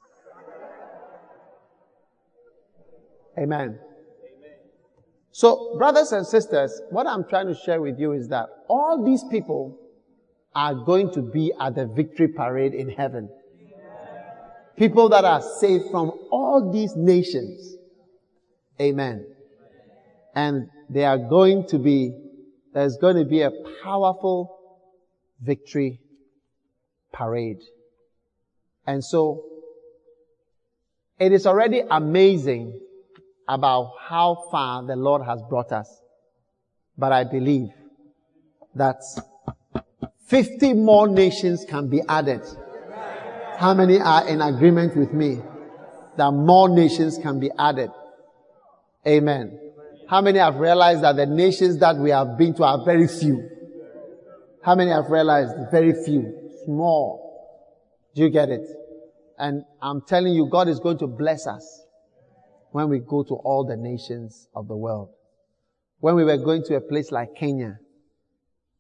Amen. 3.39 3.79
So, 5.33 5.77
brothers 5.77 6.13
and 6.13 6.25
sisters, 6.25 6.81
what 6.91 7.07
I'm 7.07 7.25
trying 7.25 7.49
to 7.49 7.55
share 7.55 7.81
with 7.81 7.99
you 7.99 8.13
is 8.13 8.29
that 8.29 8.47
all 8.69 9.05
these 9.05 9.25
people 9.25 9.77
are 10.55 10.75
going 10.75 11.13
to 11.13 11.23
be 11.23 11.53
at 11.61 11.75
the 11.75 11.87
victory 11.87 12.29
parade 12.29 12.73
in 12.73 12.89
heaven. 12.89 13.29
People 14.77 15.09
that 15.09 15.25
are 15.25 15.43
saved 15.43 15.91
from 15.91 16.13
all 16.31 16.71
these 16.73 16.95
nations. 16.95 17.77
Amen. 18.81 19.27
And 20.35 20.69
they 20.89 21.05
are 21.05 21.19
going 21.19 21.67
to 21.69 21.79
be, 21.79 22.17
there's 22.73 22.97
going 22.97 23.17
to 23.17 23.25
be 23.25 23.43
a 23.43 23.51
powerful 23.83 24.57
victory 25.41 26.01
parade. 27.13 27.61
And 28.87 29.03
so, 29.05 29.45
it 31.19 31.33
is 31.33 31.47
already 31.47 31.83
amazing 31.91 32.81
about 33.49 33.93
how 34.01 34.47
far 34.51 34.85
the 34.85 34.97
Lord 34.97 35.23
has 35.23 35.43
brought 35.49 35.73
us. 35.73 35.89
But 36.97 37.13
I 37.13 37.25
believe 37.25 37.69
that 38.75 39.03
50 40.27 40.75
more 40.75 41.09
nations 41.09 41.65
can 41.69 41.89
be 41.89 42.01
added. 42.09 42.43
How 43.59 43.75
many 43.75 44.01
are 44.01 44.27
in 44.27 44.41
agreement 44.41 44.97
with 44.97 45.13
me 45.13 45.41
that 46.17 46.31
more 46.33 46.69
nations 46.69 47.19
can 47.19 47.39
be 47.39 47.51
added? 47.59 47.91
Amen. 49.07 49.61
How 50.09 50.21
many 50.21 50.39
have 50.39 50.57
realized 50.57 51.03
that 51.03 51.17
the 51.17 51.27
nations 51.27 51.79
that 51.79 51.97
we 51.97 52.11
have 52.11 52.37
been 52.37 52.55
to 52.55 52.65
are 52.65 52.85
very 52.85 53.07
few? 53.07 53.49
How 54.63 54.75
many 54.75 54.91
have 54.91 55.11
realized 55.11 55.53
very 55.71 55.93
few? 56.05 56.51
Small. 56.65 57.24
Do 58.15 58.23
you 58.23 58.31
get 58.31 58.49
it? 58.49 58.67
And 59.39 59.65
I'm 59.83 60.03
telling 60.03 60.35
you, 60.35 60.49
God 60.51 60.69
is 60.69 60.79
going 60.79 60.99
to 60.99 61.07
bless 61.07 61.47
us 61.47 61.83
when 62.71 62.89
we 62.89 63.01
go 63.01 63.23
to 63.25 63.35
all 63.35 63.65
the 63.65 63.77
nations 63.77 64.49
of 64.55 64.69
the 64.69 64.77
world. 64.77 65.11
When 66.01 66.15
we 66.15 66.25
were 66.25 66.37
going 66.37 66.63
to 66.65 66.77
a 66.77 66.81
place 66.81 67.11
like 67.11 67.35
Kenya, 67.35 67.79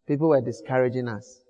people 0.06 0.28
were 0.28 0.40
discouraging 0.40 1.08
us. 1.08 1.40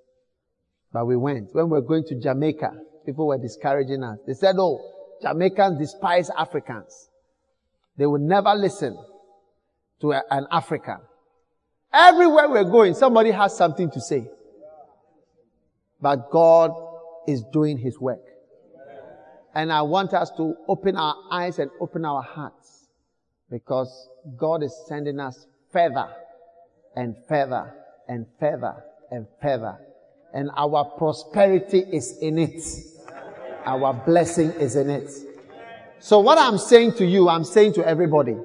But 0.92 1.06
we 1.06 1.16
went. 1.16 1.54
When 1.54 1.66
we 1.66 1.80
were 1.80 1.86
going 1.86 2.04
to 2.04 2.20
Jamaica, 2.20 2.72
people 3.04 3.26
were 3.26 3.38
discouraging 3.38 4.02
us. 4.02 4.18
They 4.26 4.34
said, 4.34 4.54
oh, 4.58 4.80
Jamaicans 5.22 5.78
despise 5.78 6.30
Africans. 6.30 7.08
They 7.96 8.06
will 8.06 8.20
never 8.20 8.54
listen 8.54 8.96
to 10.00 10.12
a, 10.12 10.22
an 10.30 10.46
African. 10.50 10.98
Everywhere 11.92 12.48
we're 12.48 12.70
going, 12.70 12.94
somebody 12.94 13.30
has 13.30 13.56
something 13.56 13.90
to 13.90 14.00
say. 14.00 14.28
But 16.00 16.30
God 16.30 16.70
is 17.26 17.42
doing 17.52 17.78
His 17.78 17.98
work. 17.98 18.22
And 19.54 19.72
I 19.72 19.82
want 19.82 20.14
us 20.14 20.30
to 20.36 20.54
open 20.68 20.96
our 20.96 21.14
eyes 21.30 21.58
and 21.58 21.70
open 21.80 22.04
our 22.04 22.22
hearts 22.22 22.88
because 23.50 24.08
God 24.36 24.62
is 24.62 24.74
sending 24.88 25.20
us 25.20 25.46
further 25.72 26.08
and 26.96 27.14
further 27.28 27.72
and 28.08 28.26
further 28.40 28.82
and 29.10 29.26
further. 29.40 29.78
And 30.32 30.50
our 30.56 30.84
prosperity 30.84 31.78
is 31.78 32.18
in 32.20 32.38
it. 32.38 32.60
Our 33.64 33.94
blessing 33.94 34.50
is 34.52 34.74
in 34.74 34.90
it. 34.90 35.10
So 36.00 36.18
what 36.20 36.36
I'm 36.36 36.58
saying 36.58 36.94
to 36.94 37.06
you, 37.06 37.28
I'm 37.28 37.44
saying 37.44 37.74
to 37.74 37.86
everybody. 37.86 38.36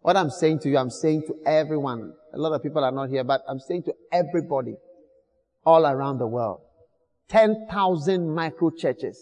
What 0.00 0.16
I'm 0.16 0.30
saying 0.30 0.58
to 0.60 0.68
you, 0.68 0.78
I'm 0.78 0.90
saying 0.90 1.22
to 1.28 1.36
everyone. 1.46 2.12
A 2.34 2.38
lot 2.38 2.52
of 2.52 2.62
people 2.62 2.82
are 2.82 2.90
not 2.90 3.08
here, 3.08 3.22
but 3.22 3.42
I'm 3.48 3.60
saying 3.60 3.84
to 3.84 3.94
everybody 4.10 4.74
all 5.64 5.86
around 5.86 6.18
the 6.18 6.26
world. 6.26 6.60
10,000 7.32 8.34
micro 8.34 8.70
churches 8.70 9.18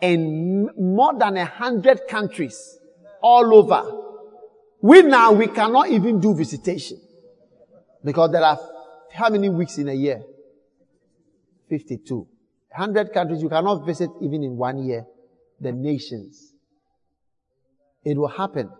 in 0.00 0.70
more 0.78 1.12
than 1.18 1.36
a 1.36 1.44
hundred 1.44 2.02
countries 2.08 2.78
all 3.20 3.52
over. 3.54 3.82
We 4.80 5.02
now, 5.02 5.32
we 5.32 5.48
cannot 5.48 5.90
even 5.90 6.20
do 6.20 6.32
visitation 6.34 7.00
because 8.04 8.30
there 8.30 8.44
are 8.44 8.58
how 9.12 9.28
many 9.30 9.48
weeks 9.48 9.78
in 9.78 9.88
a 9.88 9.92
year? 9.92 10.22
52. 11.68 12.26
100 12.70 13.12
countries 13.12 13.42
you 13.42 13.48
cannot 13.48 13.84
visit 13.84 14.10
even 14.20 14.44
in 14.44 14.56
one 14.56 14.84
year. 14.84 15.04
The 15.60 15.72
nations. 15.72 16.54
It 18.04 18.16
will 18.16 18.28
happen. 18.28 18.70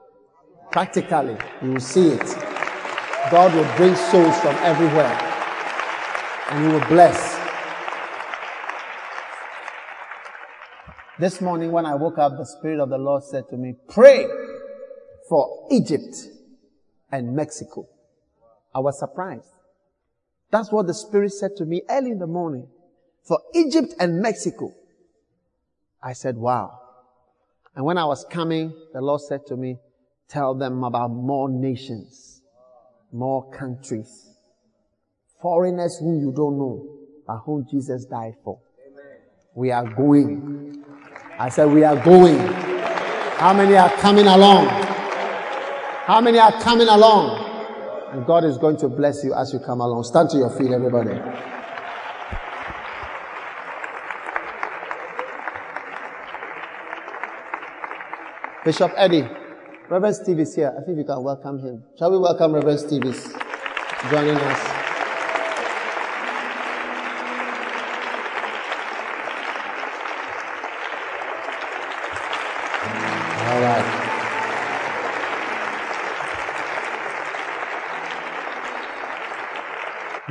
Practically, 0.70 1.36
you 1.62 1.72
will 1.72 1.80
see 1.80 2.08
it. 2.08 2.36
God 3.30 3.54
will 3.54 3.76
bring 3.76 3.94
souls 3.94 4.38
from 4.40 4.54
everywhere 4.62 5.18
and 6.50 6.66
He 6.66 6.72
will 6.72 6.86
bless. 6.86 7.31
This 11.18 11.42
morning 11.42 11.72
when 11.72 11.84
I 11.84 11.94
woke 11.94 12.18
up, 12.18 12.32
the 12.38 12.46
Spirit 12.46 12.80
of 12.80 12.88
the 12.88 12.96
Lord 12.96 13.22
said 13.22 13.44
to 13.50 13.56
me, 13.56 13.74
pray 13.88 14.26
for 15.28 15.68
Egypt 15.70 16.16
and 17.10 17.36
Mexico. 17.36 17.86
I 18.74 18.80
was 18.80 18.98
surprised. 18.98 19.48
That's 20.50 20.72
what 20.72 20.86
the 20.86 20.94
Spirit 20.94 21.32
said 21.32 21.50
to 21.58 21.66
me 21.66 21.82
early 21.90 22.12
in 22.12 22.18
the 22.18 22.26
morning. 22.26 22.66
For 23.24 23.38
Egypt 23.54 23.94
and 24.00 24.20
Mexico. 24.20 24.72
I 26.02 26.14
said, 26.14 26.36
wow. 26.36 26.80
And 27.76 27.84
when 27.84 27.98
I 27.98 28.04
was 28.06 28.24
coming, 28.30 28.72
the 28.92 29.00
Lord 29.02 29.20
said 29.20 29.46
to 29.48 29.56
me, 29.56 29.76
tell 30.28 30.54
them 30.54 30.82
about 30.82 31.08
more 31.08 31.48
nations, 31.48 32.40
more 33.12 33.50
countries, 33.50 34.30
foreigners 35.40 35.98
whom 35.98 36.20
you 36.20 36.32
don't 36.32 36.58
know, 36.58 36.98
but 37.26 37.38
whom 37.44 37.66
Jesus 37.70 38.06
died 38.06 38.34
for. 38.42 38.58
We 39.54 39.70
are 39.70 39.86
going. 39.86 40.81
I 41.42 41.48
said, 41.48 41.64
We 41.72 41.82
are 41.82 41.96
going. 41.96 42.38
How 42.38 43.52
many 43.52 43.74
are 43.74 43.90
coming 43.96 44.28
along? 44.28 44.68
How 46.06 46.20
many 46.20 46.38
are 46.38 46.52
coming 46.62 46.86
along? 46.86 48.12
And 48.12 48.24
God 48.24 48.44
is 48.44 48.58
going 48.58 48.76
to 48.76 48.88
bless 48.88 49.24
you 49.24 49.34
as 49.34 49.52
you 49.52 49.58
come 49.58 49.80
along. 49.80 50.04
Stand 50.04 50.30
to 50.30 50.36
your 50.36 50.50
feet, 50.50 50.70
everybody. 50.70 51.18
Bishop 58.64 58.92
Eddie, 58.96 59.26
Reverend 59.88 60.14
Steve 60.14 60.38
is 60.38 60.54
here. 60.54 60.72
I 60.80 60.84
think 60.84 60.96
you 60.96 61.04
can 61.04 61.24
welcome 61.24 61.58
him. 61.58 61.82
Shall 61.98 62.12
we 62.12 62.18
welcome 62.18 62.52
Reverend 62.52 62.78
Steve 62.78 63.02
joining 64.12 64.36
us? 64.36 64.81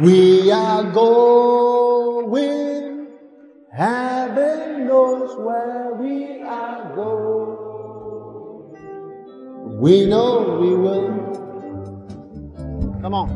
We 0.01 0.49
are 0.49 0.83
going, 0.91 1.85
heaven 3.71 4.87
knows 4.87 5.37
where 5.37 5.93
we 5.93 6.41
are 6.41 6.95
going. 6.95 7.57
We 9.79 10.07
know 10.07 10.57
we 10.59 10.73
will. 10.75 11.05
Come 13.03 13.13
on. 13.13 13.29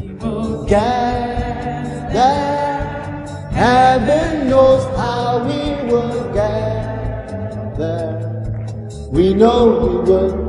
We 0.00 0.14
will 0.14 0.64
get 0.64 2.10
there. 2.10 3.26
Heaven 3.52 4.48
knows 4.48 4.84
how 4.96 5.44
we 5.44 5.74
will 5.92 6.32
get 6.32 7.76
there. 7.76 8.66
We 9.12 9.34
know 9.34 9.66
we 9.66 9.96
will. 10.10 10.30
will 10.30 10.43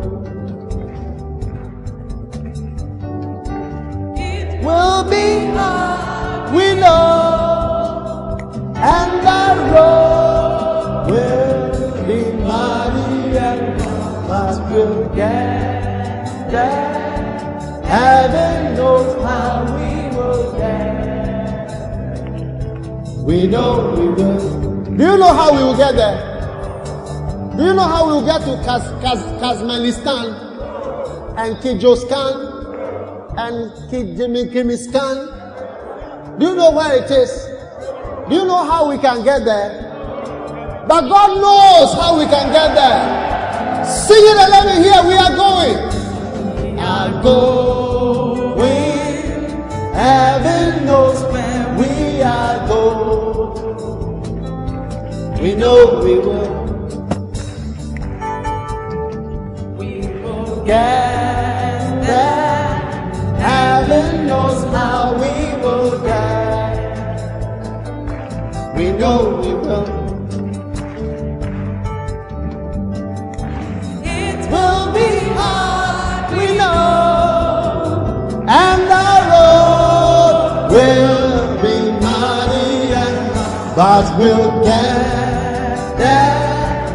we 6.55 6.73
know, 23.47 23.93
we 23.97 24.07
will. 24.09 24.83
Do 24.95 25.03
you 25.03 25.17
know 25.17 25.33
how 25.33 25.51
we 25.51 25.57
will 25.63 25.75
get 25.75 25.95
there? 25.95 26.17
Do 27.57 27.63
you 27.65 27.73
know 27.73 27.83
how 27.83 28.05
we 28.07 28.13
will 28.13 28.25
get 28.25 28.41
to 28.41 28.55
Kaz, 28.63 28.83
Kaz, 29.01 29.19
Kazmanistan 29.41 30.25
and 31.37 31.57
Kijoskan? 31.57 32.55
and 33.37 33.71
Kimiskan. 33.91 35.34
Do 36.37 36.47
you 36.47 36.55
know 36.55 36.71
where 36.71 37.01
it 37.01 37.09
is? 37.09 37.31
Do 38.27 38.35
you 38.35 38.45
know 38.45 38.65
how 38.65 38.89
we 38.89 38.97
can 38.97 39.23
get 39.23 39.45
there? 39.45 39.83
But 40.87 41.07
God 41.07 41.39
knows 41.39 41.93
how 41.93 42.17
we 42.19 42.25
can 42.25 42.51
get 42.51 42.75
there. 42.75 43.85
Sing 43.85 44.19
it 44.19 44.37
and 44.37 44.51
let 44.51 44.65
me 44.65 44.83
hear. 44.83 45.01
We 45.07 45.15
are 45.15 45.35
going. 45.35 45.77
We 46.61 46.79
are 46.79 47.23
going. 47.23 48.35
Heaven 49.93 50.85
knows 50.85 51.23
where 51.31 51.73
we 51.79 52.21
are 52.21 52.67
going. 52.67 53.55
We 55.41 55.55
know 55.55 56.01
we 56.03 56.19
will. 56.19 56.65
We 59.77 60.07
will 60.21 60.65
get 60.65 62.01
there. 62.03 62.81
Heaven 63.39 64.27
knows 64.27 64.63
how 64.75 65.13
we 65.13 65.44
will 65.65 65.99
get. 65.99 66.75
We 68.75 68.91
know 68.91 69.19
we 69.41 69.51
will. 69.63 69.87
It 74.03 74.41
will 74.51 74.85
be 74.97 75.09
hard, 75.37 76.37
we 76.37 76.47
know, 76.57 78.45
and 78.47 78.81
the 78.93 79.11
road 79.31 80.35
will 80.75 81.61
be 81.63 81.75
muddy 82.05 82.93
and 83.03 83.75
but 83.75 84.05
we'll 84.19 84.63
get 84.63 85.97
there. 85.97 86.89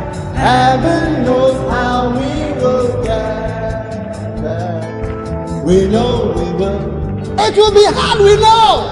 Heaven 0.46 1.24
knows 1.24 1.58
how 1.72 2.10
we 2.18 2.32
will 2.60 3.02
get 3.02 4.36
there. 4.44 5.62
We 5.64 5.88
know. 5.88 6.29
It 7.50 7.56
will 7.56 7.72
be 7.72 7.84
hard, 7.84 8.20
we 8.20 8.36
know. 8.36 8.86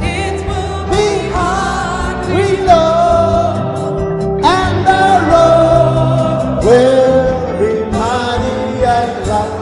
It 0.00 0.40
will 0.48 0.86
be 0.88 1.28
hard, 1.28 2.26
we 2.28 2.46
know. 2.64 4.40
And 4.42 4.86
the 4.88 5.06
road 5.28 6.64
will 6.64 7.58
be 7.60 7.72
muddy 7.92 8.84
and 8.86 9.12
rough. 9.28 9.52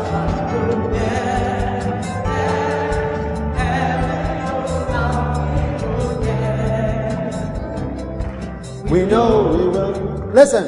We 8.89 9.01
know 9.05 9.29
we 9.51 9.65
will. 9.67 9.95
Listen. 10.33 10.65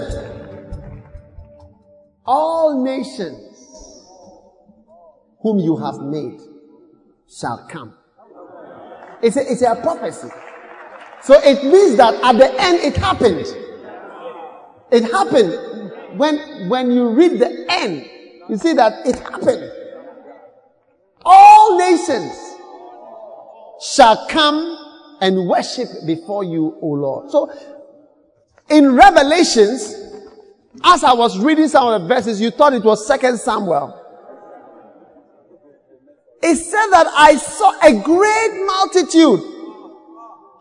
All 2.26 2.82
nations 2.82 3.45
whom 5.46 5.60
you 5.60 5.76
have 5.76 6.00
made 6.00 6.40
shall 7.28 7.68
come. 7.70 7.94
It's 9.22 9.36
a, 9.36 9.52
it's 9.52 9.62
a 9.62 9.76
prophecy. 9.76 10.28
So 11.22 11.34
it 11.40 11.62
means 11.62 11.96
that 11.98 12.14
at 12.14 12.36
the 12.36 12.52
end 12.60 12.80
it 12.80 12.96
happened. 12.96 13.46
It 14.90 15.04
happened 15.04 16.18
when, 16.18 16.68
when 16.68 16.90
you 16.90 17.10
read 17.10 17.38
the 17.38 17.64
end, 17.68 18.10
you 18.48 18.56
see 18.56 18.72
that 18.72 19.06
it 19.06 19.20
happened. 19.20 19.70
All 21.24 21.78
nations 21.78 22.32
shall 23.80 24.26
come 24.26 24.76
and 25.20 25.48
worship 25.48 25.86
before 26.06 26.42
you, 26.42 26.76
O 26.82 26.88
Lord. 26.88 27.30
So 27.30 27.52
in 28.68 28.96
Revelations, 28.96 29.94
as 30.82 31.04
I 31.04 31.12
was 31.12 31.38
reading 31.38 31.68
some 31.68 31.86
of 31.86 32.02
the 32.02 32.08
verses, 32.08 32.40
you 32.40 32.50
thought 32.50 32.72
it 32.72 32.82
was 32.82 33.06
Second 33.06 33.38
Samuel. 33.38 34.05
It 36.46 36.58
said 36.58 36.86
that 36.92 37.08
I 37.08 37.34
saw 37.34 37.72
a 37.82 37.92
great 37.92 38.66
multitude 38.66 39.40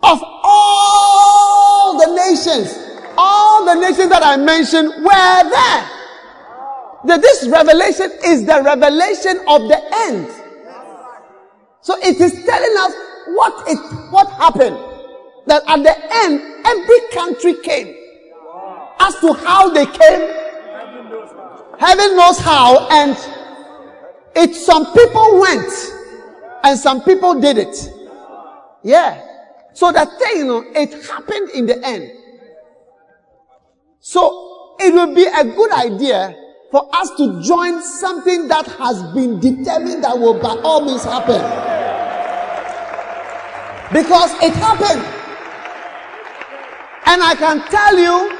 of 0.02 0.20
all 0.44 2.00
the 2.00 2.10
nations. 2.26 2.76
All 3.16 3.66
the 3.66 3.76
nations 3.76 4.10
that 4.10 4.24
I 4.24 4.36
mentioned 4.36 4.90
were 5.04 5.50
there. 5.54 5.90
That 7.06 7.22
this 7.22 7.48
revelation 7.50 8.12
is 8.26 8.48
the 8.48 8.64
revelation 8.64 9.38
of 9.48 9.68
the 9.70 9.80
end. 10.10 10.28
So 11.82 11.96
it 12.02 12.20
is 12.20 12.34
telling 12.46 12.76
us 12.80 12.94
what 13.36 13.70
it, 13.70 13.78
what 14.10 14.28
happened. 14.32 14.78
That 15.46 15.62
at 15.68 15.84
the 15.84 15.96
end, 16.26 16.66
every 16.66 17.00
country 17.14 17.62
came. 17.62 17.96
As 19.00 19.20
to 19.20 19.34
how 19.34 19.70
they 19.70 19.86
came, 19.86 20.34
heaven 21.78 22.16
knows 22.18 22.40
how, 22.40 22.88
and 22.90 23.16
it 24.36 24.54
some 24.56 24.94
people 24.94 25.40
went 25.40 25.72
and 26.64 26.80
some 26.80 27.02
people 27.04 27.40
did 27.40 27.58
it. 27.58 27.90
Yeah. 28.84 29.22
So 29.74 29.92
that 29.92 30.08
thing, 30.20 30.38
you 30.38 30.46
know, 30.46 30.66
it 30.76 30.92
happened 31.06 31.50
in 31.52 31.66
the 31.66 31.86
end. 31.86 32.12
So 34.00 34.76
it 34.80 34.94
will 34.94 35.14
be 35.14 35.26
a 35.26 35.44
good 35.44 35.72
idea 35.72 36.36
for 36.72 36.90
us 36.96 37.10
to 37.18 37.42
join 37.42 37.82
something 37.82 38.48
that 38.48 38.68
has 38.68 39.02
been 39.14 39.40
determined 39.40 40.04
that 40.04 40.18
will 40.18 40.40
by 40.40 40.56
all 40.64 40.82
means 40.82 41.04
happen. 41.04 41.42
Because 43.94 44.34
it 44.44 44.54
happened. 44.54 45.04
And 47.08 47.22
I 47.24 47.36
can 47.36 47.62
tell 47.70 47.98
you, 47.98 48.38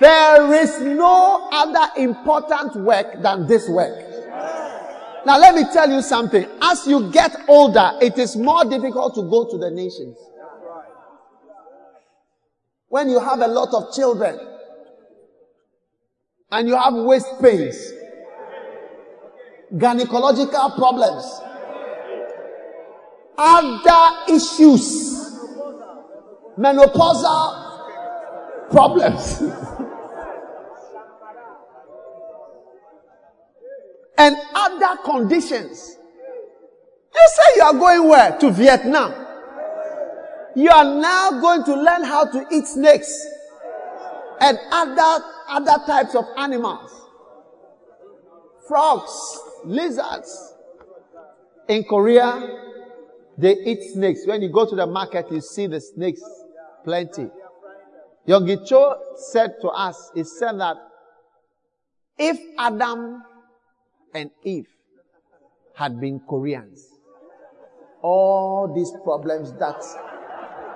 there 0.00 0.52
is 0.62 0.80
no 0.80 1.48
other 1.50 1.92
important 1.96 2.76
work 2.76 3.22
than 3.22 3.46
this 3.46 3.68
work. 3.68 4.07
Now 5.26 5.38
let 5.38 5.54
me 5.54 5.64
tell 5.72 5.90
you 5.90 6.00
something. 6.02 6.46
As 6.62 6.86
you 6.86 7.10
get 7.10 7.36
older, 7.48 7.92
it 8.00 8.18
is 8.18 8.36
more 8.36 8.64
difficult 8.64 9.14
to 9.16 9.22
go 9.22 9.44
to 9.50 9.58
the 9.58 9.70
nations. 9.70 10.16
When 12.88 13.08
you 13.10 13.20
have 13.20 13.40
a 13.40 13.46
lot 13.48 13.74
of 13.74 13.92
children 13.94 14.38
and 16.50 16.68
you 16.68 16.76
have 16.76 16.94
waist 16.94 17.26
pains, 17.42 17.92
gynecological 19.74 20.76
problems, 20.76 21.24
other 23.36 24.32
issues 24.34 25.08
menopausal 26.58 27.54
problems. 28.70 29.42
and 34.18 34.36
other 34.54 35.00
conditions. 35.04 35.96
You 37.14 37.28
say 37.34 37.56
you 37.56 37.62
are 37.62 37.72
going 37.72 38.08
where? 38.08 38.38
To 38.38 38.50
Vietnam. 38.50 39.14
You 40.54 40.70
are 40.70 40.84
now 40.84 41.40
going 41.40 41.64
to 41.64 41.74
learn 41.74 42.04
how 42.04 42.24
to 42.24 42.46
eat 42.52 42.66
snakes 42.66 43.26
and 44.40 44.58
other, 44.72 45.24
other 45.48 45.84
types 45.86 46.14
of 46.14 46.24
animals. 46.36 46.90
Frogs, 48.66 49.38
lizards. 49.64 50.54
In 51.68 51.84
Korea, 51.84 52.58
they 53.36 53.52
eat 53.52 53.92
snakes. 53.92 54.26
When 54.26 54.42
you 54.42 54.48
go 54.48 54.68
to 54.68 54.74
the 54.74 54.86
market, 54.86 55.30
you 55.30 55.40
see 55.40 55.66
the 55.66 55.80
snakes 55.80 56.22
plenty. 56.84 57.28
Yonggi 58.26 58.66
Cho 58.66 58.96
said 59.16 59.54
to 59.62 59.68
us, 59.68 60.10
he 60.14 60.24
said 60.24 60.58
that 60.60 60.76
if 62.18 62.38
Adam 62.58 63.22
and 64.14 64.30
Eve 64.44 64.68
had 65.74 66.00
been 66.00 66.20
Koreans, 66.20 66.86
all 68.02 68.72
these 68.74 68.92
problems 69.04 69.52
that 69.54 69.80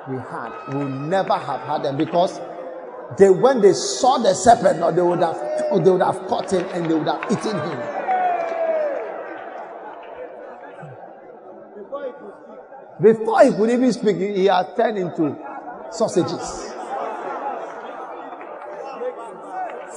we 0.08 0.16
had, 0.16 0.50
we 0.72 0.84
would 0.84 1.08
never 1.08 1.34
have 1.34 1.60
had 1.60 1.82
them 1.84 1.96
because 1.96 2.40
they, 3.18 3.30
when 3.30 3.60
they 3.60 3.72
saw 3.72 4.18
the 4.18 4.34
serpent, 4.34 4.78
they 4.96 5.02
would 5.02 5.20
have, 5.20 5.84
they 5.84 5.90
would 5.90 6.02
have 6.02 6.26
caught 6.28 6.52
him 6.52 6.66
and 6.72 6.90
they 6.90 6.94
would 6.94 7.06
have 7.06 7.24
eaten 7.30 7.58
him. 7.58 8.02
Before 13.00 13.42
he 13.44 13.50
could 13.50 13.70
even 13.70 13.92
speak, 13.92 14.16
he 14.16 14.44
had 14.46 14.76
turned 14.76 14.98
into 14.98 15.36
sausages. 15.90 16.70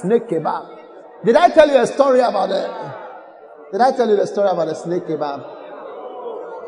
Snake 0.00 0.28
kebab. 0.28 0.76
Did 1.24 1.36
I 1.36 1.48
tell 1.50 1.68
you 1.68 1.78
a 1.80 1.86
story 1.86 2.20
about 2.20 2.48
the 2.48 3.05
did 3.72 3.80
I 3.80 3.92
tell 3.96 4.08
you 4.08 4.16
the 4.16 4.26
story 4.26 4.48
about 4.48 4.66
the 4.66 4.74
snake 4.74 5.04
kebab? 5.04 5.56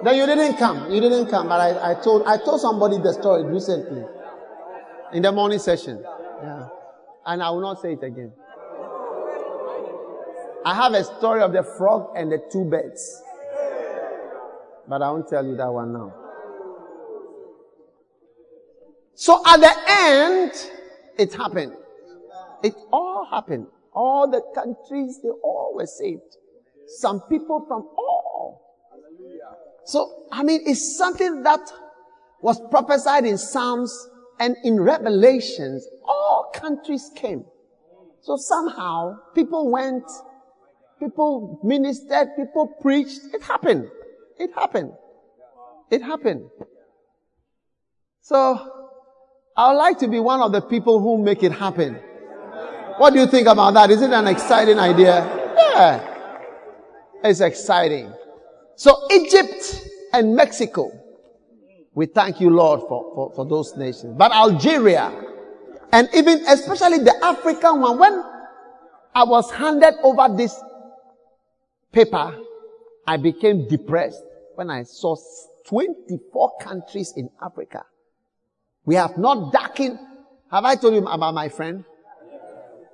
Then 0.05 0.17
you 0.17 0.27
didn't 0.27 0.57
come. 0.59 0.91
You 0.91 1.01
didn't 1.01 1.27
come. 1.27 1.49
But 1.49 1.61
I, 1.61 1.91
I 1.91 1.95
told 1.95 2.27
I 2.27 2.37
told 2.39 2.61
somebody 2.61 2.99
the 2.99 3.13
story 3.13 3.45
recently. 3.45 4.05
In 5.13 5.23
the 5.23 5.33
morning 5.33 5.59
session. 5.59 6.03
Yeah. 6.43 6.69
And 7.27 7.43
I 7.43 7.51
will 7.51 7.61
not 7.61 7.81
say 7.81 7.95
it 7.95 8.03
again. 8.03 8.33
I 10.65 10.75
have 10.75 10.93
a 10.93 11.03
story 11.03 11.41
of 11.41 11.53
the 11.53 11.63
frog 11.63 12.13
and 12.17 12.31
the 12.31 12.43
two 12.53 12.65
birds. 12.65 13.23
But 14.87 15.03
I 15.03 15.11
won't 15.11 15.29
tell 15.29 15.45
you 15.45 15.57
that 15.57 15.73
one 15.73 15.93
now. 15.93 16.15
So 19.15 19.43
at 19.47 19.61
the 19.61 19.75
end, 19.89 20.53
it 21.19 21.35
happened. 21.35 21.73
It 22.63 22.75
all 22.93 23.27
happened. 23.31 23.67
All 23.93 24.31
the 24.31 24.43
countries, 24.55 25.21
they 25.23 25.29
all 25.29 25.73
were 25.75 25.87
saved. 25.87 26.37
Some 26.97 27.21
people 27.29 27.65
from 27.69 27.83
all. 27.97 28.63
So, 29.85 30.27
I 30.33 30.43
mean, 30.43 30.63
it's 30.67 30.97
something 30.97 31.43
that 31.43 31.61
was 32.41 32.61
prophesied 32.71 33.25
in 33.25 33.39
Psalms 33.39 34.09
and 34.39 34.57
in 34.65 34.81
Revelations. 34.81 35.87
All 36.07 36.51
countries 36.55 37.11
came. 37.15 37.45
So 38.21 38.37
somehow 38.37 39.19
people 39.35 39.71
went, 39.71 40.05
people 40.99 41.61
ministered, 41.63 42.29
people 42.37 42.67
preached. 42.81 43.21
It 43.33 43.43
happened. 43.43 43.89
It 44.39 44.51
happened. 44.55 44.93
It 45.91 46.03
happened. 46.03 46.51
So 48.21 48.59
I 49.57 49.71
would 49.71 49.79
like 49.79 49.99
to 50.01 50.09
be 50.09 50.21
one 50.21 50.43
of 50.43 50.53
the 50.53 50.61
people 50.61 51.01
who 51.01 51.17
make 51.23 51.43
it 51.43 51.53
happen. 51.53 51.95
What 52.99 53.15
do 53.15 53.21
you 53.21 53.27
think 53.27 53.49
about 53.49 53.75
that? 53.75 53.91
Is 53.91 54.03
it 54.03 54.11
an 54.11 54.27
exciting 54.27 54.79
idea? 54.79 55.25
Yeah. 55.57 56.18
It's 57.25 57.41
exciting. 57.41 58.13
So 58.77 59.07
Egypt 59.11 59.89
and 60.13 60.37
Mexico, 60.37 60.93
we 61.95 62.07
thank 62.07 62.41
you, 62.41 62.51
Lord, 62.51 62.81
for, 62.89 63.13
for, 63.15 63.33
for 63.35 63.45
those 63.45 63.77
nations. 63.77 64.15
But 64.17 64.31
Algeria, 64.33 65.13
and 65.93 66.09
even 66.15 66.45
especially 66.47 66.99
the 66.99 67.15
African 67.25 67.81
one, 67.81 67.99
when 67.99 68.23
I 69.15 69.25
was 69.25 69.51
handed 69.51 69.95
over 70.03 70.35
this 70.37 70.55
paper, 71.91 72.39
I 73.07 73.17
became 73.17 73.67
depressed 73.69 74.23
when 74.55 74.71
I 74.71 74.85
saw 74.85 75.17
24 75.67 76.53
countries 76.61 77.15
in 77.17 77.31
Africa. 77.43 77.85
We 78.85 78.95
have 78.95 79.19
not 79.19 79.53
darkened. 79.53 79.99
Have 80.51 80.65
I 80.65 80.77
told 80.77 80.95
you 80.95 81.07
about 81.07 81.35
my 81.35 81.49
friend 81.49 81.85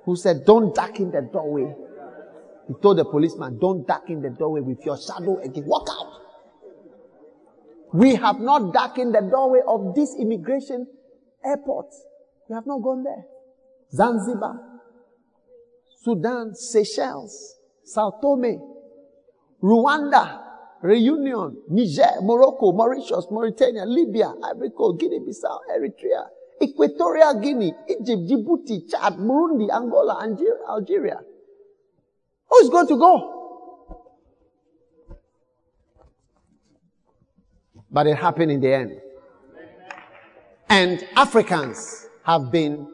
who 0.03 0.15
said, 0.15 0.45
don't 0.45 0.73
darken 0.73 1.11
the 1.11 1.21
doorway 1.21 1.73
he 2.67 2.73
told 2.81 2.97
the 2.97 3.05
policeman, 3.05 3.59
don't 3.59 3.87
darken 3.87 4.21
the 4.21 4.29
doorway 4.29 4.61
with 4.61 4.83
your 4.85 4.97
shadow 4.97 5.39
again. 5.39 5.65
Walk 5.65 5.87
out. 5.89 6.21
We 7.93 8.15
have 8.15 8.39
not 8.39 8.73
darkened 8.73 9.13
the 9.15 9.21
doorway 9.21 9.59
of 9.67 9.95
this 9.95 10.15
immigration 10.19 10.87
airport. 11.43 11.93
We 12.49 12.55
have 12.55 12.65
not 12.65 12.81
gone 12.81 13.03
there. 13.03 13.25
Zanzibar, 13.91 14.59
Sudan, 16.01 16.55
Seychelles, 16.55 17.55
Sao 17.83 18.19
Tome, 18.21 18.59
Rwanda, 19.63 20.41
Reunion, 20.81 21.57
Niger, 21.69 22.21
Morocco, 22.21 22.71
Mauritius, 22.73 23.27
Mauritania, 23.31 23.85
Libya, 23.85 24.33
Ivory 24.43 24.71
Coast, 24.71 24.99
Guinea-Bissau, 24.99 25.59
Eritrea, 25.71 26.27
Equatorial 26.61 27.39
Guinea, 27.39 27.73
Egypt, 27.89 28.21
Djibouti, 28.27 28.89
Chad, 28.89 29.13
Burundi, 29.17 29.69
Angola, 29.71 30.19
Algeria. 30.69 31.21
Oh, 32.55 32.61
Who's 32.61 32.69
going 32.69 32.87
to 32.87 32.97
go? 32.97 33.31
But 37.91 38.07
it 38.07 38.17
happened 38.17 38.51
in 38.51 38.61
the 38.61 38.73
end. 38.73 39.01
And 40.69 41.05
Africans 41.15 42.07
have 42.23 42.51
been 42.51 42.87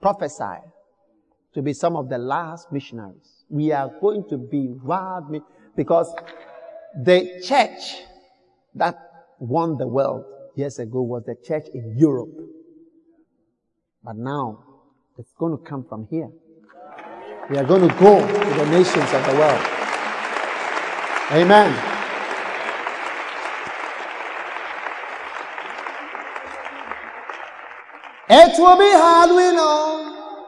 prophesied 0.00 0.62
to 1.54 1.62
be 1.62 1.72
some 1.72 1.96
of 1.96 2.08
the 2.08 2.18
last 2.18 2.72
missionaries. 2.72 3.44
We 3.48 3.72
are 3.72 3.90
going 4.00 4.24
to 4.30 4.38
be 4.38 4.68
wild 4.68 5.42
because 5.76 6.14
the 7.04 7.42
church 7.44 8.02
that 8.74 8.96
won 9.38 9.78
the 9.78 9.86
world 9.86 10.24
years 10.56 10.78
ago 10.78 11.02
was 11.02 11.24
the 11.24 11.36
church 11.44 11.66
in 11.74 11.96
Europe. 11.96 12.36
But 14.02 14.16
now 14.16 14.64
it's 15.18 15.32
going 15.38 15.56
to 15.56 15.62
come 15.62 15.84
from 15.88 16.06
here. 16.10 16.30
We 17.50 17.56
are 17.56 17.64
going 17.64 17.88
to 17.88 17.94
go 17.94 18.20
to 18.20 18.50
the 18.56 18.66
nations 18.66 19.10
of 19.10 19.24
the 19.24 19.32
world. 19.38 19.66
Amen. 21.32 21.72
It 28.28 28.58
will 28.58 28.76
be 28.76 28.92
hard, 28.92 29.30
we 29.30 29.56
know, 29.56 30.44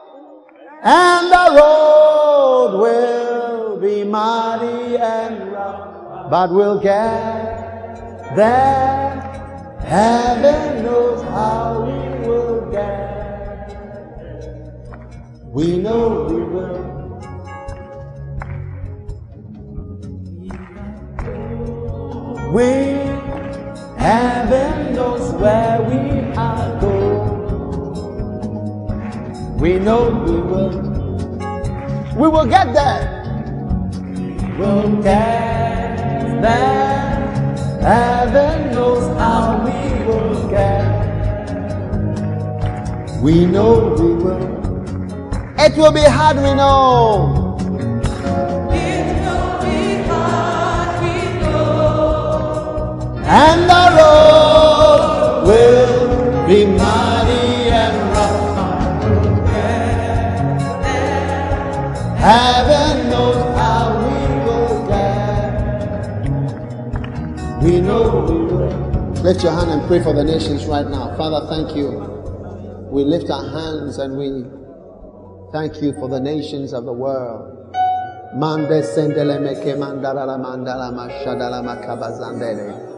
and 0.83 1.31
the 1.31 1.59
road 1.59 2.79
will 2.79 3.79
be 3.79 4.03
muddy 4.03 4.97
and 4.97 5.51
rough, 5.51 6.29
but 6.29 6.51
we'll 6.51 6.79
get 6.79 8.35
there. 8.35 9.79
Heaven 9.79 10.83
knows 10.85 11.23
how 11.23 11.81
we 11.81 12.27
will 12.27 12.69
get. 12.69 13.01
We 15.45 15.77
know 15.79 16.27
we 16.29 16.43
will. 16.43 16.90
We 22.51 22.67
heaven 23.97 24.93
knows 24.93 25.31
where 25.35 25.81
we 25.83 26.33
are 26.35 26.81
going. 26.81 27.31
We 29.57 29.79
know 29.79 30.09
we 30.25 30.35
will. 30.51 30.71
We 32.13 32.27
will 32.27 32.45
get 32.45 32.73
there. 32.73 33.23
We'll 34.59 35.01
get 35.01 35.95
there. 36.41 37.15
Heaven 37.79 38.73
knows 38.73 39.07
how 39.17 39.63
we 39.63 40.05
will 40.05 40.49
get. 40.49 40.91
We 43.21 43.45
know 43.45 43.95
we 43.97 44.13
will. 44.23 44.59
It 45.57 45.77
will 45.77 45.93
be 45.93 46.01
hard, 46.01 46.35
we 46.35 46.53
know. 46.53 47.40
And 53.33 53.61
the 53.69 53.83
road 53.97 55.43
will 55.47 56.47
be 56.47 56.65
muddy 56.65 57.71
and 57.71 57.97
rough. 58.13 58.41
Heaven 62.19 63.09
knows 63.09 63.41
how 63.57 63.83
we 64.03 64.19
will 64.45 64.87
get. 64.87 65.51
We 67.63 67.79
know 67.79 68.03
we 68.27 68.37
will. 68.53 68.75
Lift 69.23 69.43
your 69.43 69.53
hand 69.53 69.69
and 69.71 69.81
pray 69.87 70.01
for 70.03 70.13
the 70.13 70.23
nations 70.23 70.65
right 70.65 70.87
now. 70.87 71.15
Father, 71.15 71.47
thank 71.47 71.75
you 71.77 72.11
We 72.91 73.05
lift 73.05 73.29
our 73.29 73.47
hands 73.49 73.99
and 73.99 74.17
we 74.17 74.43
thank 75.53 75.81
you 75.81 75.93
for 75.93 76.09
the 76.09 76.19
nations 76.19 76.73
of 76.73 76.83
the 76.83 76.91
world. 76.91 77.47
Mande 78.35 78.83
sendele 78.83 79.39
meke 79.39 79.77
mandala 79.79 80.25
la 80.27 80.37
mandala 80.37 80.91
mashadala 80.91 81.63
makabazandele. 81.63 82.90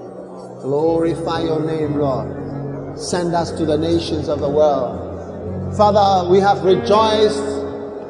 Glorify 0.64 1.41
your 1.41 1.60
name, 1.60 1.95
Lord. 1.95 2.98
Send 2.98 3.35
us 3.35 3.52
to 3.52 3.65
the 3.65 3.77
nations 3.77 4.30
of 4.30 4.40
the 4.40 4.48
world. 4.48 5.76
Father, 5.76 6.30
we 6.30 6.40
have 6.40 6.64
rejoiced 6.64 7.44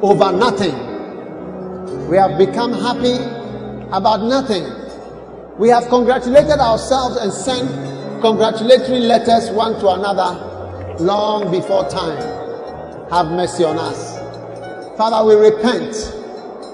over 0.00 0.30
nothing. 0.30 0.72
We 2.06 2.16
have 2.16 2.38
become 2.38 2.72
happy 2.72 3.16
about 3.90 4.22
nothing. 4.22 4.70
We 5.58 5.68
have 5.70 5.88
congratulated 5.88 6.60
ourselves 6.60 7.16
and 7.16 7.32
sent 7.32 7.68
congratulatory 8.22 9.00
letters 9.00 9.50
one 9.50 9.80
to 9.80 9.88
another 9.88 10.94
long 11.00 11.50
before 11.50 11.88
time. 11.90 12.22
Have 13.10 13.32
mercy 13.32 13.64
on 13.64 13.78
us. 13.78 14.16
Father, 14.96 15.26
we 15.26 15.34
repent 15.34 15.92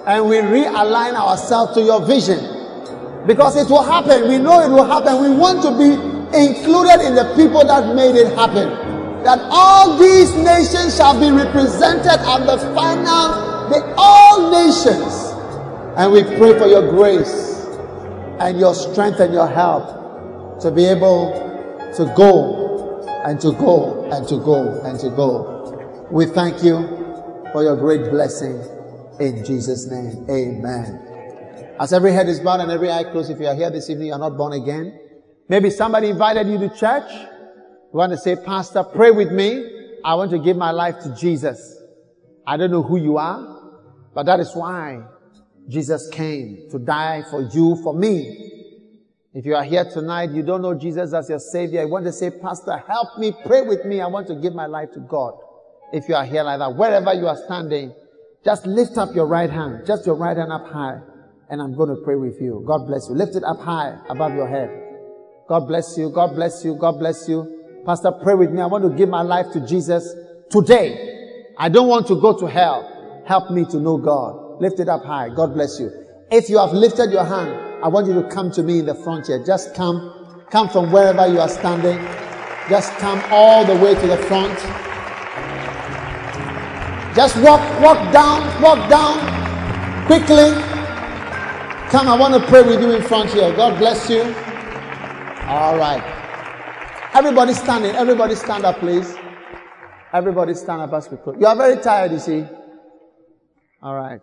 and 0.07 0.29
we 0.29 0.37
realign 0.37 1.15
ourselves 1.15 1.73
to 1.73 1.81
your 1.81 2.05
vision 2.05 2.60
because 3.27 3.57
it 3.57 3.71
will 3.71 3.83
happen. 3.83 4.29
We 4.29 4.39
know 4.39 4.61
it 4.61 4.71
will 4.71 4.85
happen. 4.85 5.21
We 5.21 5.31
want 5.37 5.63
to 5.63 5.71
be 5.77 5.93
included 6.37 7.05
in 7.07 7.15
the 7.15 7.33
people 7.37 7.65
that 7.67 7.95
made 7.95 8.17
it 8.17 8.33
happen. 8.37 8.69
That 9.25 9.39
all 9.51 9.99
these 9.99 10.33
nations 10.35 10.97
shall 10.97 11.19
be 11.19 11.31
represented 11.31 12.07
at 12.07 12.47
the 12.47 12.59
final, 12.75 13.69
the 13.69 13.95
all 13.99 14.51
nations. 14.51 15.31
And 15.99 16.13
we 16.13 16.23
pray 16.23 16.59
for 16.59 16.67
your 16.67 16.89
grace 16.89 17.67
and 18.41 18.59
your 18.59 18.75
strength 18.75 19.21
and 19.21 19.35
your 19.35 19.47
help 19.47 20.61
to 20.63 20.71
be 20.71 20.87
able 20.87 21.33
to 21.97 22.05
go 22.17 23.03
and 23.25 23.39
to 23.41 23.53
go 23.53 24.09
and 24.11 24.27
to 24.29 24.39
go 24.39 24.81
and 24.83 24.99
to 25.01 25.11
go. 25.11 26.09
We 26.11 26.27
thank 26.27 26.63
you 26.65 26.79
for 27.53 27.63
your 27.63 27.77
great 27.77 28.11
blessing 28.11 28.63
in 29.21 29.45
Jesus' 29.45 29.87
name. 29.87 30.25
Amen. 30.31 31.10
As 31.81 31.95
every 31.95 32.13
head 32.13 32.29
is 32.29 32.41
bowed 32.41 32.61
and 32.61 32.71
every 32.71 32.91
eye 32.91 33.05
closed, 33.05 33.31
if 33.31 33.41
you 33.41 33.47
are 33.47 33.55
here 33.55 33.71
this 33.71 33.89
evening, 33.89 34.09
you 34.09 34.13
are 34.13 34.19
not 34.19 34.37
born 34.37 34.53
again. 34.53 35.01
Maybe 35.49 35.71
somebody 35.71 36.11
invited 36.11 36.47
you 36.47 36.59
to 36.59 36.69
church. 36.69 37.11
You 37.11 37.99
want 37.99 38.13
to 38.13 38.19
say, 38.19 38.37
Pastor, 38.37 38.85
pray 38.85 39.11
with 39.11 39.33
me. 39.33 39.97
I 40.05 40.15
want 40.15 40.31
to 40.33 40.39
give 40.39 40.59
my 40.59 40.73
life 40.73 40.97
to 41.05 41.17
Jesus. 41.19 41.79
I 42.47 42.59
don't 42.59 42.71
know 42.71 42.83
who 42.83 42.99
you 42.99 43.17
are, 43.17 43.73
but 44.15 44.27
that 44.27 44.41
is 44.41 44.55
why 44.55 45.05
Jesus 45.69 46.07
came 46.11 46.69
to 46.71 46.79
die 46.79 47.23
for 47.31 47.49
you, 47.51 47.77
for 47.83 47.95
me. 47.95 48.51
If 49.33 49.47
you 49.47 49.55
are 49.55 49.65
here 49.65 49.87
tonight, 49.91 50.33
you 50.33 50.43
don't 50.43 50.61
know 50.61 50.75
Jesus 50.75 51.15
as 51.15 51.31
your 51.31 51.39
Savior, 51.39 51.83
you 51.83 51.89
want 51.89 52.05
to 52.05 52.13
say, 52.13 52.31
Pastor, 52.31 52.77
help 52.77 53.19
me, 53.19 53.33
pray 53.47 53.63
with 53.63 53.87
me. 53.87 54.03
I 54.03 54.07
want 54.07 54.27
to 54.27 54.35
give 54.35 54.55
my 54.55 54.67
life 54.67 54.93
to 54.93 55.01
God. 55.01 55.33
If 55.95 56.11
you 56.11 56.15
are 56.15 56.27
here 56.27 56.43
like 56.43 56.59
that, 56.59 56.77
wherever 56.77 57.15
you 57.15 57.27
are 57.27 57.39
standing, 57.39 57.95
just 58.45 58.67
lift 58.67 58.99
up 58.99 59.15
your 59.15 59.27
right 59.27 59.49
hand, 59.51 59.87
just 59.87 60.05
your 60.05 60.17
right 60.17 60.37
hand 60.37 60.53
up 60.53 60.67
high, 60.67 61.01
and 61.51 61.61
I'm 61.61 61.77
going 61.77 61.89
to 61.89 62.01
pray 62.03 62.15
with 62.15 62.41
you. 62.41 62.63
God 62.67 62.87
bless 62.87 63.09
you. 63.09 63.17
Lift 63.17 63.35
it 63.35 63.43
up 63.45 63.59
high 63.59 63.99
above 64.09 64.35
your 64.35 64.49
head. 64.49 64.71
God 65.49 65.67
bless 65.67 65.99
you. 65.99 66.11
God 66.11 66.35
bless 66.37 66.65
you. 66.65 66.77
God 66.77 66.99
bless 66.99 67.29
you. 67.29 67.83
Pastor, 67.85 68.13
pray 68.13 68.35
with 68.35 68.53
me. 68.53 68.61
I 68.61 68.67
want 68.67 68.85
to 68.85 68.91
give 68.91 69.09
my 69.09 69.23
life 69.23 69.47
to 69.55 69.67
Jesus 69.67 70.15
today. 70.49 71.53
I 71.59 71.69
don't 71.69 71.89
want 71.89 72.07
to 72.07 72.21
go 72.21 72.39
to 72.39 72.47
hell. 72.47 73.23
Help 73.27 73.51
me 73.51 73.65
to 73.67 73.79
know 73.79 73.99
God. 73.99 74.61
Lift 74.61 74.79
it 74.79 74.89
up 74.89 75.05
high. 75.05 75.29
God 75.29 75.55
bless 75.55 75.81
you. 75.81 75.91
If 76.31 76.49
you 76.49 76.59
have 76.59 76.73
lifted 76.73 77.11
your 77.11 77.25
hand, 77.25 77.51
I 77.83 77.89
want 77.89 78.07
you 78.07 78.15
to 78.15 78.29
come 78.29 78.53
to 78.53 78.63
me 78.63 78.79
in 78.79 78.87
the 78.87 78.95
front 78.95 79.27
here. 79.27 79.43
Just 79.45 79.75
come. 79.75 80.45
Come 80.51 80.69
from 80.69 80.93
wherever 80.93 81.27
you 81.27 81.41
are 81.41 81.49
standing. 81.49 81.99
Just 82.69 82.93
come 82.99 83.21
all 83.31 83.65
the 83.65 83.75
way 83.75 83.95
to 83.95 84.07
the 84.07 84.17
front. 84.29 84.57
Just 87.17 87.37
walk, 87.43 87.61
walk 87.81 88.13
down, 88.13 88.63
walk 88.63 88.89
down 88.89 90.07
quickly. 90.07 90.70
Come, 91.91 92.07
I 92.07 92.17
want 92.17 92.35
to 92.35 92.49
pray 92.49 92.63
with 92.63 92.81
you 92.81 92.93
in 92.93 93.03
front 93.03 93.33
here. 93.33 93.53
God 93.57 93.77
bless 93.79 94.09
you. 94.09 94.23
All 95.49 95.77
right. 95.77 96.03
Everybody 97.15 97.53
standing. 97.53 97.97
Everybody 97.97 98.37
stand 98.37 98.65
up, 98.65 98.79
please. 98.79 99.17
Everybody 100.13 100.55
stand 100.55 100.83
up 100.83 100.93
as 100.93 101.11
we. 101.11 101.19
You 101.41 101.47
are 101.47 101.57
very 101.57 101.83
tired, 101.83 102.13
you 102.13 102.21
see. 102.21 102.45
All 103.83 103.97
right. 103.97 104.21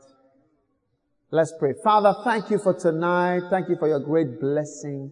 Let's 1.30 1.52
pray. 1.60 1.74
Father, 1.84 2.16
thank 2.24 2.50
you 2.50 2.58
for 2.58 2.74
tonight. 2.74 3.42
Thank 3.50 3.68
you 3.68 3.76
for 3.76 3.90
your 3.90 4.00
great 4.00 4.40
blessing. 4.40 5.12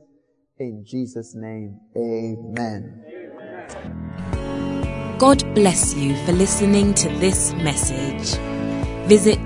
In 0.58 0.86
Jesus' 0.86 1.36
name, 1.36 1.82
amen. 1.98 3.04
God 5.20 5.44
bless 5.54 5.94
you 5.94 6.16
for 6.26 6.32
listening 6.32 6.94
to 6.94 7.10
this 7.20 7.52
message. 7.56 8.38
Visit 9.08 9.46